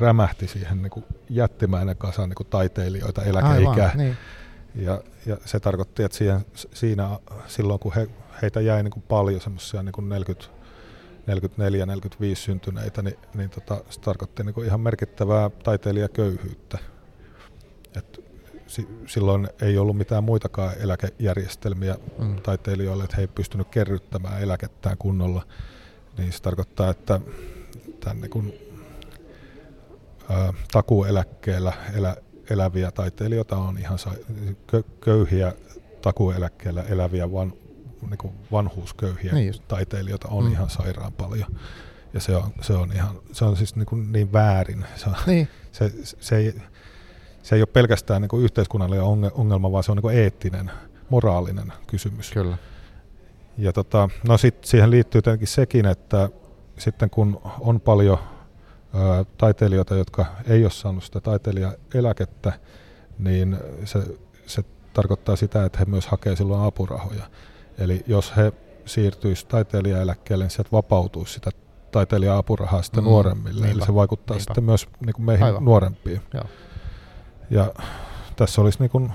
rämähti 0.01 0.49
siihen 0.49 0.83
niin 0.83 0.91
kuin 0.91 1.05
jättimäinen 1.31 1.97
kasa 1.97 2.27
niin 2.27 2.35
kuin 2.35 2.47
taiteilijoita 2.47 3.23
eläkeikää. 3.23 3.73
Aivan, 3.73 3.99
niin. 3.99 4.17
Ja, 4.75 5.03
ja 5.27 5.37
se 5.45 5.61
tarkoitti, 5.61 6.03
että 6.03 6.19
siihen, 6.19 6.41
siinä, 6.75 7.19
silloin 7.47 7.81
kun 7.81 7.95
he, 7.95 8.09
heitä 8.43 8.61
jäi 8.61 8.83
niin 8.83 8.91
kuin 8.91 9.05
paljon 9.09 9.41
semmoisia 9.41 9.83
niin 9.83 9.95
44-45 12.33 12.35
syntyneitä, 12.35 13.03
niin, 13.03 13.17
niin 13.35 13.51
tota, 13.51 13.85
se 13.91 14.01
tarkoitti 14.01 14.45
niin 14.45 14.55
kuin 14.55 14.67
ihan 14.67 14.81
merkittävää 14.81 15.51
taiteilijaköyhyyttä. 15.51 16.79
Et 17.97 18.21
si, 18.67 18.89
silloin 19.07 19.49
ei 19.63 19.79
ollut 19.79 19.97
mitään 19.97 20.25
muitakaan 20.25 20.73
eläkejärjestelmiä 20.81 21.97
Mm. 22.19 22.37
taiteilijoille, 22.37 23.05
että 23.05 23.17
he 23.17 23.23
ei 23.23 23.29
pystynyt 23.29 23.69
kerryttämään 23.69 24.43
eläkettään 24.43 24.99
kunnolla. 24.99 25.47
Niin 26.19 26.33
se 26.33 26.43
tarkoittaa, 26.43 26.91
että 26.91 27.21
tämän 28.01 28.21
niin 28.21 28.31
kuin, 28.31 28.55
ää, 30.33 30.53
takuueläkkeellä 30.73 31.73
elä, 31.95 32.17
eläviä 32.51 32.91
taiteilijoita 32.91 33.57
on 33.57 33.79
ihan 33.79 33.99
kö, 34.67 34.83
köyhiä 35.01 35.53
takuueläkkeellä 36.03 36.83
eläviä 36.83 37.33
van, 37.33 37.53
niin 38.03 38.19
kuin 38.19 38.33
vanhuusköyhiä 38.53 39.33
Niin 39.33 39.47
just. 39.47 39.63
taiteilijoita 39.69 40.29
on 40.29 40.45
Mm. 40.45 40.53
ihan 40.53 40.71
sairaan 40.71 41.13
paljon. 41.13 41.47
Ja 42.15 42.21
se 42.21 42.37
on, 42.37 42.53
se 42.61 42.73
on, 42.73 42.93
ihan, 42.93 43.19
se 43.33 43.45
on 43.45 43.57
siis 43.57 43.77
niin, 43.77 43.87
kuin 43.87 44.13
niin 44.13 44.33
väärin. 44.33 44.85
Se, 44.97 45.09
on, 45.09 45.15
Niin. 45.27 45.49
se, 45.73 45.93
se, 46.21 46.37
ei, 46.37 46.55
se 47.43 47.55
ei 47.57 47.61
ole 47.63 47.67
pelkästään 47.67 48.23
niin 48.23 48.29
kuin 48.29 48.45
yhteiskunnallinen 48.45 49.05
onge- 49.05 49.33
ongelma, 49.35 49.73
vaan 49.73 49.85
se 49.85 49.93
on 49.93 49.97
niin 49.97 50.03
kuin 50.03 50.17
eettinen, 50.17 50.71
moraalinen 51.11 51.73
kysymys. 51.87 52.31
Kyllä. 52.31 52.59
Ja 53.59 53.73
tota, 53.73 54.09
no 54.29 54.39
sit 54.39 54.65
siihen 54.65 54.91
liittyy 54.91 55.23
tietenkin 55.23 55.49
sekin, 55.49 55.87
että 55.87 56.29
sitten 56.79 57.11
kun 57.11 57.41
on 57.61 57.81
paljon 57.81 58.19
taiteilijoita, 59.39 59.95
jotka 59.95 60.27
ei 60.49 60.63
ole 60.65 60.71
saanut 60.71 61.05
sitä 61.05 61.21
taiteilijaeläkettä, 61.21 62.53
niin 63.19 63.57
se, 63.85 63.99
se 64.47 64.63
tarkoittaa 64.93 65.37
sitä, 65.37 65.65
että 65.65 65.79
he 65.79 65.85
myös 65.85 66.07
hakee 66.07 66.37
silloin 66.37 66.63
apurahoja. 66.63 67.25
Eli 67.79 68.05
jos 68.07 68.37
he 68.37 68.53
siirtyisivät 68.85 69.49
taiteilijaeläkkeelle, 69.49 70.45
niin 70.45 70.51
sieltä 70.51 70.69
vapautuisi 70.73 71.33
sitä 71.35 71.51
taiteilija-apurahaa 71.91 72.83
sitten 72.83 73.05
Mm, 73.05 73.09
mm, 73.09 73.11
nuoremmille. 73.11 73.61
Eli 73.61 73.67
niinpä, 73.67 73.87
se 73.87 73.95
vaikuttaa 73.95 74.37
niinpä. 74.37 74.45
sitten 74.55 74.65
myös 74.65 74.89
niin 75.07 75.15
kuin 75.15 75.27
meihin 75.27 75.47
Aivan. 75.47 75.65
nuorempiin. 75.65 76.21
Joo. 76.35 76.45
Ja 77.51 77.73
tässä 78.37 78.61
olisi 78.61 78.79
niin 78.81 78.91
kuin 78.91 79.13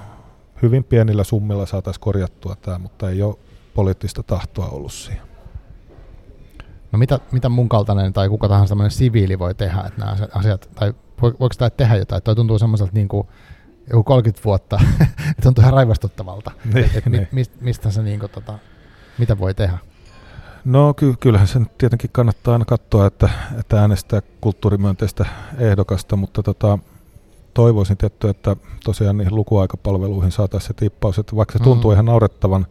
hyvin 0.61 0.83
pienillä 0.83 1.23
summilla 1.23 1.65
saataisiin 1.65 2.01
korjattua 2.01 2.55
tämä, 2.55 2.77
mutta 2.79 3.09
ei 3.09 3.21
ole 3.21 3.35
poliittista 3.73 4.23
tahtoa 4.23 4.67
ollut 4.67 4.93
siihen. 4.93 5.26
No 6.97 6.99
mitä, 6.99 7.19
mitä 7.31 7.49
mun 7.49 7.69
kaltainen 7.69 8.13
tai 8.13 8.29
kuka 8.29 8.47
tahansa 8.49 8.71
tämmöinen 8.71 8.91
siviili 8.91 9.39
voi 9.39 9.55
tehdä, 9.55 9.81
että 9.87 9.99
nämä 9.99 10.15
asiat, 10.33 10.69
tai 10.75 10.89
vo- 10.91 11.35
voiko 11.39 11.49
tämä 11.57 11.69
tehdä 11.69 11.95
jotain? 11.95 12.23
Toi 12.23 12.35
tuntuu 12.35 12.59
semmoiselta 12.59 12.91
niin 12.93 13.07
kuin 13.07 13.27
joku 13.89 14.03
30 14.03 14.41
vuotta, 14.45 14.79
että 15.29 15.43
tuntuu 15.43 15.61
ihan 15.61 15.73
raivastuttavalta. 15.73 16.51
Niin, 16.73 16.89
Et 16.95 17.05
mi, 17.05 17.27
mist, 17.31 17.51
mistä 17.61 17.91
se 17.91 18.01
niin 18.03 18.19
kuin, 18.19 18.31
tota, 18.31 18.53
mitä 19.17 19.39
voi 19.39 19.53
tehdä? 19.53 19.77
No 20.65 20.93
ky- 20.93 21.15
kyllähän 21.19 21.47
se 21.47 21.59
nyt 21.59 21.77
tietenkin 21.77 22.09
kannattaa 22.13 22.53
aina 22.53 22.65
katsoa, 22.65 23.05
että, 23.07 23.29
että 23.59 23.81
äänestää 23.81 24.21
kulttuurimyönteistä 24.41 25.25
ehdokasta, 25.57 26.15
mutta 26.15 26.43
tota, 26.43 26.79
toivoisin 27.53 27.97
tietty, 27.97 28.29
että 28.29 28.55
tosiaan 28.83 29.17
niihin 29.17 29.35
lukuaikapalveluihin 29.35 30.31
saataisiin 30.31 30.67
se 30.67 30.73
tippaus, 30.73 31.19
että 31.19 31.35
vaikka 31.35 31.53
se 31.57 31.63
tuntuu 31.63 31.91
Mm. 31.91 31.93
ihan 31.93 32.05
naurettavan 32.05 32.65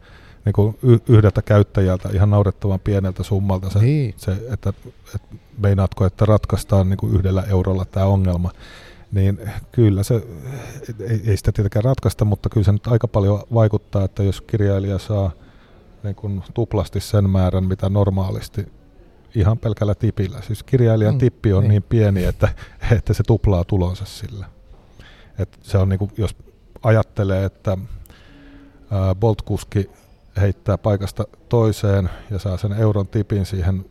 niin 0.46 0.52
kuin 0.52 0.78
yhdeltä 1.08 1.42
käyttäjältä, 1.42 2.08
ihan 2.12 2.30
naurettavan 2.30 2.80
pieneltä 2.80 3.22
summalta 3.22 3.70
se, 3.70 3.78
Niin. 3.78 4.14
se 4.16 4.32
että, 4.32 4.72
että 5.14 5.28
meinaatko, 5.58 6.06
että 6.06 6.24
ratkaistaan 6.24 6.88
niin 6.88 6.96
kuin 6.96 7.14
yhdellä 7.14 7.42
eurolla 7.42 7.84
tämä 7.84 8.06
ongelma, 8.06 8.50
niin 9.12 9.40
kyllä 9.72 10.02
se, 10.02 10.14
ei, 11.00 11.20
ei 11.26 11.36
sitä 11.36 11.52
tietenkään 11.52 11.84
ratkaista, 11.84 12.24
mutta 12.24 12.48
kyllä 12.48 12.64
se 12.64 12.72
nyt 12.72 12.86
aika 12.86 13.08
paljon 13.08 13.42
vaikuttaa, 13.54 14.04
että 14.04 14.22
jos 14.22 14.40
kirjailija 14.40 14.98
saa 14.98 15.30
niin 16.02 16.14
kuin 16.14 16.42
tuplasti 16.54 17.00
sen 17.00 17.30
määrän, 17.30 17.64
mitä 17.64 17.88
normaalisti 17.88 18.66
ihan 19.34 19.58
pelkällä 19.58 19.94
tipillä. 19.94 20.42
Siis 20.42 20.62
kirjailijan 20.62 21.14
Mm, 21.14 21.18
tippi 21.18 21.52
on 21.52 21.62
niin. 21.62 21.70
niin. 21.70 21.82
pieni, 21.82 22.24
että, 22.24 22.48
että 22.96 23.12
se 23.14 23.22
tuplaa 23.22 23.64
tulonsa 23.64 24.04
sillä. 24.04 24.46
Et 25.38 25.58
se 25.62 25.78
on 25.78 25.88
niin 25.88 25.98
kuin, 25.98 26.10
jos 26.16 26.36
ajattelee, 26.82 27.44
että 27.44 27.78
Bolt-kuski 29.20 29.90
heittää 30.40 30.78
paikasta 30.78 31.24
toiseen 31.48 32.10
ja 32.30 32.38
saa 32.38 32.56
sen 32.56 32.72
euron 32.72 33.08
tipin 33.08 33.46
siihen 33.46 33.84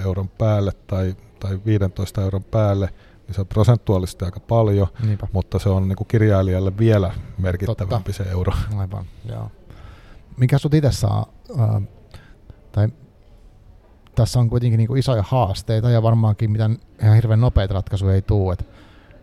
6-7 0.00 0.06
euron 0.06 0.28
päälle 0.28 0.72
tai, 0.86 1.16
tai 1.40 1.60
15 1.66 2.22
euron 2.22 2.44
päälle, 2.44 2.88
niin 3.26 3.34
se 3.34 3.40
on 3.40 3.46
prosentuaalisesti 3.46 4.24
aika 4.24 4.40
paljon, 4.40 4.86
Niinpä. 5.06 5.26
mutta 5.32 5.58
se 5.58 5.68
on 5.68 5.88
niin 5.88 5.96
kuin 5.96 6.08
kirjailijalle 6.08 6.78
vielä 6.78 7.12
merkittävämpi 7.38 8.12
se 8.12 8.22
euro. 8.22 8.52
Aivan, 8.76 9.04
joo. 9.28 9.50
Mikä 10.36 10.58
sut 10.58 10.74
itse 10.74 10.92
saa, 10.92 11.26
ää, 11.58 11.80
tai 12.72 12.88
tässä 14.14 14.40
on 14.40 14.50
kuitenkin 14.50 14.78
niinku 14.78 14.94
isoja 14.94 15.24
haasteita 15.28 15.90
ja 15.90 16.02
varmaankin 16.02 16.50
mitään 16.50 16.78
ihan 17.02 17.14
hirveän 17.14 17.40
nopeita 17.40 17.74
ratkaisuja 17.74 18.14
ei 18.14 18.22
tule, 18.22 18.52
että 18.52 18.64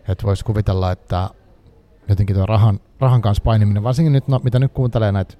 et 0.08 0.24
voisi 0.24 0.44
kuvitella, 0.44 0.92
että 0.92 1.30
jotenkin 2.08 2.36
tuo 2.36 2.46
rahan, 2.46 2.80
rahan 3.00 3.22
kanssa 3.22 3.44
painiminen, 3.44 3.82
varsinkin 3.82 4.12
nyt, 4.12 4.28
no, 4.28 4.40
mitä 4.44 4.58
nyt 4.58 4.72
kuuntelee 4.72 5.12
näitä 5.12 5.34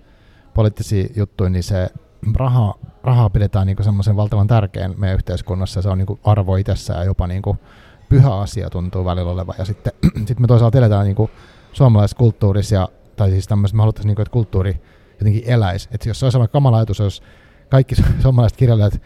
poliittisia 0.55 1.07
juttuja, 1.16 1.50
niin 1.50 1.62
se 1.62 1.88
rahaa, 2.34 2.74
rahaa 3.02 3.30
pidetään 3.30 3.66
niin 3.66 3.84
semmoisen 3.84 4.16
valtavan 4.16 4.46
tärkeän 4.46 4.94
meidän 4.96 5.14
yhteiskunnassa, 5.14 5.78
ja 5.78 5.82
se 5.82 5.88
on 5.88 5.98
niin 5.98 6.20
arvo 6.24 6.57
itsessään 6.57 6.98
ja 6.98 7.05
jopa 7.05 7.26
niin 7.26 7.42
pyhä 8.09 8.34
asia 8.34 8.70
tuntuu 8.70 9.05
välillä 9.05 9.30
olevan. 9.30 9.55
Ja 9.59 9.64
sitten 9.64 9.92
sit 10.26 10.40
me 10.40 10.46
toisaalta 10.46 10.78
eletään 10.78 11.07
niin 11.07 11.30
suomalaisessa 11.72 12.18
kulttuurissa, 12.18 12.88
tai 13.16 13.30
siis 13.30 13.48
tämmöistä, 13.48 13.76
me 13.76 13.80
haluttaisiin, 13.80 14.09
niin 14.09 14.16
kuin, 14.16 14.22
että 14.22 14.32
kulttuuri 14.32 14.80
jotenkin 15.18 15.42
eläisi. 15.46 15.88
Että 15.92 16.09
jos 16.09 16.20
se 16.20 16.26
olisi 16.26 16.38
kamala 16.52 16.76
ajatus, 16.76 16.98
jos 16.98 17.22
kaikki 17.68 17.94
suomalaiset 18.22 18.59
kirjailijat 18.59 19.02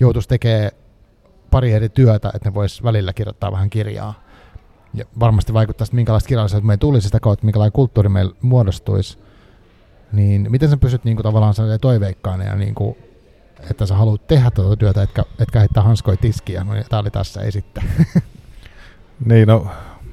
joutuisi 0.00 0.28
tekemään 0.28 0.70
pari 1.50 1.72
eri 1.72 1.88
työtä, 1.88 2.30
että 2.34 2.48
ne 2.48 2.54
vois 2.54 2.82
välillä 2.82 3.12
kirjoittaa 3.12 3.52
vähän 3.52 3.70
kirjaa. 3.70 4.14
Ja 4.94 5.04
varmasti 5.20 5.54
vaikuttaa, 5.54 5.84
että 5.84 5.96
minkälaista 5.96 6.28
kirjallisuutta 6.28 6.66
meillä 6.66 6.80
tulisi 6.80 7.04
sitä 7.04 7.20
kautta, 7.20 7.44
minkälainen 7.44 7.72
kulttuuri 7.72 8.08
meillä 8.08 8.34
muodostuisi. 8.42 9.18
Niin 10.12 10.46
miten 10.50 10.70
sä 10.70 10.76
pysyt 10.76 11.04
niin 11.04 11.16
kuin, 11.16 11.24
tavallaan 11.24 11.54
toiveikkaana 11.80 12.44
ja 12.44 12.54
niin 12.54 12.74
kuin, 12.74 12.96
että 13.70 13.86
sä 13.86 13.94
haluat 13.94 14.26
tehdä 14.26 14.50
tuota 14.50 14.76
työtä, 14.76 15.02
etkä, 15.02 15.24
etkä 15.38 15.58
heittää 15.58 15.82
hanskoja 15.82 16.16
tiskiä. 16.16 16.64
No, 16.64 16.72
niin 16.72 16.84
tämä 16.88 17.00
oli 17.00 17.10
tässä 17.10 17.40
esittää. 17.40 17.84
niin, 19.30 19.48
no, 19.48 19.66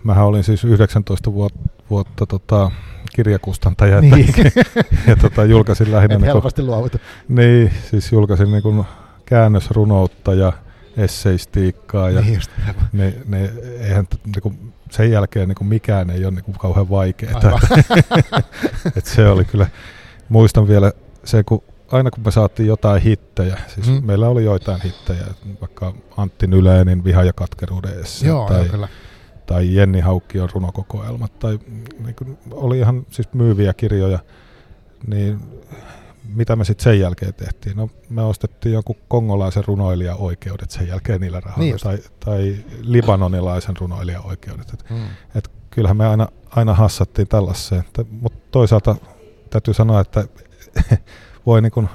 mähän 0.04 0.26
olin 0.26 0.44
siis 0.44 0.64
19 0.64 1.34
vuotta, 1.34 1.60
vuotta 1.90 2.26
tota, 2.26 2.72
kirjakustantaja 3.16 4.02
niin. 4.02 4.30
että, 4.46 4.62
ja 5.08 5.16
tota, 5.16 5.46
julkaisin 5.46 5.92
lähinnä... 5.92 6.16
Et 6.16 6.22
niin 6.22 6.32
helposti 6.32 6.62
luovuta. 6.62 7.00
Niin, 7.28 7.72
siis 7.90 8.12
julkaisin 8.12 8.52
niin 8.52 8.86
käännösrunoutta 9.26 10.34
ja 10.34 10.54
esseistiikkaa. 11.00 12.10
Ja 12.10 12.22
niin 12.22 12.42
ne, 12.92 13.14
ne, 13.28 13.52
eihän, 13.80 14.08
niin 14.26 14.42
kuin, 14.42 14.74
sen 14.92 15.12
jälkeen 15.12 15.48
niin 15.48 15.56
kuin 15.56 15.68
mikään 15.68 16.10
ei 16.10 16.26
ole 16.26 16.34
niin 16.34 16.44
kuin 16.44 16.58
kauhean 16.58 16.90
vaikeaa. 16.90 17.60
Et 18.98 19.06
se 19.06 19.30
oli 19.30 19.46
kyllä, 19.46 19.68
muistan 20.30 20.68
vielä 20.68 20.92
se, 21.24 21.44
kun 21.44 21.64
aina 21.92 22.12
kun 22.12 22.24
me 22.26 22.32
saatiin 22.32 22.68
jotain 22.68 23.02
hittejä, 23.02 23.58
siis 23.68 23.88
mm. 23.88 24.06
meillä 24.06 24.28
oli 24.28 24.44
joitain 24.44 24.82
hittejä, 24.82 25.26
vaikka 25.62 25.94
Antti 26.18 26.48
Nylänin 26.48 27.04
Viha 27.04 27.24
ja 27.24 27.34
katkeruuden 27.34 27.94
Joo, 28.24 28.48
tai, 28.48 28.70
kyllä. 28.70 28.88
tai 29.46 29.76
Jenni 29.76 30.00
Haukkion 30.00 30.50
runokokoelmat, 30.54 31.40
tai 31.40 31.60
niin 32.06 32.16
kuin, 32.16 32.38
oli 32.52 32.80
ihan 32.80 33.06
siis 33.10 33.34
myyviä 33.34 33.74
kirjoja, 33.74 34.20
niin 35.08 35.40
mitä 36.24 36.56
me 36.56 36.66
sitten 36.66 36.84
sen 36.84 37.00
jälkeen 37.00 37.34
tehtiin? 37.34 37.78
No 37.78 37.90
me 38.10 38.24
ostettiin 38.24 38.74
jonkun 38.74 38.96
kongolaisen 39.08 39.64
runoilijan 39.68 40.18
oikeudet 40.18 40.72
sen 40.72 40.88
jälkeen 40.88 41.22
niillä 41.22 41.40
rahoilla, 41.40 41.64
niin 41.64 41.80
tai, 41.84 41.98
tai 42.26 42.56
libanonilaisen 42.82 43.78
runoilijan 43.78 44.26
oikeudet. 44.26 44.74
Et, 44.74 44.90
hmm. 44.90 45.08
et 45.36 45.52
kyllähän 45.70 45.98
me 45.98 46.08
aina, 46.08 46.28
aina 46.50 46.74
hassattiin 46.74 47.28
tällaiseen, 47.28 47.84
mutta 48.22 48.40
toisaalta 48.52 48.96
täytyy 49.50 49.74
sanoa, 49.74 50.02
että 50.02 50.28
voi 51.46 51.62
niin 51.62 51.72
kun, 51.72 51.90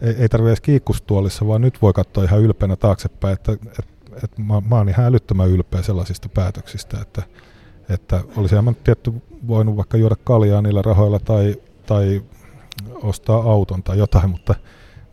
ei, 0.00 0.14
ei 0.18 0.28
tarvitse 0.28 0.50
edes 0.50 0.60
kiikkustuolissa, 0.60 1.46
vaan 1.46 1.60
nyt 1.60 1.82
voi 1.82 1.92
katsoa 1.92 2.24
ihan 2.24 2.40
ylpeänä 2.40 2.76
taaksepäin, 2.76 3.34
että 3.34 3.52
et, 3.52 3.88
et 4.24 4.38
mä, 4.38 4.60
mä 4.60 4.76
oon 4.76 4.88
ihan 4.88 5.06
älyttömän 5.06 5.48
ylpeä 5.48 5.82
sellaisista 5.82 6.28
päätöksistä, 6.28 6.98
että, 7.00 7.22
että 7.88 8.20
olisi 8.36 8.62
mä 8.62 8.72
tietty 8.84 9.12
voinut 9.48 9.76
vaikka 9.76 9.96
juoda 9.96 10.16
kaljaa 10.24 10.62
niillä 10.62 10.82
rahoilla 10.82 11.18
tai, 11.18 11.56
tai 11.86 12.22
ostaa 13.02 13.36
auton 13.36 13.82
tai 13.82 13.98
jotain, 13.98 14.30
mutta, 14.30 14.54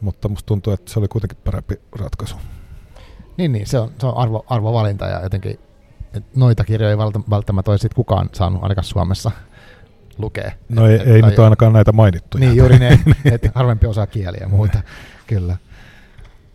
mutta 0.01 0.29
musta 0.29 0.47
tuntuu, 0.47 0.73
että 0.73 0.91
se 0.91 0.99
oli 0.99 1.07
kuitenkin 1.07 1.37
parempi 1.43 1.75
ratkaisu. 1.99 2.35
Niin, 3.37 3.51
niin 3.51 3.67
se 3.67 3.79
on, 3.79 3.91
se 3.99 4.07
on 4.07 4.17
arvo, 4.17 4.45
arvovalinta 4.49 5.05
ja 5.05 5.23
jotenkin 5.23 5.59
noita 6.35 6.63
kirjoja 6.63 6.91
ei 6.91 6.97
välttämättä 7.29 7.71
olisi 7.71 7.89
kukaan 7.95 8.29
saanut 8.33 8.63
ainakaan 8.63 8.85
Suomessa 8.85 9.31
lukea. 10.17 10.51
No 10.69 10.87
ei, 10.87 10.95
et, 10.95 11.07
ei 11.07 11.21
tai, 11.21 11.29
nyt 11.29 11.39
ainakaan 11.39 11.73
näitä 11.73 11.91
mainittu. 11.91 12.37
Niin, 12.37 12.55
juuri 12.55 12.79
ne, 12.79 12.99
että 13.25 13.51
harvempi 13.55 13.87
osaa 13.87 14.07
kieliä 14.07 14.41
ja 14.41 14.49
muuta, 14.49 14.81
kyllä. 15.27 15.57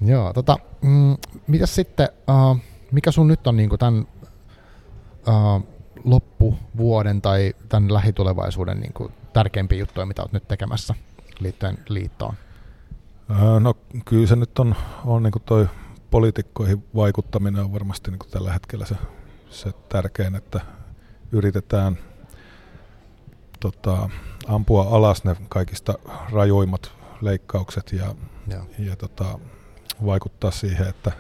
Joo, 0.05 0.33
tota, 0.33 0.59
mm, 0.83 1.17
mitäs 1.47 1.75
sitten, 1.75 2.09
uh, 2.29 2.59
mikä 2.93 3.11
sun 3.11 3.29
nyt 3.29 3.47
on 3.47 3.57
niin 3.57 3.71
tämän 3.79 4.07
uh, 5.29 5.67
loppuvuoden 6.05 7.23
tai 7.23 7.55
tämän 7.69 7.95
lähitulevaisuuden 7.95 8.81
niin 8.81 8.93
kuin 8.93 9.13
tärkeimpiä 9.33 9.79
juttuja, 9.79 10.07
mitä 10.07 10.23
olet 10.23 10.33
nyt 10.33 10.49
tekemässä 10.49 10.95
liittyen 11.41 11.79
liittoon? 11.89 12.35
No 13.61 13.75
kyllä 14.05 14.27
se 14.27 14.37
nyt 14.37 14.59
on, 14.59 14.75
on 15.05 15.23
niin 15.23 15.33
toi 15.45 15.69
poliitikkoihin 16.11 16.85
vaikuttaminen 16.95 17.65
on 17.65 17.73
varmasti 17.73 18.11
niin 18.11 18.31
tällä 18.31 18.53
hetkellä 18.53 18.87
se, 18.87 18.95
se 19.51 19.73
tärkein, 19.89 20.35
että 20.35 20.61
yritetään 21.33 21.99
tota, 23.61 24.09
ampua 24.47 24.83
alas 24.97 25.25
ne 25.25 25.37
kaikista 25.49 25.95
rajuimmat 26.33 26.93
leikkaukset 27.21 27.93
ja, 27.93 28.15
ja. 28.49 28.65
ja 28.79 28.97
tota, 28.97 29.39
vaikuttaa 30.05 30.51
siihen, 30.51 30.89
että, 30.89 31.13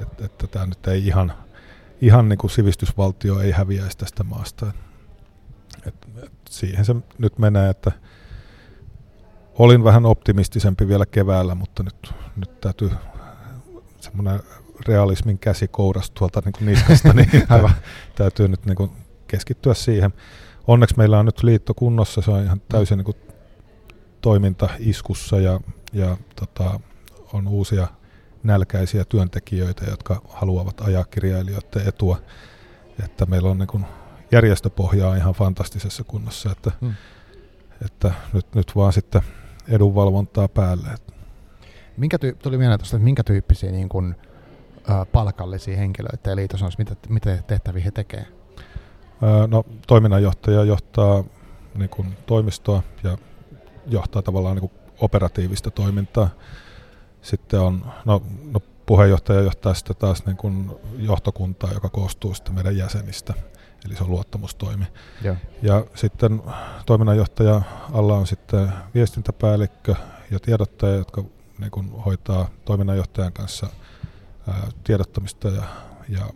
että, 0.00 0.24
että 0.24 0.46
tämä 0.46 0.66
nyt 0.66 0.86
ei 0.86 1.06
ihan, 1.06 1.32
ihan 2.00 2.28
niin 2.28 2.38
kuin 2.38 2.50
sivistysvaltio 2.50 3.40
ei 3.40 3.50
häviäisi 3.50 3.98
tästä 3.98 4.24
maasta. 4.24 4.72
Et, 5.86 5.94
et 6.22 6.32
siihen 6.50 6.84
se 6.84 6.94
nyt 7.18 7.38
menee, 7.38 7.70
että 7.70 7.92
olin 9.58 9.84
vähän 9.84 10.06
optimistisempi 10.06 10.88
vielä 10.88 11.06
keväällä, 11.06 11.54
mutta 11.54 11.82
nyt, 11.82 12.14
nyt 12.36 12.60
täytyy 12.60 12.90
semmoinen 14.00 14.40
realismin 14.88 15.38
käsi 15.38 15.68
kouras 15.68 16.10
tuolta 16.10 16.42
niin 16.44 16.52
kuin 16.52 16.66
niskasta, 16.66 17.12
niin 17.12 17.30
täytyy 18.16 18.48
nyt 18.48 18.66
niin 18.66 18.76
kuin 18.76 18.90
keskittyä 19.26 19.74
siihen. 19.74 20.12
Onneksi 20.66 20.96
meillä 20.96 21.18
on 21.18 21.26
nyt 21.26 21.42
liitto 21.42 21.74
kunnossa, 21.74 22.22
se 22.22 22.30
on 22.30 22.44
ihan 22.44 22.62
täysin 22.68 22.98
niin 22.98 23.04
kuin 23.04 23.16
toiminta 24.20 24.68
iskussa 24.78 25.40
ja, 25.40 25.60
ja 25.92 26.16
tota, 26.36 26.80
on 27.32 27.48
uusia 27.48 27.88
nälkäisiä 28.42 29.04
työntekijöitä, 29.04 29.84
jotka 29.90 30.22
haluavat 30.28 30.80
ajaa 30.80 31.04
kirjailijoiden 31.04 31.88
etua. 31.88 32.18
Että 33.04 33.26
meillä 33.26 33.50
on 33.50 33.58
niin 33.58 33.66
kuin 33.66 33.84
järjestöpohja 34.32 35.08
on 35.08 35.16
ihan 35.16 35.34
fantastisessa 35.34 36.04
kunnossa, 36.04 36.50
että, 36.52 36.70
hmm. 36.80 36.94
että 37.84 38.12
nyt, 38.32 38.54
nyt 38.54 38.76
vaan 38.76 38.92
sitten 38.92 39.22
edunvalvontaa 39.68 40.48
päälle. 40.48 40.88
Minkä 41.96 42.18
tyy- 42.18 42.36
tuli 42.42 42.58
mieleen 42.58 42.80
tuosta, 42.80 42.96
että 42.96 43.04
minkä 43.04 43.24
tyyppisiä 43.24 43.72
niin 43.72 43.88
kuin, 43.88 44.14
ä, 44.90 45.04
palkallisia 45.04 45.76
henkilöitä 45.76 46.30
ja 46.30 46.36
liitos 46.36 46.62
on, 46.62 46.70
mitä, 46.78 46.96
mitä 47.08 47.42
tehtäviä 47.46 47.84
he 47.84 47.90
tekee? 47.90 48.26
no, 49.48 49.64
toiminnanjohtaja 49.86 50.64
johtaa 50.64 51.24
niin 51.74 51.90
kuin, 51.90 52.16
toimistoa 52.26 52.82
ja 53.02 53.18
johtaa 53.86 54.22
tavallaan 54.22 54.56
niin 54.56 54.70
kuin, 54.70 54.72
operatiivista 55.00 55.70
toimintaa. 55.70 56.28
Sitten 57.22 57.60
on, 57.60 57.84
no, 58.04 58.22
no 58.52 58.60
puheenjohtaja 58.86 59.40
johtaa 59.40 59.74
sitten 59.74 59.96
taas 59.96 60.26
niin 60.26 60.36
kuin 60.36 60.70
johtokuntaa, 60.98 61.72
joka 61.72 61.88
koostuu 61.88 62.34
sitten 62.34 62.54
meidän 62.54 62.76
jäsenistä 62.76 63.34
eli 63.86 63.96
se 63.96 64.04
on 64.04 64.10
luottamustoimi. 64.10 64.84
Ja, 65.22 65.36
ja 65.62 65.84
sitten 65.94 66.42
toiminnanjohtaja 66.86 67.62
alla 67.92 68.14
on 68.14 68.26
sitten 68.26 68.72
viestintäpäällikkö 68.94 69.94
ja 70.30 70.40
tiedottaja, 70.40 70.94
jotka 70.94 71.24
niin 71.58 71.70
kuin 71.70 71.90
hoitaa 71.90 72.48
toiminnanjohtajan 72.64 73.32
kanssa 73.32 73.66
ää, 74.48 74.68
tiedottamista 74.84 75.48
ja, 75.48 75.62
ja 76.08 76.26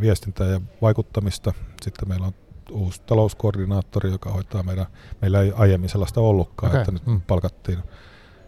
viestintää 0.00 0.46
ja 0.46 0.60
vaikuttamista. 0.82 1.52
Sitten 1.82 2.08
meillä 2.08 2.26
on 2.26 2.34
uusi 2.70 3.02
talouskoordinaattori, 3.06 4.10
joka 4.10 4.30
hoitaa 4.30 4.62
meidän, 4.62 4.86
meillä 5.20 5.40
ei 5.40 5.52
aiemmin 5.56 5.90
sellaista 5.90 6.20
ollutkaan, 6.20 6.70
okay. 6.70 6.80
että 6.80 6.92
nyt 6.92 7.06
mm. 7.06 7.20
palkattiin 7.20 7.78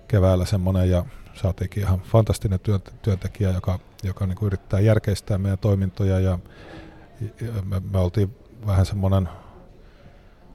keväällä 0.09 0.45
semmoinen 0.45 0.91
ja 0.91 1.05
saatiinkin 1.35 1.83
ihan 1.83 2.01
fantastinen 2.01 2.61
työntekijä, 3.03 3.51
joka, 3.51 3.79
joka 4.03 4.27
niin 4.27 4.37
kuin 4.37 4.47
yrittää 4.47 4.81
järkeistää 4.81 5.39
meidän 5.39 5.59
toimintoja 5.59 6.21
ja 6.21 6.39
me, 7.65 7.81
me 7.91 7.99
oltiin 7.99 8.37
vähän 8.67 8.87
semmoinen 8.87 9.29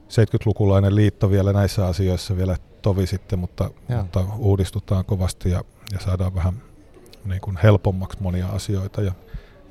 70-lukulainen 0.10 0.96
liitto 0.96 1.30
vielä 1.30 1.54
näissä 1.54 1.88
asioissa 1.88 2.38
vielä 2.38 2.58
tovi 2.82 3.08
sitten, 3.08 3.40
mutta, 3.40 3.70
mutta 3.98 4.26
uudistutaan 4.38 5.06
kovasti 5.06 5.50
ja, 5.50 5.64
ja 5.94 6.00
saadaan 6.00 6.36
vähän 6.36 6.62
niin 7.26 7.42
kuin 7.42 7.58
helpommaksi 7.64 8.18
monia 8.22 8.48
asioita. 8.48 9.02
Ja, 9.02 9.12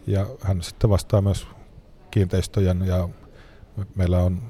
ja 0.06 0.26
hän 0.42 0.62
sitten 0.62 0.90
vastaa 0.90 1.20
myös 1.20 1.46
kiinteistöjen 2.10 2.86
ja 2.86 3.08
me, 3.76 3.86
meillä 3.94 4.18
on 4.18 4.42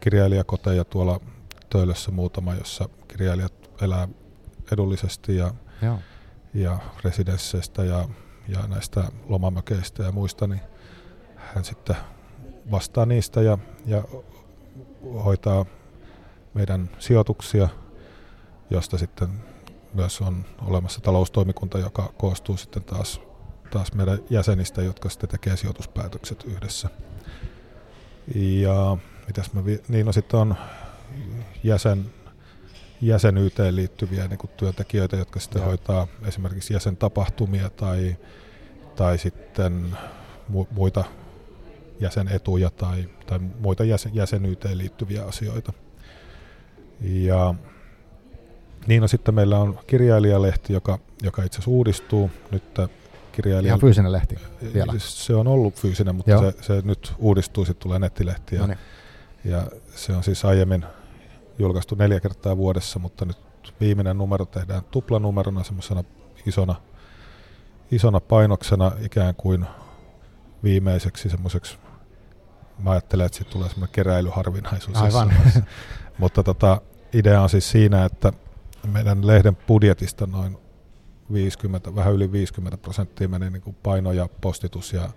kirjailijakoteja 0.00 0.84
tuolla 0.84 1.20
Töölössä 1.70 2.10
muutama, 2.10 2.54
jossa 2.54 2.88
kirjailijat 3.08 3.70
elää 3.80 4.08
edullisesti 4.72 5.36
ja, 5.36 5.54
ja. 5.82 5.98
ja 6.54 6.78
residensseistä 7.04 7.84
ja, 7.84 8.08
ja 8.48 8.66
näistä 8.66 9.04
lomamökeistä 9.28 10.02
ja 10.02 10.12
muista, 10.12 10.46
niin 10.46 10.60
hän 11.36 11.64
sitten 11.64 11.96
vastaa 12.70 13.06
niistä 13.06 13.42
ja, 13.42 13.58
ja 13.86 14.02
hoitaa 15.24 15.64
meidän 16.54 16.90
sijoituksia, 16.98 17.68
josta 18.70 18.98
sitten 18.98 19.28
myös 19.94 20.20
on 20.20 20.44
olemassa 20.66 21.00
taloustoimikunta, 21.00 21.78
joka 21.78 22.12
koostuu 22.16 22.56
sitten 22.56 22.84
taas, 22.84 23.20
taas 23.70 23.92
meidän 23.92 24.18
jäsenistä, 24.30 24.82
jotka 24.82 25.08
sitten 25.08 25.28
tekee 25.28 25.56
sijoituspäätökset 25.56 26.44
yhdessä. 26.44 26.88
Ja 28.34 28.96
mitäs 29.26 29.52
mä, 29.52 29.64
vi- 29.64 29.82
niin 29.88 30.06
no 30.06 30.12
sitten 30.12 30.40
on 30.40 30.54
jäsen 31.64 32.10
jäsenyyteen 33.00 33.76
liittyviä 33.76 34.28
niin 34.28 34.38
kuin 34.38 34.50
työntekijöitä, 34.56 35.16
jotka 35.16 35.40
sitten 35.40 35.60
Joo. 35.60 35.68
hoitaa 35.68 36.06
esimerkiksi 36.26 36.74
jäsentapahtumia 36.74 37.70
tai, 37.70 38.16
tai 38.96 39.18
sitten 39.18 39.96
mu- 40.52 40.66
muita 40.70 41.04
jäsenetuja 42.00 42.70
tai, 42.70 43.08
tai 43.26 43.38
muita 43.38 43.84
jäsen, 43.84 44.14
jäsenyyteen 44.14 44.78
liittyviä 44.78 45.24
asioita. 45.24 45.72
Ja 47.00 47.54
niin 48.86 49.02
no 49.02 49.08
sitten 49.08 49.34
meillä 49.34 49.58
on 49.58 49.78
kirjailijalehti, 49.86 50.72
joka, 50.72 50.98
joka 51.22 51.42
itse 51.42 51.56
asiassa 51.56 51.70
uudistuu 51.70 52.30
nyt 52.50 52.62
kirjailija... 53.32 53.70
Ihan 53.70 53.80
fyysinen 53.80 54.12
lehti 54.12 54.38
vielä. 54.74 54.92
Se 54.98 55.34
on 55.34 55.46
ollut 55.46 55.74
fyysinen, 55.74 56.14
mutta 56.14 56.38
se, 56.38 56.54
se, 56.60 56.82
nyt 56.84 57.14
uudistuu, 57.18 57.64
sitten 57.64 57.82
tulee 57.82 57.98
nettilehti. 57.98 58.56
Ja, 58.56 58.68
ja 59.44 59.66
se 59.94 60.12
on 60.12 60.22
siis 60.22 60.44
aiemmin 60.44 60.84
julkaistu 61.58 61.94
neljä 61.94 62.20
kertaa 62.20 62.56
vuodessa, 62.56 62.98
mutta 62.98 63.24
nyt 63.24 63.38
viimeinen 63.80 64.18
numero 64.18 64.44
tehdään 64.44 64.82
tuplanumerona 64.90 65.64
semmoisena 65.64 66.04
isona, 66.46 66.74
isona 67.90 68.20
painoksena 68.20 68.92
ikään 69.00 69.34
kuin 69.34 69.66
viimeiseksi 70.64 71.30
semmoiseksi, 71.30 71.78
mä 72.78 72.90
ajattelen, 72.90 73.26
että 73.26 73.38
siitä 73.38 73.50
tulee 73.50 73.68
semmoinen 73.68 73.92
keräilyharvinaisuus. 73.92 74.96
Aivan. 74.96 75.32
mutta 76.18 76.42
tota, 76.42 76.80
idea 77.12 77.42
on 77.42 77.48
siis 77.48 77.70
siinä, 77.70 78.04
että 78.04 78.32
meidän 78.92 79.26
lehden 79.26 79.56
budjetista 79.56 80.26
noin 80.26 80.58
50, 81.32 81.94
vähän 81.94 82.14
yli 82.14 82.32
50 82.32 82.76
prosenttia 82.76 83.28
meni 83.28 83.50
niin 83.50 83.62
kuin 83.62 83.76
paino 83.82 84.12
ja 84.12 84.28
postitus 84.40 84.92
ja 84.92 85.08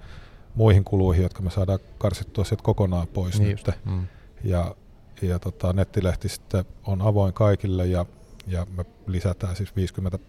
muihin 0.56 0.84
kuluihin, 0.84 1.24
jotka 1.24 1.42
me 1.42 1.52
saadaan 1.52 1.80
karsittua 1.98 2.44
sieltä 2.44 2.64
kokonaan 2.64 3.08
pois 3.08 3.40
niin 3.40 3.50
nyt. 3.68 3.76
Mm. 3.86 4.08
Ja, 4.44 4.76
ja 5.22 5.40
tota, 5.40 5.74
nettilehti 5.74 6.30
sitten 6.30 6.66
on 6.84 7.02
avoin 7.02 7.34
kaikille 7.34 7.88
ja, 7.88 8.06
ja 8.48 8.68
me 8.78 8.86
lisätään 9.08 9.56
siis 9.56 9.76
50 9.76 10.20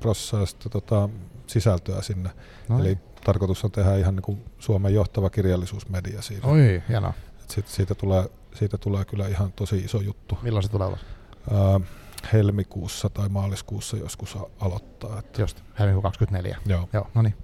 prosenttia 0.00 0.70
tota, 0.70 1.08
sisältöä 1.48 2.02
sinne. 2.02 2.30
Noin. 2.68 2.80
Eli 2.80 2.98
tarkoitus 3.24 3.64
on 3.64 3.70
tehdä 3.70 3.96
ihan 3.96 4.16
niin 4.16 4.22
kuin 4.22 4.44
Suomen 4.58 4.94
johtava 4.94 5.30
kirjallisuusmedia 5.30 6.22
siinä. 6.22 6.48
Oi, 6.48 6.82
hienoa. 6.88 7.12
Sit 7.48 7.68
siitä, 7.68 7.94
tulee, 7.94 8.24
siitä 8.54 8.78
tulee 8.78 9.04
kyllä 9.04 9.28
ihan 9.28 9.52
tosi 9.52 9.76
iso 9.78 10.00
juttu. 10.00 10.38
Milloin 10.42 10.62
se 10.62 10.70
tulee 10.70 10.88
ulos? 10.88 11.00
Helmikuussa 12.32 13.08
tai 13.08 13.28
maaliskuussa 13.28 13.96
joskus 13.96 14.38
aloittaa. 14.60 15.18
Että 15.18 15.42
Just, 15.42 15.62
helmikuun 15.78 16.02
24. 16.02 16.56
Joo. 16.66 16.88
Joo, 16.92 17.06
no 17.14 17.22
niin. 17.22 17.34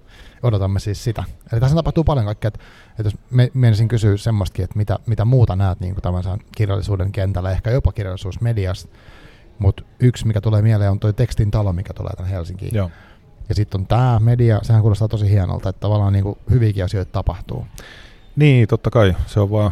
Odotamme 0.43 0.79
siis 0.79 1.03
sitä. 1.03 1.23
Eli 1.51 1.61
tässä 1.61 1.75
tapahtuu 1.75 2.03
paljon 2.03 2.25
kaikkea, 2.25 2.47
että, 2.47 2.59
että 2.89 3.03
jos 3.03 3.15
me, 3.31 3.51
menisin 3.53 3.87
kysyä 3.87 4.17
semmoistakin, 4.17 4.63
että 4.63 4.77
mitä, 4.77 4.99
mitä 5.05 5.25
muuta 5.25 5.55
näet 5.55 5.79
niin 5.79 5.95
kuin 5.95 6.39
kirjallisuuden 6.55 7.11
kentällä, 7.11 7.51
ehkä 7.51 7.71
jopa 7.71 7.91
kirjallisuusmediassa, 7.91 8.87
mutta 9.59 9.83
yksi, 9.99 10.27
mikä 10.27 10.41
tulee 10.41 10.61
mieleen, 10.61 10.91
on 10.91 10.99
tuo 10.99 11.13
tekstin 11.13 11.51
talo, 11.51 11.73
mikä 11.73 11.93
tulee 11.93 12.13
tänne 12.13 12.31
Helsinkiin. 12.31 12.75
Joo. 12.75 12.91
Ja 13.49 13.55
sitten 13.55 13.81
on 13.81 13.87
tämä 13.87 14.19
media, 14.19 14.59
sehän 14.63 14.81
kuulostaa 14.81 15.07
tosi 15.07 15.29
hienolta, 15.29 15.69
että 15.69 15.79
tavallaan 15.79 16.13
niin 16.13 16.23
kuin 16.23 16.37
hyviäkin 16.49 16.83
asioita 16.83 17.11
tapahtuu. 17.11 17.65
Niin, 18.35 18.67
totta 18.67 18.89
kai. 18.89 19.15
Se 19.25 19.39
on 19.39 19.51
vaan, 19.51 19.71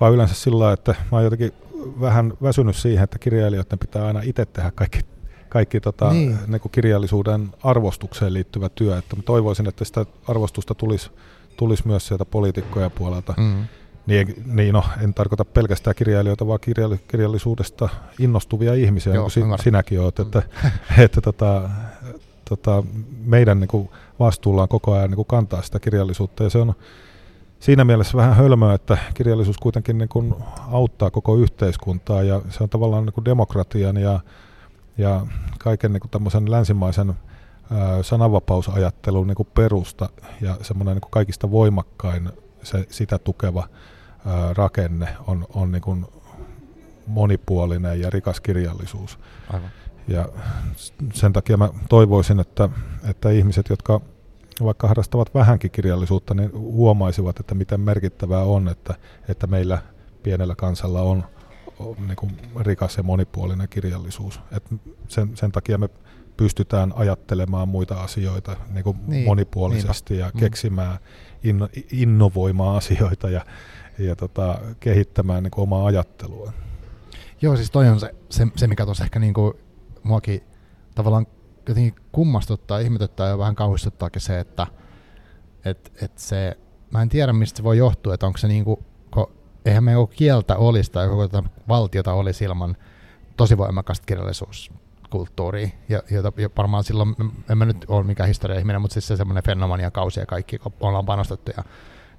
vaan 0.00 0.12
yleensä 0.12 0.34
sillä 0.34 0.72
että 0.72 0.94
mä 1.12 1.18
oon 1.18 1.24
jotenkin 1.24 1.52
vähän 2.00 2.32
väsynyt 2.42 2.76
siihen, 2.76 3.04
että 3.04 3.18
kirjailijoiden 3.18 3.78
pitää 3.78 4.06
aina 4.06 4.20
itse 4.24 4.46
tehdä 4.46 4.70
kaikki, 4.70 5.00
kaikki 5.48 5.80
tota, 5.80 6.10
niin. 6.10 6.38
niin 6.46 6.60
kuin 6.60 6.72
kirjallisuuden 6.72 7.50
arvostukseen 7.62 8.34
liittyvä 8.34 8.68
työ. 8.68 8.98
Että 8.98 9.16
mä 9.16 9.22
toivoisin, 9.22 9.68
että 9.68 9.84
sitä 9.84 10.06
arvostusta 10.28 10.74
tulisi, 10.74 11.10
tulisi 11.56 11.86
myös 11.86 12.06
sieltä 12.06 12.24
poliitikkojen 12.24 12.90
puolelta. 12.90 13.34
Mm. 13.36 13.64
Niin, 14.06 14.34
niin 14.46 14.72
no, 14.72 14.84
en 15.02 15.14
tarkoita 15.14 15.44
pelkästään 15.44 15.96
kirjailijoita, 15.96 16.46
vaan 16.46 16.60
kirjalli, 16.60 17.00
kirjallisuudesta 17.08 17.88
innostuvia 18.18 18.74
ihmisiä, 18.74 19.14
Joo, 19.14 19.28
niin 19.36 19.48
kuin 19.48 19.58
sinäkin 19.58 20.00
olet. 20.00 20.18
Että, 20.18 20.38
mm. 20.38 20.68
että, 20.68 21.02
että 21.04 21.20
tota, 21.20 21.70
tota, 22.48 22.82
meidän 23.24 23.60
niin 23.60 23.68
kuin 23.68 23.90
vastuulla 24.18 24.62
on 24.62 24.68
koko 24.68 24.92
ajan 24.92 25.10
niin 25.10 25.16
kuin 25.16 25.26
kantaa 25.26 25.62
sitä 25.62 25.80
kirjallisuutta, 25.80 26.44
ja 26.44 26.50
se 26.50 26.58
on 26.58 26.74
siinä 27.60 27.84
mielessä 27.84 28.16
vähän 28.16 28.36
hölmöä, 28.36 28.74
että 28.74 28.98
kirjallisuus 29.14 29.58
kuitenkin 29.58 29.98
niin 29.98 30.08
kuin 30.08 30.34
auttaa 30.70 31.10
koko 31.10 31.36
yhteiskuntaa 31.36 32.22
ja 32.22 32.42
se 32.48 32.62
on 32.62 32.68
tavallaan 32.68 33.06
niin 33.06 33.14
kuin 33.14 33.24
demokratian 33.24 33.96
ja, 33.96 34.20
ja 34.98 35.26
kaiken 35.58 35.92
niin 35.92 36.00
kuin 36.00 36.10
tämmöisen 36.10 36.50
länsimaisen 36.50 37.14
sananvapausajattelun 38.02 39.26
niin 39.26 39.48
perusta 39.54 40.08
ja 40.40 40.56
semmoinen 40.62 40.94
niin 40.94 41.10
kaikista 41.10 41.50
voimakkain 41.50 42.30
se, 42.62 42.86
sitä 42.90 43.18
tukeva 43.18 43.68
ää, 44.26 44.54
rakenne 44.54 45.08
on, 45.26 45.46
on 45.54 45.72
niin 45.72 45.82
kuin 45.82 46.06
monipuolinen 47.06 48.00
ja 48.00 48.10
rikas 48.10 48.40
kirjallisuus. 48.40 49.18
Aivan. 49.52 49.70
Ja 50.08 50.28
sen 51.12 51.32
takia 51.32 51.56
mä 51.56 51.68
toivoisin, 51.88 52.40
että, 52.40 52.68
että 53.08 53.30
ihmiset, 53.30 53.68
jotka 53.68 54.00
vaikka 54.64 54.88
harrastavat 54.88 55.34
vähänkin 55.34 55.70
kirjallisuutta, 55.70 56.34
niin 56.34 56.52
huomaisivat, 56.52 57.40
että 57.40 57.54
miten 57.54 57.80
merkittävää 57.80 58.42
on, 58.42 58.68
että, 58.68 58.94
että 59.28 59.46
meillä 59.46 59.78
pienellä 60.22 60.54
kansalla 60.54 61.02
on, 61.02 61.24
on 61.78 61.96
niin 62.06 62.16
kuin 62.16 62.32
rikas 62.60 62.96
ja 62.96 63.02
monipuolinen 63.02 63.68
kirjallisuus. 63.68 64.40
Et 64.52 64.64
sen, 65.08 65.36
sen 65.36 65.52
takia 65.52 65.78
me 65.78 65.88
pystytään 66.36 66.92
ajattelemaan 66.96 67.68
muita 67.68 68.02
asioita 68.02 68.56
niin 68.70 68.84
kuin 68.84 68.96
niin, 69.06 69.24
monipuolisesti 69.24 70.14
niinpä. 70.14 70.26
ja 70.26 70.32
mm. 70.34 70.40
keksimään, 70.40 70.98
inno, 71.44 71.68
innovoimaan 71.92 72.76
asioita 72.76 73.30
ja, 73.30 73.46
ja 73.98 74.16
tota, 74.16 74.60
kehittämään 74.80 75.42
niin 75.42 75.50
kuin 75.50 75.62
omaa 75.62 75.86
ajattelua. 75.86 76.52
Joo, 77.42 77.56
siis 77.56 77.70
toi 77.70 77.88
on 77.88 78.00
se, 78.00 78.14
se, 78.30 78.46
se 78.56 78.66
mikä 78.66 78.84
tuossa 78.84 79.04
ehkä 79.04 79.18
niin 79.18 79.34
kuin 79.34 79.54
muakin 80.04 80.44
tavallaan 80.94 81.26
jotenkin 81.68 81.94
kummastuttaa, 82.12 82.78
ihmetyttää 82.78 83.28
ja 83.28 83.38
vähän 83.38 83.54
kauhistuttaakin 83.54 84.22
se, 84.22 84.40
että 84.40 84.66
et, 85.64 85.92
et 86.02 86.18
se, 86.18 86.58
mä 86.90 87.02
en 87.02 87.08
tiedä 87.08 87.32
mistä 87.32 87.56
se 87.56 87.64
voi 87.64 87.78
johtua, 87.78 88.14
että 88.14 88.26
onko 88.26 88.38
se 88.38 88.48
niinku, 88.48 88.84
kun, 89.10 89.32
eihän 89.64 89.84
me 89.84 89.92
joku 89.92 90.12
kieltä 90.16 90.56
olisi 90.56 90.92
tai 90.92 91.08
koko 91.08 91.42
valtiota 91.68 92.12
olisi 92.12 92.44
ilman 92.44 92.76
tosi 93.36 93.58
voimakasta 93.58 94.06
kirjallisuuskulttuuria, 94.06 95.68
ja, 95.88 96.02
ja, 96.10 96.32
ja 96.36 96.48
varmaan 96.56 96.84
silloin, 96.84 97.16
en 97.50 97.58
mä 97.58 97.64
nyt 97.64 97.84
ole 97.88 98.04
mikään 98.04 98.26
historia-ihminen, 98.26 98.80
mutta 98.80 98.92
siis 98.92 99.06
se 99.06 99.16
semmoinen 99.16 99.44
fenomania 99.44 99.90
kausi 99.90 100.20
ja 100.20 100.26
kaikki, 100.26 100.58
kun 100.58 100.72
ollaan 100.80 101.06
panostettu 101.06 101.52
ja 101.56 101.64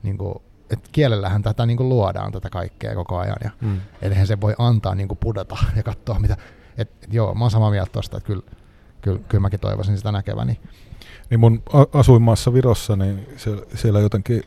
niin 0.04 0.18
kuin, 0.18 0.36
että 0.70 0.90
kielellähän 0.92 1.42
tätä 1.42 1.66
niin 1.66 1.78
kuin 1.78 1.90
luodaan 1.90 2.32
tätä 2.32 2.50
kaikkea 2.50 2.96
koko 2.96 3.18
ajan, 3.18 3.38
ja 3.44 3.52
mm. 3.62 3.82
eihän 4.02 4.28
se 4.28 4.42
voi 4.42 4.56
antaa 4.58 4.96
niin 4.96 5.08
kuin 5.08 5.18
pudota 5.18 5.58
ja 5.76 5.84
katsoa 5.84 6.20
mitä, 6.20 6.38
et, 6.78 6.92
et 7.04 7.14
joo, 7.14 7.36
mä 7.36 7.44
oon 7.44 7.52
samaa 7.52 7.72
mieltä 7.72 7.92
tuosta, 7.92 8.18
että 8.18 8.28
kyllä 8.28 8.44
kyllä, 9.06 9.20
kyllä 9.30 9.42
mäkin 9.42 9.60
toivoisin 9.60 9.98
sitä 9.98 10.12
näkeväni. 10.12 10.60
Niin 11.30 11.40
mun 11.40 11.64
asuinmaassa 11.94 12.54
Virossa, 12.54 12.96
niin 12.96 13.28
siellä, 13.38 13.62
siellä 13.76 14.00
jotenkin 14.00 14.44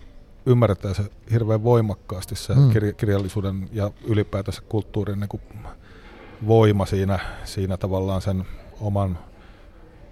ymmärretään 0.47 0.95
se 0.95 1.03
hirveän 1.33 1.65
voimakkaasti 1.65 2.37
se 2.37 2.55
mm. 2.55 2.71
kir- 2.71 2.95
kirjallisuuden 2.97 3.69
ja 3.73 3.91
ylipäätänsä 4.05 4.63
kulttuurin 4.69 5.21
niin 5.21 5.29
kuin 5.29 5.43
voima 6.47 6.87
siinä, 6.87 7.19
siinä 7.45 7.77
tavallaan 7.77 8.23
sen 8.23 8.45
oman 8.81 9.19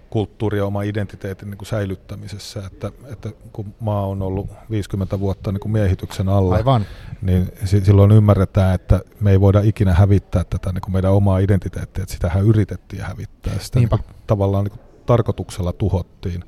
kulttuuri- 0.09 0.57
ja 0.57 0.65
oma 0.65 0.81
identiteetin 0.81 1.49
niin 1.49 1.57
kuin 1.57 1.67
säilyttämisessä, 1.67 2.65
että, 2.65 2.91
että 3.11 3.29
kun 3.53 3.73
maa 3.79 4.05
on 4.05 4.21
ollut 4.21 4.49
50 4.69 5.19
vuotta 5.19 5.51
niin 5.51 5.59
kuin 5.59 5.71
miehityksen 5.71 6.29
alla, 6.29 6.55
Aivan. 6.55 6.85
niin 7.21 7.51
silloin 7.65 8.11
ymmärretään, 8.11 8.75
että 8.75 8.99
me 9.19 9.31
ei 9.31 9.41
voida 9.41 9.61
ikinä 9.63 9.93
hävittää 9.93 10.43
tätä 10.43 10.71
niin 10.71 10.81
kuin 10.81 10.93
meidän 10.93 11.11
omaa 11.11 11.39
identiteettiä, 11.39 12.01
että 12.01 12.13
sitähän 12.13 12.45
yritettiin 12.45 13.03
hävittää, 13.03 13.59
sitä 13.59 13.79
niin 13.79 13.89
kuin, 13.89 14.01
tavallaan 14.27 14.63
niin 14.63 14.71
kuin 14.71 14.81
tarkoituksella 15.05 15.73
tuhottiin. 15.73 16.43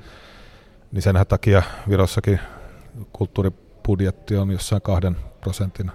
Niin 0.92 1.02
sen 1.02 1.16
takia 1.28 1.64
Virossakin 1.90 2.40
kulttuuribudjetti 3.14 4.38
on 4.38 4.52
jossain 4.52 4.82
kahden 4.82 5.18
prosentin 5.42 5.92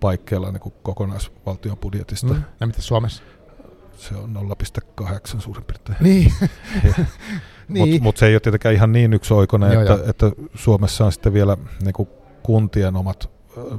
paikkeilla 0.00 0.52
niin 0.52 0.60
kuin 0.60 0.74
kokonaisvaltion 0.82 1.78
budjetista. 1.78 2.34
Mm. 2.34 2.42
Ja 2.60 2.66
mitä 2.66 2.82
Suomessa? 2.82 3.22
Se 3.96 4.14
on 4.14 4.56
0,8 5.00 5.40
suurin 5.40 5.64
piirtein. 5.64 5.98
Niin. 6.00 6.32
niin. 7.68 7.88
Mutta 7.88 8.02
mut 8.02 8.16
se 8.16 8.26
ei 8.26 8.34
ole 8.34 8.40
tietenkään 8.40 8.74
ihan 8.74 8.92
niin 8.92 9.14
yksioikoinen, 9.14 9.80
että, 9.80 9.92
jo. 9.92 10.10
että 10.10 10.30
Suomessa 10.54 11.04
on 11.04 11.12
sitten 11.12 11.32
vielä 11.32 11.56
niin 11.82 11.92
kuin 11.92 12.08
kuntien 12.42 12.96
omat 12.96 13.36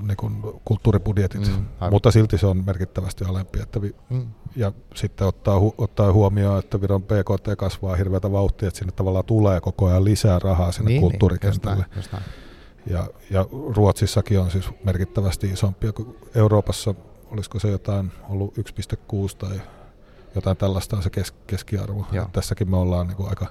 niin 0.07 0.17
kuin 0.17 0.33
kulttuuribudjetit, 0.65 1.47
mm, 1.47 1.65
mutta 1.91 2.11
silti 2.11 2.37
se 2.37 2.47
on 2.47 2.65
merkittävästi 2.65 3.25
alempi. 3.25 3.59
Että 3.61 3.81
vi, 3.81 3.95
mm. 4.09 4.27
Ja 4.55 4.71
sitten 4.95 5.27
ottaa, 5.27 5.59
hu, 5.59 5.75
ottaa 5.77 6.13
huomioon, 6.13 6.59
että 6.59 6.81
Viron 6.81 7.03
PKT 7.03 7.47
kasvaa 7.57 7.95
hirveätä 7.95 8.31
vauhtia, 8.31 8.67
että 8.67 8.77
sinne 8.77 8.91
tavallaan 8.91 9.25
tulee 9.25 9.61
koko 9.61 9.87
ajan 9.87 10.03
lisää 10.03 10.39
rahaa 10.39 10.71
sinne 10.71 10.89
niin, 10.89 11.01
kulttuurikentälle. 11.01 11.85
Niin, 11.95 12.23
ja, 12.87 13.07
ja 13.29 13.45
Ruotsissakin 13.75 14.39
on 14.39 14.51
siis 14.51 14.69
merkittävästi 14.83 15.47
isompi. 15.47 15.87
Euroopassa 16.35 16.95
olisiko 17.31 17.59
se 17.59 17.67
jotain 17.67 18.11
ollut 18.29 18.57
1,6 18.57 18.63
tai 19.37 19.61
jotain 20.35 20.57
tällaista 20.57 20.97
on 20.97 21.03
se 21.03 21.09
kes, 21.09 21.31
keskiarvo. 21.47 22.07
Tässäkin 22.31 22.69
me 22.69 22.77
ollaan 22.77 23.07
niin 23.07 23.17
kuin 23.17 23.29
aika, 23.29 23.45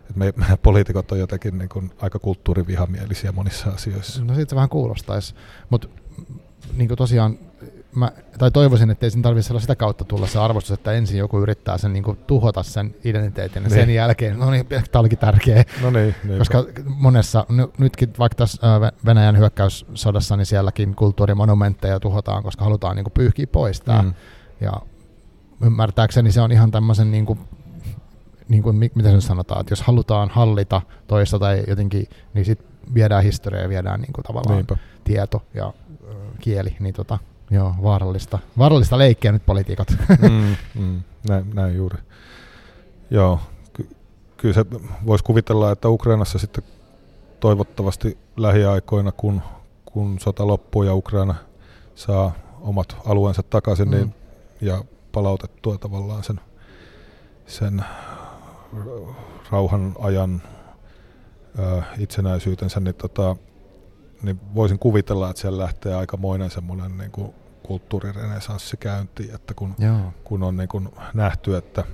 että 0.00 0.12
me, 0.14 0.32
me 0.36 0.56
poliitikot 0.62 1.12
on 1.12 1.18
jotenkin 1.18 1.58
niin 1.58 1.68
kuin 1.68 1.90
aika 2.00 2.18
kulttuurivihamielisiä 2.18 3.32
monissa 3.32 3.70
asioissa. 3.70 4.24
No 4.24 4.34
siitä 4.34 4.50
se 4.50 4.56
vähän 4.56 4.68
kuulostaisi, 4.68 5.34
mutta 5.70 5.88
niin 6.76 6.88
tosiaan 6.96 7.38
mä, 7.94 8.12
tai 8.38 8.50
toivoisin, 8.50 8.90
että 8.90 9.06
ei 9.06 9.10
sen 9.10 9.22
tarvitse 9.22 9.60
sitä 9.60 9.76
kautta 9.76 10.04
tulla 10.04 10.26
se 10.26 10.38
arvostus, 10.38 10.70
että 10.70 10.92
ensin 10.92 11.18
joku 11.18 11.40
yrittää 11.40 11.78
sen 11.78 11.92
niin 11.92 12.02
kuin, 12.02 12.18
tuhota 12.26 12.62
sen 12.62 12.94
identiteetin 13.04 13.62
ja 13.62 13.68
niin. 13.68 13.80
sen 13.80 13.90
jälkeen, 13.90 14.38
no 14.38 14.50
niin, 14.50 14.66
tämä 14.92 15.00
olikin 15.00 15.18
tärkeä. 15.18 15.64
No 15.82 15.90
niin, 15.90 16.14
Koska 16.38 16.64
monessa, 16.84 17.46
n- 17.52 17.72
nytkin 17.78 18.12
vaikka 18.18 18.36
tässä 18.36 18.62
Venäjän 19.04 19.38
hyökkäyssodassa, 19.38 20.36
niin 20.36 20.46
sielläkin 20.46 20.94
kulttuurimonumentteja 20.94 22.00
tuhotaan, 22.00 22.42
koska 22.42 22.64
halutaan 22.64 22.96
niin 22.96 23.04
kuin, 23.04 23.12
pyyhkiä 23.12 23.46
pois 23.46 23.80
tämä. 23.80 24.02
Mm. 24.02 24.14
Ja 24.60 24.72
ymmärtääkseni 25.60 26.32
se 26.32 26.40
on 26.40 26.52
ihan 26.52 26.70
tämmöisen 26.70 27.10
niin 27.10 27.26
kuin, 27.26 27.38
niin 28.48 28.62
kuin, 28.62 28.76
mitä 28.76 29.10
se 29.10 29.20
sanotaan, 29.20 29.60
että 29.60 29.72
jos 29.72 29.82
halutaan 29.82 30.28
hallita 30.28 30.82
toista 31.06 31.38
tai 31.38 31.64
jotenkin, 31.68 32.08
niin 32.34 32.44
sitten 32.44 32.68
viedään 32.94 33.22
historiaa 33.22 33.62
ja 33.62 33.68
viedään 33.68 34.00
niin 34.00 34.12
kuin, 34.12 34.24
tavallaan 34.24 34.56
Niinpä. 34.56 34.76
tieto 35.04 35.42
ja 35.54 35.72
ö, 36.08 36.14
kieli, 36.40 36.76
niin 36.80 36.94
tota, 36.94 37.18
joo, 37.50 37.74
vaarallista, 37.82 38.38
vaarallista 38.58 38.98
leikkiä 38.98 39.32
nyt 39.32 39.46
poliitikot. 39.46 39.88
mm, 40.22 40.56
mm, 40.74 41.00
näin, 41.28 41.44
näin 41.54 41.76
juuri. 41.76 41.98
Joo, 43.10 43.40
ky- 43.72 43.88
kyllä 44.36 44.54
se 44.54 44.66
voisi 45.06 45.24
kuvitella, 45.24 45.72
että 45.72 45.88
Ukrainassa 45.88 46.38
sitten 46.38 46.64
toivottavasti 47.40 48.18
lähiaikoina, 48.36 49.12
kun, 49.12 49.42
kun 49.84 50.18
sota 50.20 50.46
loppuu 50.46 50.82
ja 50.82 50.94
Ukraina 50.94 51.34
saa 51.94 52.32
omat 52.60 52.96
alueensa 53.06 53.42
takaisin 53.42 53.88
mm. 53.88 53.94
niin, 53.94 54.14
ja 54.60 54.84
palautettua 55.12 55.78
tavallaan 55.78 56.24
sen, 56.24 56.40
sen 57.46 57.84
rauhan 59.50 59.94
ajan 59.98 60.42
ö, 61.58 61.82
itsenäisyytensä, 61.98 62.80
niin, 62.80 62.94
tota, 62.94 63.36
niin 64.22 64.40
voisin 64.54 64.78
kuvitella, 64.78 65.30
että 65.30 65.40
siellä 65.40 65.62
lähtee 65.62 65.94
aikamoinen 65.94 66.50
semmoinen 66.50 66.98
niin 66.98 67.10
kuin 67.10 67.34
kulttuurirenesanssi 67.62 68.76
käyntiin, 68.76 69.34
että 69.34 69.54
kun, 69.54 69.74
kun 70.24 70.42
on 70.42 70.56
niin 70.56 70.68
kuin 70.68 70.88
nähty, 71.14 71.56
että, 71.56 71.84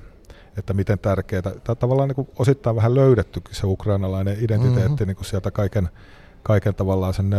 että 0.59 0.75
miten 0.75 0.99
tärkeää, 0.99 1.43
tai 1.43 1.77
tavallaan 1.77 2.09
niin 2.09 2.17
kuin 2.17 2.29
osittain 2.39 2.77
vähän 2.77 2.95
löydettykin 2.95 3.55
se 3.55 3.67
ukrainalainen 3.67 4.37
identiteetti 4.41 4.91
mm-hmm. 4.91 5.07
niin 5.07 5.17
kuin 5.17 5.27
sieltä 5.27 5.51
kaiken, 5.51 5.89
kaiken 6.43 6.75
tavallaan 6.75 7.15
sen 7.15 7.31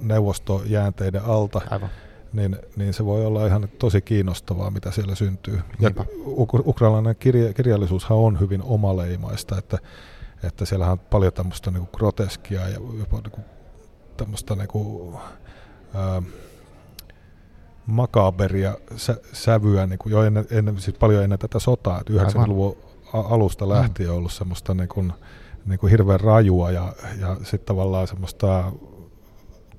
neuvostojäänteiden 0.00 1.24
alta. 1.24 1.60
Aivan 1.70 1.90
niin, 2.34 2.56
niin 2.76 2.94
se 2.94 3.04
voi 3.04 3.26
olla 3.26 3.46
ihan 3.46 3.68
tosi 3.78 4.00
kiinnostavaa, 4.00 4.70
mitä 4.70 4.90
siellä 4.90 5.14
syntyy. 5.14 5.60
Ja 5.80 5.90
ukrainalainen 6.66 7.16
kirja, 7.16 7.54
kirjallisuushan 7.54 8.18
on 8.18 8.40
hyvin 8.40 8.62
omaleimaista, 8.62 9.58
että, 9.58 9.78
että 10.42 10.64
siellähän 10.64 10.92
on 10.92 10.98
paljon 10.98 11.32
tämmöistä 11.32 11.70
niin 11.70 11.88
groteskia 11.92 12.68
ja 12.68 12.78
jopa 12.98 13.20
niin 13.20 13.44
tämmöistä 14.16 14.54
niin 14.54 14.68
kuin, 14.68 15.14
ää, 15.94 16.22
makaberia 17.86 18.74
sä, 18.96 19.16
sävyä 19.32 19.86
niin 19.86 19.98
kuin 19.98 20.12
jo 20.12 20.22
ennen, 20.22 20.46
ennen, 20.50 20.80
siis 20.80 20.98
paljon 20.98 21.24
ennen 21.24 21.38
tätä 21.38 21.58
sotaa, 21.58 22.00
että 22.00 22.12
90-luvun 22.12 22.76
alusta 23.12 23.68
lähtien 23.68 24.10
on 24.10 24.16
ollut 24.16 24.32
semmoista 24.32 24.74
niin 24.74 24.88
kuin, 24.88 25.12
niin 25.66 25.78
kuin 25.78 25.90
hirveän 25.90 26.20
rajua 26.20 26.70
ja, 26.70 26.92
ja 27.20 27.36
sitten 27.36 27.66
tavallaan 27.66 28.06
semmoista 28.06 28.72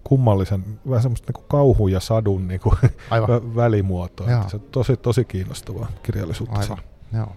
kummallisen, 0.08 0.80
vähän 0.90 1.02
semmoista 1.02 1.34
niin 1.34 1.46
kauhu 1.48 1.88
ja 1.88 2.00
sadun 2.00 2.48
niin 2.48 2.60
kuin 2.60 2.76
Aivan. 3.10 3.56
välimuotoa. 3.56 4.32
Että 4.32 4.50
se 4.50 4.56
on 4.56 4.62
tosi, 4.72 4.98
tosi 4.98 5.26
kiinnostavaa 5.26 5.88
kirjallisuutta. 6.04 6.60
Aivan. 6.60 6.78
Joo. 7.14 7.36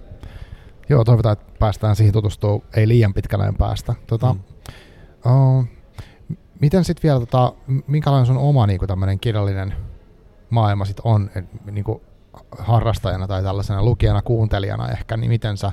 Joo, 0.88 1.04
toivotaan, 1.04 1.32
että 1.32 1.52
päästään 1.58 1.96
siihen 1.96 2.12
tutustumaan 2.12 2.60
ei 2.76 2.88
liian 2.88 3.14
pitkällä 3.14 3.52
päästä. 3.58 3.94
Tota, 4.06 4.34
mm. 4.34 4.40
uh, 5.32 5.64
miten 6.60 6.84
sitten 6.84 7.02
vielä, 7.02 7.20
tota, 7.20 7.52
minkälainen 7.86 8.26
sun 8.26 8.36
oma 8.36 8.66
niin 8.66 8.78
kuin 8.78 8.88
tämmöinen 8.88 9.20
kirjallinen 9.20 9.74
maailma 10.50 10.84
sit 10.84 11.00
on 11.04 11.30
et, 11.34 11.44
niin 11.70 11.84
kuin 11.84 12.00
harrastajana 12.58 13.26
tai 13.26 13.42
tällaisena 13.42 13.82
lukijana, 13.82 14.22
kuuntelijana 14.22 14.88
ehkä, 14.88 15.16
niin 15.16 15.30
miten 15.30 15.56
sä, 15.56 15.72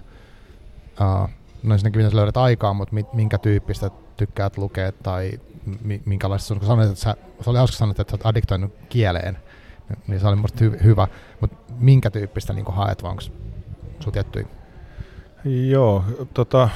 uh, 1.02 1.30
no 1.64 1.74
ensinnäkin 1.74 2.00
miten 2.00 2.12
sä 2.12 2.18
löydät 2.18 2.38
aikaa, 2.38 2.74
mutta 2.74 2.96
minkä 3.14 3.38
tyyppistä 3.38 3.92
tykkäät 4.18 4.58
lukea 4.58 4.92
tai 4.92 5.40
minkälaista, 6.06 6.56
kun 6.56 6.68
sanoit, 6.68 6.90
että 6.90 7.02
sä, 7.02 7.16
se 7.42 7.50
oli 7.50 7.58
hauska 7.58 7.78
sanoa, 7.78 7.92
että 7.92 8.12
sä 8.12 8.16
oot 8.16 8.26
addiktoinut 8.26 8.74
kieleen, 8.90 9.38
niin 10.08 10.20
se 10.20 10.28
oli 10.28 10.36
musta 10.36 10.64
hy, 10.64 10.78
hyvä, 10.84 11.08
mutta 11.42 11.58
minkä 11.80 12.12
tyyppistä 12.12 12.54
niin 12.54 12.66
haet, 12.70 13.04
vai 13.04 13.10
onko 13.12 13.22
sun 14.00 14.14
tiettyjä? 14.14 14.48
Joo, 15.70 16.04
tota, 16.34 16.70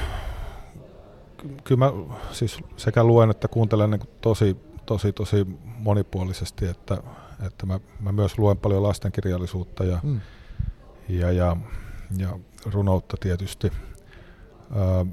kyllä 1.64 1.78
mä 1.78 1.92
siis 2.32 2.58
sekä 2.76 3.04
luen 3.04 3.30
että 3.30 3.48
kuuntelen 3.48 3.90
niin 3.90 4.00
tosi, 4.20 4.56
tosi, 4.86 5.12
tosi 5.12 5.46
monipuolisesti, 5.64 6.66
että, 6.66 7.02
että 7.46 7.66
mä, 7.66 7.80
mä 8.00 8.12
myös 8.12 8.38
luen 8.38 8.56
paljon 8.56 8.82
lastenkirjallisuutta 8.82 9.84
ja, 9.84 9.98
mm. 10.02 10.20
ja, 11.08 11.32
ja, 11.32 11.56
ja 12.16 12.38
runoutta 12.72 13.16
tietysti. 13.20 13.72
Ö, 14.76 15.06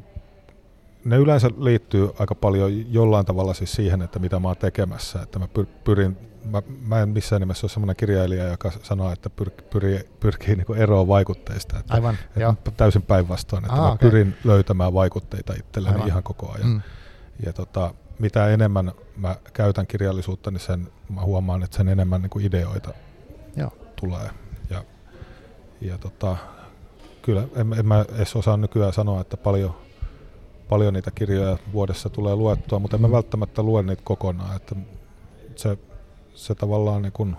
ne 1.07 1.17
yleensä 1.17 1.49
liittyy 1.57 2.09
aika 2.19 2.35
paljon 2.35 2.93
jollain 2.93 3.25
tavalla 3.25 3.53
siis 3.53 3.71
siihen, 3.71 4.01
että 4.01 4.19
mitä 4.19 4.39
mä 4.39 4.47
oon 4.47 4.57
tekemässä. 4.57 5.21
Että 5.21 5.39
mä 5.39 5.47
pyrin, 5.83 6.17
mä, 6.45 6.61
mä 6.87 7.01
en 7.01 7.09
missään 7.09 7.39
nimessä 7.39 7.65
ole 7.65 7.71
sellainen 7.71 7.95
kirjailija, 7.95 8.47
joka 8.47 8.71
sanoo, 8.83 9.11
että 9.11 9.29
pyr, 9.29 9.51
pyri, 9.51 10.09
pyrkii 10.19 10.55
niin 10.55 10.77
eroon 10.77 11.07
vaikutteista. 11.07 11.79
Että, 11.79 11.93
Aivan, 11.93 12.15
että 12.15 12.39
joo. 12.39 12.55
Täysin 12.77 13.01
päinvastoin, 13.01 13.65
että 13.65 13.75
Aa, 13.75 13.81
mä 13.81 13.91
okay. 13.91 14.09
pyrin 14.09 14.35
löytämään 14.43 14.93
vaikutteita 14.93 15.53
itselleni 15.53 15.95
Aivan. 15.95 16.07
ihan 16.07 16.23
koko 16.23 16.51
ajan. 16.51 16.69
Mm. 16.69 16.81
Ja 17.45 17.53
tota, 17.53 17.93
mitä 18.19 18.47
enemmän 18.47 18.91
mä 19.17 19.35
käytän 19.53 19.87
kirjallisuutta, 19.87 20.51
niin 20.51 20.61
sen 20.61 20.87
mä 21.09 21.21
huomaan, 21.21 21.63
että 21.63 21.77
sen 21.77 21.89
enemmän 21.89 22.21
niin 22.21 22.29
kuin 22.29 22.45
ideoita 22.45 22.93
joo. 23.55 23.71
tulee. 23.95 24.29
Ja, 24.69 24.83
ja 25.81 25.97
tota, 25.97 26.37
kyllä 27.21 27.43
en, 27.55 27.73
en 27.73 27.85
mä 27.85 28.05
edes 28.15 28.35
osaa 28.35 28.57
nykyään 28.57 28.93
sanoa, 28.93 29.21
että 29.21 29.37
paljon 29.37 29.86
paljon 30.69 30.93
niitä 30.93 31.11
kirjoja 31.11 31.57
vuodessa 31.73 32.09
tulee 32.09 32.35
luettua, 32.35 32.79
mutta 32.79 32.97
en 32.97 33.01
mä 33.01 33.07
mm. 33.07 33.13
välttämättä 33.13 33.63
lue 33.63 33.83
niitä 33.83 34.01
kokonaan. 34.05 34.55
Että 34.55 34.75
se, 35.55 35.77
se 36.33 36.55
tavallaan 36.55 37.01
niin 37.01 37.11
kun, 37.11 37.37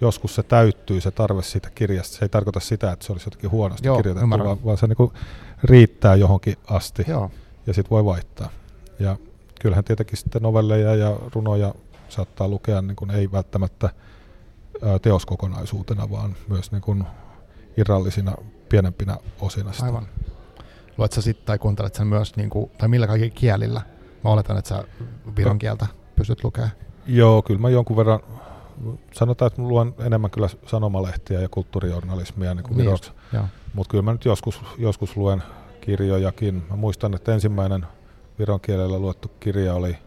joskus 0.00 0.34
se 0.34 0.42
täyttyy 0.42 1.00
se 1.00 1.10
tarve 1.10 1.42
siitä 1.42 1.70
kirjasta. 1.70 2.16
Se 2.16 2.24
ei 2.24 2.28
tarkoita 2.28 2.60
sitä, 2.60 2.92
että 2.92 3.06
se 3.06 3.12
olisi 3.12 3.26
jotenkin 3.26 3.50
huonosti 3.50 3.86
Joo, 3.86 3.96
kirjoitettu, 3.96 4.30
vaan, 4.30 4.64
vaan 4.64 4.78
se 4.78 4.86
niin 4.86 5.12
riittää 5.64 6.14
johonkin 6.14 6.56
asti 6.66 7.04
Joo. 7.08 7.30
ja 7.66 7.74
sitten 7.74 7.90
voi 7.90 8.04
vaihtaa. 8.04 8.50
Ja 8.98 9.16
kyllähän 9.60 9.84
tietenkin 9.84 10.18
sitten 10.18 10.42
novelleja 10.42 10.94
ja 10.94 11.16
runoja 11.34 11.74
saattaa 12.08 12.48
lukea 12.48 12.82
niin 12.82 12.96
kun 12.96 13.10
ei 13.10 13.32
välttämättä 13.32 13.90
teoskokonaisuutena, 15.02 16.10
vaan 16.10 16.36
myös 16.48 16.72
niin 16.72 16.82
kun 16.82 17.04
irrallisina 17.76 18.34
pienempinä 18.68 19.16
osina. 19.40 19.72
Sitä. 19.72 19.84
Aivan. 19.84 20.06
Luet 20.98 21.12
sä 21.12 21.22
sitten 21.22 21.46
tai 21.46 21.58
kuuntelet 21.58 21.94
sen 21.94 22.06
myös, 22.06 22.36
niin 22.36 22.50
kuin, 22.50 22.70
tai 22.78 22.88
millä 22.88 23.06
kaikilla 23.06 23.34
kielillä? 23.34 23.80
Mä 24.24 24.30
oletan, 24.30 24.58
että 24.58 24.68
sä 24.68 24.84
viron 25.36 25.58
kieltä 25.58 25.86
pystyt 26.16 26.44
lukemaan. 26.44 26.72
Joo, 27.06 27.42
kyllä 27.42 27.60
mä 27.60 27.70
jonkun 27.70 27.96
verran, 27.96 28.20
sanotaan, 29.12 29.46
että 29.46 29.62
luen 29.62 29.94
enemmän 29.98 30.30
kyllä 30.30 30.48
sanomalehtiä 30.66 31.40
ja 31.40 31.48
kulttuurijournalismia 31.48 32.54
niin 32.54 32.64
kuin 32.64 32.76
niin. 32.76 32.98
Mutta 33.74 33.90
kyllä 33.90 34.02
mä 34.02 34.12
nyt 34.12 34.24
joskus, 34.24 34.60
joskus 34.78 35.16
luen 35.16 35.42
kirjojakin. 35.80 36.62
Mä 36.70 36.76
muistan, 36.76 37.14
että 37.14 37.34
ensimmäinen 37.34 37.86
viron 38.38 38.60
kielellä 38.60 38.98
luettu 38.98 39.30
kirja 39.40 39.74
oli 39.74 39.98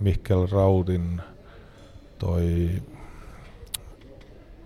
Mikkel 0.00 0.46
Raudin 0.52 1.20
toi, 2.18 2.70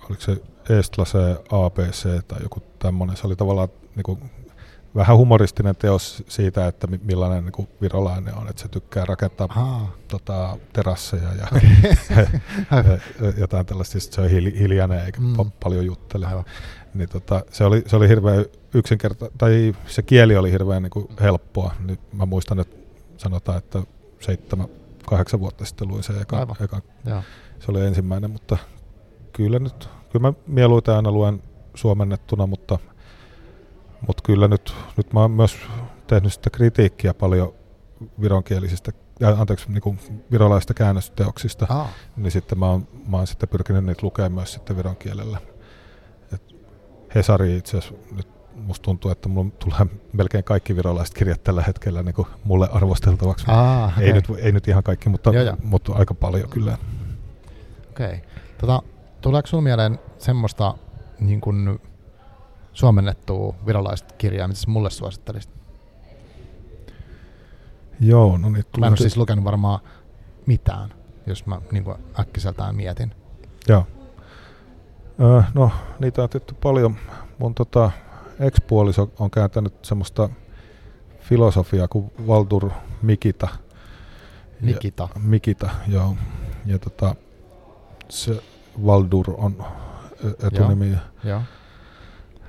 oliko 0.09 0.23
se 0.23 0.43
Estlase 0.79 1.37
ABC 1.51 2.27
tai 2.29 2.39
joku 2.43 2.63
tämmöinen. 2.79 3.17
Se 3.17 3.27
oli 3.27 3.37
tavallaan 3.37 3.69
niin 3.97 4.05
kuin 4.05 4.31
vähän 4.97 5.17
humoristinen 5.17 5.77
teos 5.77 6.25
siitä, 6.29 6.67
että 6.67 6.87
millainen 6.87 7.45
niin 7.45 7.53
kuin 7.53 7.69
virolainen 7.81 8.35
on, 8.35 8.49
että 8.49 8.63
se 8.63 8.69
tykkää 8.69 9.05
rakentaa 9.05 9.97
tota, 10.09 10.57
terasseja 10.73 11.29
ja, 11.41 11.47
ja 12.71 13.33
jotain 13.37 13.67
tällaista, 13.67 13.93
siis 13.93 14.11
se 14.13 14.21
on 14.21 14.31
hiljainen 14.31 15.05
eikä 15.07 15.21
mm. 15.21 15.51
paljon 15.65 15.87
juttele. 15.87 16.27
Aivan. 16.27 16.45
Niin 16.95 17.09
tota, 17.09 17.45
se, 17.51 17.65
oli, 17.65 17.83
se 17.87 17.97
oli 17.97 18.09
hirveän 18.09 18.45
yksinkertainen, 18.75 19.39
tai 19.39 19.75
se 19.87 20.03
kieli 20.03 20.37
oli 20.37 20.53
hirveän 20.53 20.83
niin 20.83 20.91
kuin 20.91 21.09
helppoa. 21.21 21.75
Nyt 21.81 22.01
mä 22.13 22.27
muistan, 22.27 22.61
että 22.61 22.77
sanotaan, 23.17 23.59
että 23.59 23.83
seitsemän, 24.21 24.69
kahdeksan 25.07 25.41
vuotta 25.41 25.65
sitten 25.65 25.89
luin 25.89 26.03
se 26.03 26.13
eka, 26.21 26.47
eka. 26.61 26.83
se 27.61 27.71
oli 27.71 27.87
ensimmäinen, 27.87 28.31
mutta 28.31 28.59
kyllä 29.33 29.59
nyt, 29.59 29.89
kyllä 30.13 30.29
mä 30.29 30.33
mieluiten 30.47 30.95
aina 30.95 31.13
luen 31.13 31.43
suomennettuna, 31.75 32.47
mutta 32.47 32.79
mutta 34.07 34.23
kyllä 34.23 34.49
nyt, 34.49 34.75
nyt 34.97 35.13
mä 35.13 35.21
oon 35.21 35.31
myös 35.31 35.59
tehnyt 36.07 36.33
sitä 36.33 36.51
kritiikkiä 36.51 37.15
paljon 37.15 37.55
vironkielisistä, 38.21 38.93
äh, 39.25 39.41
anteeksi, 39.41 39.73
niin 39.73 39.81
kuin 39.81 39.99
virolaisista 40.31 40.75
käännösteoksista, 40.75 41.67
ah. 41.69 41.89
niin 42.17 42.31
sitten 42.31 42.59
mä 42.59 42.67
oon, 42.67 42.89
mä 43.09 43.17
oon 43.17 43.27
sitten 43.27 43.49
pyrkinyt 43.49 43.85
niitä 43.85 44.07
lukemaan 44.07 44.33
myös 44.33 44.53
sitten 44.53 44.77
viron 44.77 44.97
kielellä. 44.97 45.39
Et 46.35 46.57
Hesari 47.15 47.57
itse 47.57 47.79
asiassa 47.79 47.95
nyt 48.17 48.29
musta 48.55 48.83
tuntuu, 48.83 49.11
että 49.11 49.29
mulla 49.29 49.51
tulee 49.59 49.87
melkein 50.13 50.45
kaikki 50.45 50.77
virolaiset 50.77 51.15
kirjat 51.15 51.45
tällä 51.45 51.63
hetkellä 51.63 52.03
niin 52.03 52.15
kuin 52.15 52.29
mulle 52.45 52.69
arvosteltavaksi. 52.73 53.45
Ah, 53.49 53.93
okay. 53.93 54.05
ei, 54.05 54.13
nyt, 54.13 54.25
ei 54.39 54.53
nyt 54.53 54.69
ihan 54.69 54.83
kaikki, 54.83 55.09
mutta, 55.09 55.31
joo, 55.31 55.45
joo. 55.45 55.57
mutta 55.63 55.93
aika 55.93 56.15
paljon 56.15 56.49
kyllä. 56.49 56.79
Okei. 57.91 58.07
Okay. 58.07 58.19
Tota, 58.59 58.83
tuleeko 59.21 59.47
sinulla 59.47 59.65
mieleen 59.65 59.99
semmoista 60.19 60.75
niin 61.21 61.41
kuin 61.41 61.81
suomennettua 62.77 63.55
virallista 63.67 64.15
kirjaa, 64.19 64.49
mitä 64.49 64.61
mulle 64.67 64.91
suosittelisit? 64.91 65.51
Joo, 68.01 68.39
no 68.39 68.49
niin. 68.49 68.65
Mä 68.79 68.87
en 68.87 68.93
ole 68.93 68.97
siis 68.97 69.17
lukenut 69.17 69.45
varmaan 69.45 69.81
mitään, 70.47 70.95
jos 71.27 71.47
mä 71.47 71.61
niin 71.73 71.85
kuin 71.85 71.97
äkkiseltään 72.21 72.77
mietin. 72.77 73.15
Joo. 73.69 73.87
Öö, 75.21 75.43
no, 75.55 75.71
niitä 75.99 76.23
on 76.23 76.29
tehty 76.29 76.55
paljon. 76.63 76.97
Mun 77.39 77.55
tota, 77.55 77.91
ex-puoliso 78.41 79.13
on 79.19 79.31
kääntänyt 79.31 79.85
semmoista 79.85 80.29
filosofiaa 81.21 81.89
kuin 81.89 82.13
Valdur 82.27 82.71
Mikita. 83.03 83.49
Mikita. 84.61 85.09
Ja, 85.15 85.21
Mikita, 85.21 85.71
joo. 85.89 86.17
Ja 86.67 86.79
tota, 86.79 87.15
se 88.09 88.43
Valdur 88.87 89.35
on 89.39 89.65
etunimi. 90.47 90.91
Joo. 90.91 91.01
joo. 91.25 91.41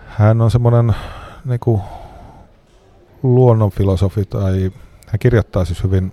Hän 0.08 0.41
on 0.41 0.51
semmoinen 0.51 0.95
niin 1.45 1.82
luonnonfilosofi 3.24 4.26
tai 4.26 4.72
hän 5.08 5.20
kirjoittaa 5.20 5.66
siis 5.66 5.84
hyvin, 5.84 6.12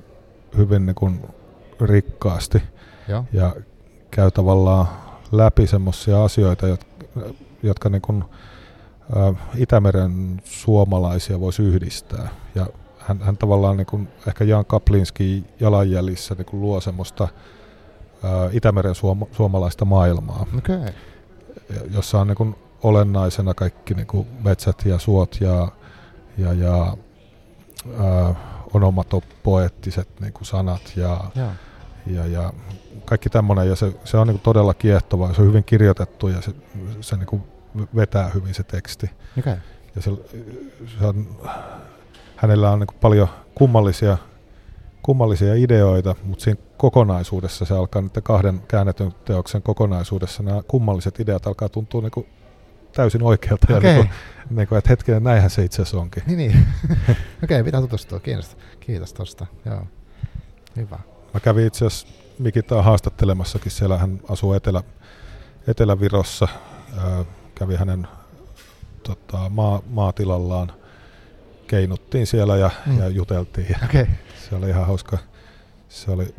hyvin 0.57 0.86
niin 0.86 0.95
kuin 0.95 1.20
rikkaasti 1.80 2.62
Joo. 3.09 3.24
ja 3.32 3.57
käy 4.11 4.30
tavallaan 4.30 4.86
läpi 5.32 5.66
semmoisia 5.66 6.24
asioita, 6.24 6.68
jotka, 6.68 6.95
jotka 7.62 7.88
niin 7.88 8.03
kuin, 8.03 8.24
ä, 9.16 9.34
Itämeren 9.57 10.42
suomalaisia 10.45 11.40
voisi 11.40 11.62
yhdistää. 11.62 12.28
Ja 12.55 12.66
hän, 12.99 13.20
hän 13.20 13.36
tavallaan 13.36 13.76
niin 13.76 13.86
kuin, 13.86 14.09
ehkä 14.28 14.45
Jan 14.45 14.64
Kaplinski 14.64 15.45
jalanjäljissä 15.61 16.34
niin 16.34 16.47
kuin 16.47 16.61
luo 16.61 16.80
semmoista 16.80 17.24
ä, 17.24 18.28
Itämeren 18.53 18.95
suoma, 18.95 19.26
suomalaista 19.32 19.84
maailmaa, 19.84 20.47
okay. 20.59 20.92
jossa 21.90 22.20
on 22.20 22.26
niin 22.26 22.36
kuin, 22.36 22.57
olennaisena 22.85 23.55
kaikki 23.55 23.95
niin 23.95 24.07
kuin 24.07 24.26
metsät 24.45 24.82
ja 24.85 24.99
suot 24.99 25.41
ja, 25.41 25.68
ja, 26.39 26.53
ja 26.53 26.97
ä, 28.01 28.35
onomatopoettiset 28.74 30.09
niin 30.20 30.32
kuin 30.32 30.47
sanat 30.47 30.93
ja, 30.97 31.20
Joo. 31.35 31.51
ja, 32.07 32.26
ja 32.26 32.53
kaikki 33.05 33.30
tämmöinen. 33.30 33.68
Ja 33.68 33.76
se, 33.76 33.93
se 34.05 34.16
on 34.16 34.26
niin 34.26 34.35
kuin 34.35 34.43
todella 34.43 34.74
kiehtova, 34.74 35.35
se 35.35 35.41
on 35.41 35.49
hyvin 35.49 35.64
kirjoitettu 35.64 36.28
ja 36.28 36.41
se, 36.41 36.55
se 37.01 37.16
niin 37.16 37.26
kuin 37.26 37.43
vetää 37.97 38.30
hyvin 38.35 38.55
se 38.55 38.62
teksti. 38.62 39.11
Okay. 39.39 39.57
Ja 39.97 40.03
se, 40.03 40.11
se 40.99 41.07
on, 41.07 41.26
hänellä 42.37 42.70
on 42.70 42.78
niin 42.78 43.01
paljon 43.01 43.28
kummallisia, 43.55 44.18
kummallisia 45.03 45.55
ideoita, 45.55 46.14
mutta 46.24 46.45
siinä 46.45 46.61
kokonaisuudessa 46.76 47.64
se 47.64 47.74
alkaa 47.74 48.03
nyt 48.03 48.18
kahden 48.22 48.62
käännetyn 48.68 49.14
teoksen 49.24 49.62
kokonaisuudessa 49.62 50.43
nämä 50.43 50.62
kummalliset 50.68 51.20
ideat 51.20 51.47
alkaa 51.47 51.68
tuntua 51.68 52.01
niin 52.01 52.26
täysin 52.95 53.22
oikealta. 53.22 53.76
Okay. 53.76 53.90
Ja 53.90 53.97
niin 53.97 54.07
kuin, 54.07 54.57
niin 54.57 54.68
kuin, 54.68 54.78
että 54.78 54.90
hetkinen, 54.90 55.22
näinhän 55.24 55.51
se 55.51 55.64
itse 55.64 55.82
asiassa 55.82 55.99
onkin. 55.99 56.22
Niin, 56.26 56.38
niin. 56.38 56.51
Okei, 56.90 57.16
okay, 57.45 57.64
pitää 57.64 57.80
tutustua. 57.80 58.20
Kiitos, 58.20 58.57
Kiitos 58.80 59.12
tosta. 59.12 59.47
Joo. 59.64 59.86
Hyvä. 60.76 60.99
Mä 61.34 61.40
kävin 61.40 61.66
itse 61.66 61.86
asiassa 61.86 62.09
Mikitaa 62.38 62.82
haastattelemassakin. 62.82 63.72
Siellä 63.72 63.99
hän 63.99 64.20
asuu 64.28 64.53
Etelä, 64.53 64.82
Etelä-Virossa. 65.66 66.49
Ää, 66.99 67.24
kävi 67.55 67.76
hänen 67.76 68.09
tota, 69.03 69.49
maa, 69.49 69.82
maatilallaan. 69.86 70.72
Keinuttiin 71.66 72.26
siellä 72.26 72.57
ja, 72.57 72.70
mm. 72.86 72.99
ja 72.99 73.09
juteltiin. 73.09 73.66
Ja 73.70 73.78
okay. 73.84 74.07
Se 74.49 74.55
oli 74.55 74.68
ihan 74.68 74.86
hauska. 74.86 75.18
Se 75.88 76.11
oli, 76.11 76.34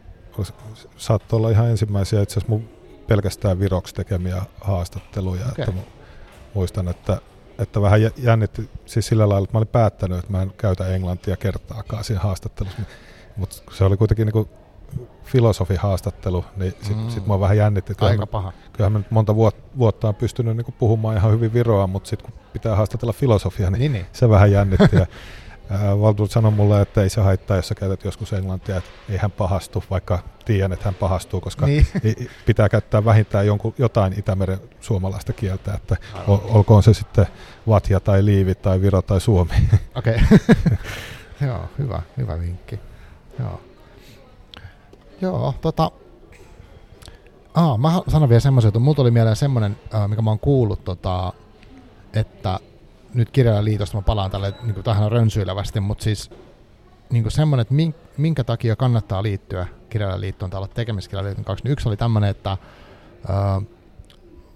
saattoi 0.97 1.37
olla 1.37 1.49
ihan 1.49 1.69
ensimmäisiä 1.69 2.21
itse 2.21 2.33
asiassa 2.33 2.49
mun 2.49 2.69
pelkästään 3.07 3.59
viroksi 3.59 3.95
tekemiä 3.95 4.41
haastatteluja. 4.61 5.45
Okay. 5.45 5.65
Että 5.69 5.94
muistan, 6.55 6.87
että, 6.87 7.21
että 7.59 7.81
vähän 7.81 7.99
jännitti 8.17 8.69
siis 8.85 9.07
sillä 9.07 9.29
lailla, 9.29 9.43
että 9.43 9.53
mä 9.53 9.59
olin 9.59 9.67
päättänyt, 9.67 10.19
että 10.19 10.31
mä 10.31 10.41
en 10.41 10.53
käytä 10.57 10.87
englantia 10.87 11.37
kertaakaan 11.37 12.03
siinä 12.03 12.21
haastattelussa. 12.21 12.81
Mutta 13.37 13.55
se 13.71 13.83
oli 13.83 13.97
kuitenkin 13.97 14.27
niin 14.27 14.47
filosofihaastattelu, 15.23 16.45
niin 16.55 16.73
sitten 16.81 16.97
mm. 16.97 17.09
sit 17.09 17.27
mua 17.27 17.39
vähän 17.39 17.57
jännitti. 17.57 17.91
Aika 17.91 17.99
kyllähän 17.99 18.27
paha. 18.27 18.53
Kyllähän 18.73 18.91
mä 18.91 18.99
nyt 18.99 19.11
monta 19.11 19.35
vuotta 19.77 20.07
on 20.07 20.15
pystynyt 20.15 20.57
niin 20.57 20.75
puhumaan 20.79 21.17
ihan 21.17 21.31
hyvin 21.31 21.53
viroa, 21.53 21.87
mutta 21.87 22.09
sitten 22.09 22.31
kun 22.31 22.39
pitää 22.53 22.75
haastatella 22.75 23.13
filosofia, 23.13 23.69
niin, 23.69 23.79
niin, 23.79 23.93
niin. 23.93 24.05
se 24.13 24.29
vähän 24.29 24.51
jännitti. 24.51 24.95
ja, 24.95 25.05
Valtur 26.01 26.27
sanoi 26.27 26.51
mulle, 26.51 26.81
että 26.81 27.03
ei 27.03 27.09
se 27.09 27.21
haittaa, 27.21 27.57
jos 27.57 27.67
sä 27.67 27.75
käytät 27.75 28.03
joskus 28.03 28.33
englantia, 28.33 28.77
että 28.77 28.89
ei 29.09 29.17
hän 29.17 29.31
pahastu, 29.31 29.83
vaikka 29.89 30.19
tiedän, 30.45 30.73
että 30.73 30.85
hän 30.85 30.95
pahastuu, 30.95 31.41
koska 31.41 31.65
niin. 31.65 31.87
pitää 32.45 32.69
käyttää 32.69 33.05
vähintään 33.05 33.47
jonkun, 33.47 33.73
jotain 33.77 34.19
Itämeren 34.19 34.59
suomalaista 34.81 35.33
kieltä, 35.33 35.73
että 35.73 35.97
ol, 36.27 36.37
olkoon 36.43 36.83
se 36.83 36.93
sitten 36.93 37.25
Vatja 37.67 37.99
tai 37.99 38.25
Liivi 38.25 38.55
tai 38.55 38.81
Viro 38.81 39.01
tai 39.01 39.21
Suomi. 39.21 39.53
Okei, 39.95 40.15
okay. 40.15 40.77
joo, 41.47 41.59
hyvä, 41.77 42.01
hyvä 42.17 42.39
vinkki. 42.39 42.79
Joo, 43.39 43.61
joo 45.21 45.53
tota, 45.61 45.91
Aa, 47.55 47.77
mä 47.77 48.01
sanon 48.07 48.29
vielä 48.29 48.39
semmoisen, 48.39 48.69
että 48.69 48.79
mulla 48.79 48.95
tuli 48.95 49.11
mieleen 49.11 49.35
semmoinen, 49.35 49.77
mikä 50.07 50.21
mä 50.21 50.29
oon 50.29 50.39
kuullut, 50.39 50.83
tota, 50.83 51.33
että 52.13 52.59
nyt 53.15 53.31
kirjailijaliitosta 53.31 53.97
mä 53.97 54.01
palaan 54.01 54.31
tälle 54.31 54.53
niin 54.63 54.83
tähän 54.83 55.11
rönsyilevästi, 55.11 55.79
mutta 55.79 56.03
siis 56.03 56.29
niin 57.09 57.31
semmoinen, 57.31 57.61
että 57.61 57.73
minkä 58.17 58.43
takia 58.43 58.75
kannattaa 58.75 59.23
liittyä 59.23 59.67
kirjailijaliittoon 59.89 60.51
tai 60.51 60.57
olla 60.57 60.67
kirjailijaliiton 61.09 61.45
kanssa. 61.45 61.69
Yksi 61.69 61.89
oli 61.89 61.97
tämmöinen, 61.97 62.29
että 62.29 62.57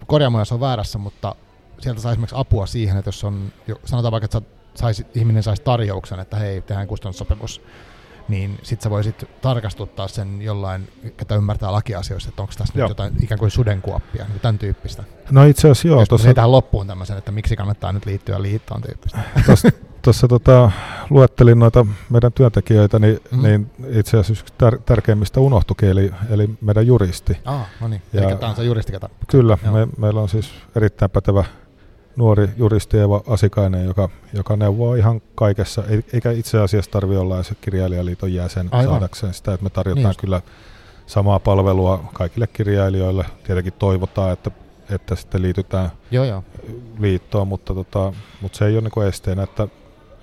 korjaamoja 0.07 0.45
on 0.51 0.59
väärässä, 0.59 0.97
mutta 0.97 1.35
sieltä 1.79 2.01
saa 2.01 2.11
esimerkiksi 2.11 2.35
apua 2.39 2.65
siihen, 2.65 2.97
että 2.97 3.07
jos 3.07 3.23
on, 3.23 3.51
sanotaan 3.85 4.11
vaikka, 4.11 4.25
että 4.25 4.41
saisi, 4.75 5.05
ihminen 5.15 5.43
saisi 5.43 5.63
tarjouksen, 5.63 6.19
että 6.19 6.37
hei, 6.37 6.61
tehdään 6.61 6.87
kustannussopimus, 6.87 7.61
niin 8.29 8.59
sitten 8.63 8.83
sä 8.83 8.89
voisit 8.89 9.25
tarkastuttaa 9.41 10.07
sen 10.07 10.41
jollain, 10.41 10.87
ketä 11.17 11.35
ymmärtää 11.35 11.71
lakiasioista, 11.71 12.29
että 12.29 12.41
onko 12.41 12.53
tässä 12.57 12.73
Joo. 12.77 12.87
nyt 12.87 12.89
jotain 12.89 13.13
ikään 13.23 13.39
kuin 13.39 13.51
sudenkuoppia, 13.51 14.25
niin 14.25 14.39
tämän 14.39 14.59
tyyppistä. 14.59 15.03
No 15.31 15.43
itse 15.43 15.61
asiassa 15.61 15.87
joo. 15.87 16.05
Tuossa... 16.05 16.33
tähän 16.33 16.51
loppuun 16.51 16.87
tämmöisen, 16.87 17.17
että 17.17 17.31
miksi 17.31 17.55
kannattaa 17.55 17.91
nyt 17.91 18.05
liittyä 18.05 18.41
liittoon 18.41 18.81
tyyppistä. 18.81 19.19
Tuossa 20.01 20.27
tota, 20.27 20.71
luettelin 21.09 21.59
noita 21.59 21.85
meidän 22.09 22.33
työntekijöitä, 22.33 22.99
niin, 22.99 23.19
mm. 23.31 23.43
niin 23.43 23.71
itse 23.89 24.17
asiassa 24.17 24.43
yksi 24.43 24.53
tär- 24.63 24.81
tärkeimmistä 24.85 25.39
unohtukin, 25.39 25.89
eli, 25.89 26.11
eli 26.29 26.49
meidän 26.61 26.87
juristi. 26.87 27.37
Ah, 27.45 27.67
no 27.81 27.87
niin, 27.87 28.01
ja, 28.13 28.21
eli 28.21 28.35
tämä 28.35 28.49
on 28.49 28.55
se 28.55 28.63
juristi, 28.63 28.91
ketä... 28.91 29.09
Kyllä, 29.27 29.57
me, 29.71 29.87
meillä 29.97 30.21
on 30.21 30.29
siis 30.29 30.51
erittäin 30.75 31.11
pätevä 31.11 31.43
nuori 32.19 32.49
juristi 32.57 32.97
Eeva 32.97 33.23
Asikainen, 33.27 33.85
joka, 33.85 34.09
joka 34.33 34.55
neuvoo 34.55 34.95
ihan 34.95 35.21
kaikessa, 35.35 35.83
eikä 36.13 36.31
itse 36.31 36.59
asiassa 36.59 36.91
tarvitse 36.91 37.19
olla 37.19 37.43
se 37.43 37.55
kirjailijaliiton 37.61 38.33
jäsen 38.33 38.69
Aivan. 38.71 38.93
saadakseen 38.93 39.33
sitä, 39.33 39.53
että 39.53 39.63
me 39.63 39.69
tarjotaan 39.69 40.05
niin 40.05 40.21
kyllä 40.21 40.41
samaa 41.05 41.39
palvelua 41.39 42.09
kaikille 42.13 42.47
kirjailijoille. 42.47 43.25
Tietenkin 43.43 43.73
toivotaan, 43.73 44.33
että, 44.33 44.51
että 44.89 45.15
sitten 45.15 45.41
liitytään 45.41 45.89
joo, 46.11 46.25
joo. 46.25 46.43
liittoon, 46.99 47.47
mutta, 47.47 47.73
tota, 47.73 48.13
mutta 48.41 48.57
se 48.57 48.65
ei 48.65 48.77
ole 48.77 48.89
niin 48.95 49.07
esteenä, 49.07 49.43
että 49.43 49.67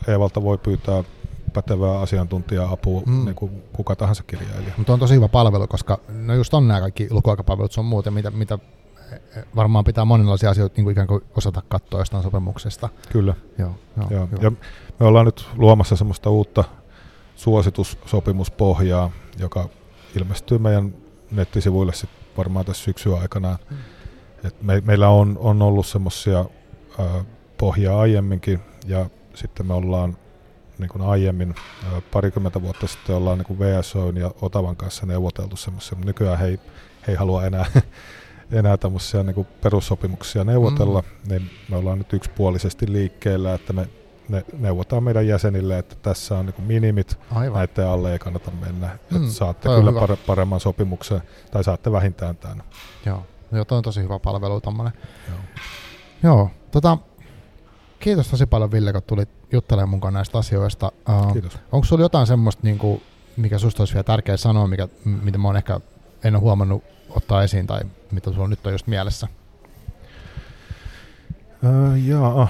Eevalta 0.09 0.43
voi 0.43 0.59
pyytää 0.59 1.05
pätevää 1.53 2.01
asiantuntija-apua 2.01 3.03
mm. 3.07 3.25
niin 3.25 3.35
kuin 3.35 3.63
kuka 3.73 3.97
tahansa 3.97 4.23
kirjailija. 4.23 4.73
Mutta 4.77 4.93
on 4.93 4.99
tosi 4.99 5.15
hyvä 5.15 5.29
palvelu, 5.29 5.67
koska 5.67 5.99
no 6.09 6.35
just 6.35 6.55
on 6.55 6.69
nämä 6.69 6.81
kaikki 6.81 7.07
lukuaikapalvelut 7.11 7.73
sun 7.73 7.85
muuten, 7.85 8.13
mitä, 8.13 8.31
mitä 8.31 8.59
varmaan 9.57 9.85
pitää 9.85 10.05
monenlaisia 10.05 10.51
asioita 10.51 10.75
niin 10.77 10.85
kuin 10.85 10.93
ikään 10.93 11.07
kuin 11.07 11.25
osata 11.37 11.63
katsoa 11.69 12.01
jostain 12.01 12.23
sopimuksesta. 12.23 12.89
Kyllä. 13.13 13.35
Joo, 13.59 13.75
joo, 13.97 14.11
joo. 14.11 14.29
Ja 14.41 14.53
me 15.01 15.07
ollaan 15.07 15.27
nyt 15.27 15.49
luomassa 15.57 15.97
semmoista 15.97 16.31
uutta 16.31 16.65
suositussopimuspohjaa, 17.37 19.11
joka 19.39 19.69
ilmestyy 20.17 20.59
meidän 20.59 20.95
nettisivuille 21.31 21.95
sit 21.95 22.11
varmaan 22.37 22.65
tässä 22.65 22.85
syksyn 22.85 23.21
aikana. 23.21 23.59
Mm. 23.71 23.77
Et 24.45 24.63
me, 24.63 24.83
meillä 24.85 25.09
on, 25.09 25.39
on 25.41 25.63
ollut 25.63 25.87
semmoisia 25.87 26.45
pohjaa 27.59 28.01
aiemminkin 28.01 28.61
ja 28.87 29.07
sitten 29.35 29.67
me 29.67 29.75
ollaan 29.75 30.17
niin 30.79 30.89
kuin 30.89 31.03
aiemmin 31.03 31.55
parikymmentä 32.13 32.63
vuotta 32.63 32.87
sitten 32.87 33.17
ollaan 33.17 33.39
niin 33.39 33.47
kuin 33.47 33.59
VSO 33.59 34.11
ja 34.11 34.31
Otavan 34.43 34.77
kanssa 34.77 35.07
neuvoteltu 35.07 35.57
semmoisia, 35.57 35.97
mutta 35.97 36.07
nykyään 36.07 36.39
he 36.39 36.47
ei, 36.47 36.61
he 37.07 37.13
ei 37.13 37.15
halua 37.15 37.47
enää 37.47 37.67
enää 38.53 38.77
tämmöisiä 38.77 39.23
niin 39.23 39.47
perussopimuksia 39.63 40.45
neuvotella, 40.45 41.01
mm. 41.03 41.29
niin 41.29 41.51
me 41.69 41.77
ollaan 41.77 41.99
nyt 41.99 42.13
yksipuolisesti 42.13 42.93
liikkeellä, 42.93 43.55
että 43.55 43.73
me 43.73 43.89
ne 44.29 44.45
neuvotaan 44.59 45.03
meidän 45.03 45.27
jäsenille, 45.27 45.79
että 45.79 45.97
tässä 46.03 46.39
on 46.39 46.47
niin 46.47 46.67
minimit, 46.67 47.19
Aivan. 47.35 47.59
näiden 47.59 47.89
alle 47.89 48.13
ei 48.13 48.19
kannata 48.19 48.51
mennä. 48.51 48.99
Mm, 49.11 49.17
että 49.17 49.33
saatte 49.35 49.69
kyllä 49.69 49.91
hyvä. 49.91 50.17
paremman 50.27 50.61
sopimuksen, 50.61 51.23
tai 51.51 51.65
saatte 51.65 51.93
vähintään 51.93 52.37
tämän. 52.37 52.63
Joo, 53.07 53.23
Joo 53.53 53.65
toi 53.65 53.79
on 53.79 53.85
tosi 53.85 54.03
hyvä 54.03 54.19
palvelu 54.19 54.61
tommonen. 54.61 54.93
Joo. 55.29 55.39
Joo, 56.23 56.51
tota, 56.71 56.99
kiitos 58.01 58.29
tosi 58.29 58.47
paljon 58.47 58.73
Ville, 58.73 58.93
kun 58.93 59.03
tulit 59.03 59.29
juttelemaan 59.53 59.89
mukaan 59.89 60.15
näistä 60.15 60.39
asioista. 60.39 60.93
Uh, 61.09 61.33
kiitos. 61.33 61.59
Onko 61.73 61.85
sulla 61.85 62.03
jotain 62.03 62.27
semmoista, 62.27 62.61
niin 62.65 62.79
kuin, 62.79 63.03
mikä 63.37 63.59
susta 63.59 63.83
olisi 63.83 63.95
vielä 63.95 64.05
tärkeä 64.05 64.37
sanoa, 64.37 64.67
mikä, 64.67 64.89
mitä 65.05 65.39
mä 65.39 65.49
oon 65.49 65.57
ehkä 65.57 65.81
en 66.27 66.35
ole 66.35 66.41
huomannut 66.41 66.85
ottaa 67.11 67.43
esiin 67.43 67.67
tai 67.67 67.81
mitä 68.11 68.33
sulla 68.33 68.49
nyt 68.49 68.67
on 68.67 68.73
just 68.73 68.87
mielessä? 68.87 69.29
Öö, 71.65 71.97
jaa. 71.97 72.49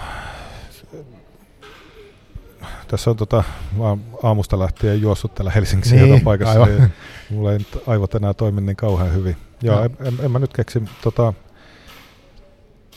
Tässä 2.88 3.10
on 3.10 3.16
tota, 3.16 3.44
mä 3.76 3.96
aamusta 4.22 4.58
lähtien 4.58 5.00
juossut 5.00 5.34
täällä 5.34 5.50
Helsingissä 5.50 5.96
Niin, 5.96 6.20
paikassa. 6.20 6.62
aivan. 6.62 6.68
Niin 6.78 6.92
mulla 7.30 7.52
ei 7.52 7.58
nyt 7.58 7.82
aivot 7.86 8.14
enää 8.14 8.34
toimi 8.34 8.60
niin 8.60 8.76
kauhean 8.76 9.12
hyvin. 9.14 9.36
Joo, 9.62 9.76
Joo. 9.76 9.84
en, 9.84 9.96
en, 10.06 10.14
en, 10.24 10.30
mä 10.30 10.38
nyt 10.38 10.52
keksi 10.52 10.82
tota, 11.02 11.32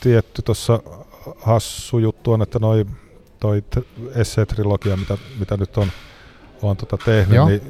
tietty 0.00 0.42
tuossa 0.42 0.80
hassu 1.36 1.98
juttu 1.98 2.32
on, 2.32 2.42
että 2.42 2.58
noi, 2.58 2.86
toi 3.40 3.64
essee-trilogia, 4.14 4.96
mitä, 4.96 5.18
mitä 5.38 5.56
nyt 5.56 5.76
on, 5.76 5.88
on 6.62 6.76
tota 6.76 6.98
tehnyt, 7.04 7.36
Joo. 7.36 7.48
niin 7.48 7.62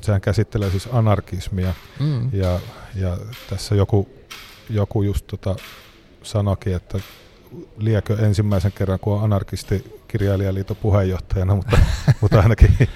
sehän 0.00 0.20
käsittelee 0.20 0.70
siis 0.70 0.88
anarkismia. 0.92 1.74
Mm. 2.00 2.28
Ja, 2.32 2.60
ja 2.94 3.18
tässä 3.50 3.74
joku, 3.74 4.08
joku 4.70 5.02
just 5.02 5.26
tota 5.26 5.56
sanoikin, 6.22 6.76
että 6.76 6.98
liekö 7.78 8.16
ensimmäisen 8.26 8.72
kerran, 8.72 8.98
kun 8.98 9.12
on 9.12 9.24
anarkisti 9.24 10.00
kirjailijaliiton 10.08 10.76
puheenjohtajana, 10.76 11.54
mutta, 11.56 11.78
mutta 12.20 12.40
ainakin, 12.40 12.88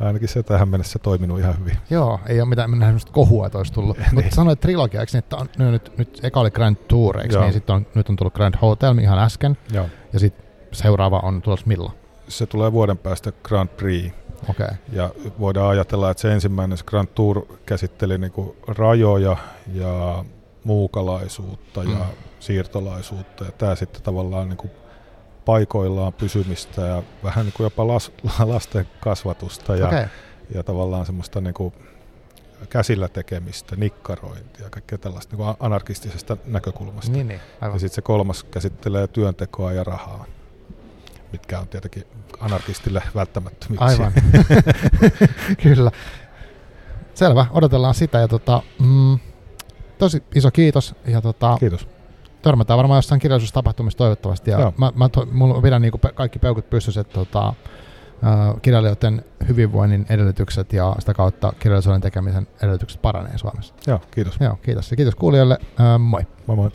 ainakin 0.00 0.28
se 0.28 0.42
tähän 0.42 0.68
mennessä 0.68 0.98
toiminut 0.98 1.38
ihan 1.38 1.58
hyvin. 1.58 1.76
Joo, 1.90 2.20
ei 2.26 2.40
ole 2.40 2.48
mitään 2.48 2.70
semmoista 2.70 3.12
kohua, 3.12 3.46
että 3.46 3.58
olisi 3.58 3.72
tullut. 3.72 3.98
Niin. 3.98 4.14
Mutta 4.14 4.34
sanoit 4.34 4.60
trilogia, 4.60 5.00
eikö 5.00 5.12
niin, 5.12 5.18
että 5.18 5.36
on, 5.36 5.48
no, 5.58 5.70
nyt, 5.70 5.98
nyt 5.98 6.20
eka 6.22 6.40
oli 6.40 6.50
Grand 6.50 6.76
Tour, 6.76 7.20
eikö 7.20 7.40
niin? 7.40 7.52
Sitten 7.52 7.76
on, 7.76 7.86
nyt 7.94 8.08
on 8.08 8.16
tullut 8.16 8.34
Grand 8.34 8.54
Hotel 8.62 8.98
ihan 8.98 9.18
äsken, 9.18 9.58
Joo. 9.72 9.86
ja 10.12 10.18
sitten 10.18 10.46
seuraava 10.72 11.18
on 11.18 11.42
tulossa 11.42 11.66
milloin? 11.66 11.92
Se 12.28 12.46
tulee 12.46 12.72
vuoden 12.72 12.98
päästä 12.98 13.32
Grand 13.42 13.68
Prix. 13.68 14.12
Okay. 14.50 14.68
Ja 14.92 15.10
voidaan 15.40 15.68
ajatella, 15.70 16.10
että 16.10 16.20
se 16.20 16.32
ensimmäinen 16.32 16.78
Grand 16.86 17.08
Tour 17.14 17.46
käsitteli 17.66 18.18
niinku 18.18 18.56
rajoja 18.68 19.36
ja 19.74 20.24
muukalaisuutta 20.64 21.82
ja 21.82 21.88
Mm. 21.98 22.04
siirtolaisuutta. 22.40 23.44
Ja 23.44 23.52
tämä 23.52 23.74
sitten 23.74 24.02
tavallaan 24.02 24.48
niinku 24.48 24.70
paikoillaan 25.44 26.12
pysymistä 26.12 26.82
ja 26.82 27.02
vähän 27.24 27.44
niinku 27.46 27.62
jopa 27.62 27.86
las, 27.86 28.12
lasten 28.44 28.88
kasvatusta 29.00 29.76
ja, 29.76 29.86
Okei. 29.86 30.04
ja 30.54 30.62
tavallaan 30.62 31.06
semmoista 31.06 31.40
niinku 31.40 31.72
käsillä 32.70 33.08
tekemistä, 33.08 33.76
nikkarointia 33.76 34.64
ja 34.64 34.70
kaikkea 34.70 34.98
tällaista 34.98 35.36
niinku 35.36 35.56
anarkistisesta 35.60 36.36
näkökulmasta. 36.44 37.12
Niin, 37.12 37.28
niin, 37.28 37.40
Ja 37.60 37.66
aivan. 37.66 37.80
sitten 37.80 37.94
se 37.94 38.02
kolmas 38.02 38.44
käsittelee 38.44 39.06
työntekoa 39.06 39.72
ja 39.72 39.84
rahaa, 39.84 40.24
mitkä 41.32 41.58
on 41.60 41.68
tietenkin 41.68 42.04
anarkistille 42.40 43.02
välttämättömyyksiä. 43.14 43.86
Aivan. 43.88 44.12
Kyllä. 45.62 45.90
Selvä, 47.14 47.46
odotellaan 47.50 47.94
sitä 47.94 48.18
ja 48.18 48.28
tota, 48.28 48.62
mm, 48.78 49.18
tosi 49.98 50.22
iso 50.34 50.50
kiitos 50.50 50.94
ja 51.06 51.20
tota, 51.20 51.56
Kiitos. 51.60 51.88
törmätään 52.42 52.76
varmaan 52.76 52.98
jossain 52.98 53.20
kirjallisuustapahtumissa 53.20 53.98
toivottavasti. 53.98 54.50
Ja 54.50 54.60
Joo. 54.60 54.74
mä, 54.78 54.92
mä 54.94 55.08
to, 55.08 55.26
mulla 55.32 55.60
pidän 55.62 55.82
niinku 55.82 55.98
pe- 55.98 56.12
kaikki 56.12 56.38
peukut 56.38 56.70
pystyssä, 56.70 57.00
että 57.00 57.14
tota, 57.14 57.54
kirjailijoiden 58.62 59.24
hyvinvoinnin 59.48 60.06
edellytykset 60.08 60.72
ja 60.72 60.96
sitä 60.98 61.14
kautta 61.14 61.52
kirjallisuuden 61.58 62.00
tekemisen 62.00 62.46
edellytykset 62.62 63.02
paranee 63.02 63.38
Suomessa. 63.38 63.74
Joo, 63.86 64.00
kiitos. 64.10 64.36
Joo, 64.40 64.56
kiitos. 64.62 64.90
Ja 64.90 64.96
kiitos 64.96 65.14
kuulijoille. 65.14 65.58
Moi. 65.98 66.22
Moi 66.46 66.56
moi. 66.56 66.70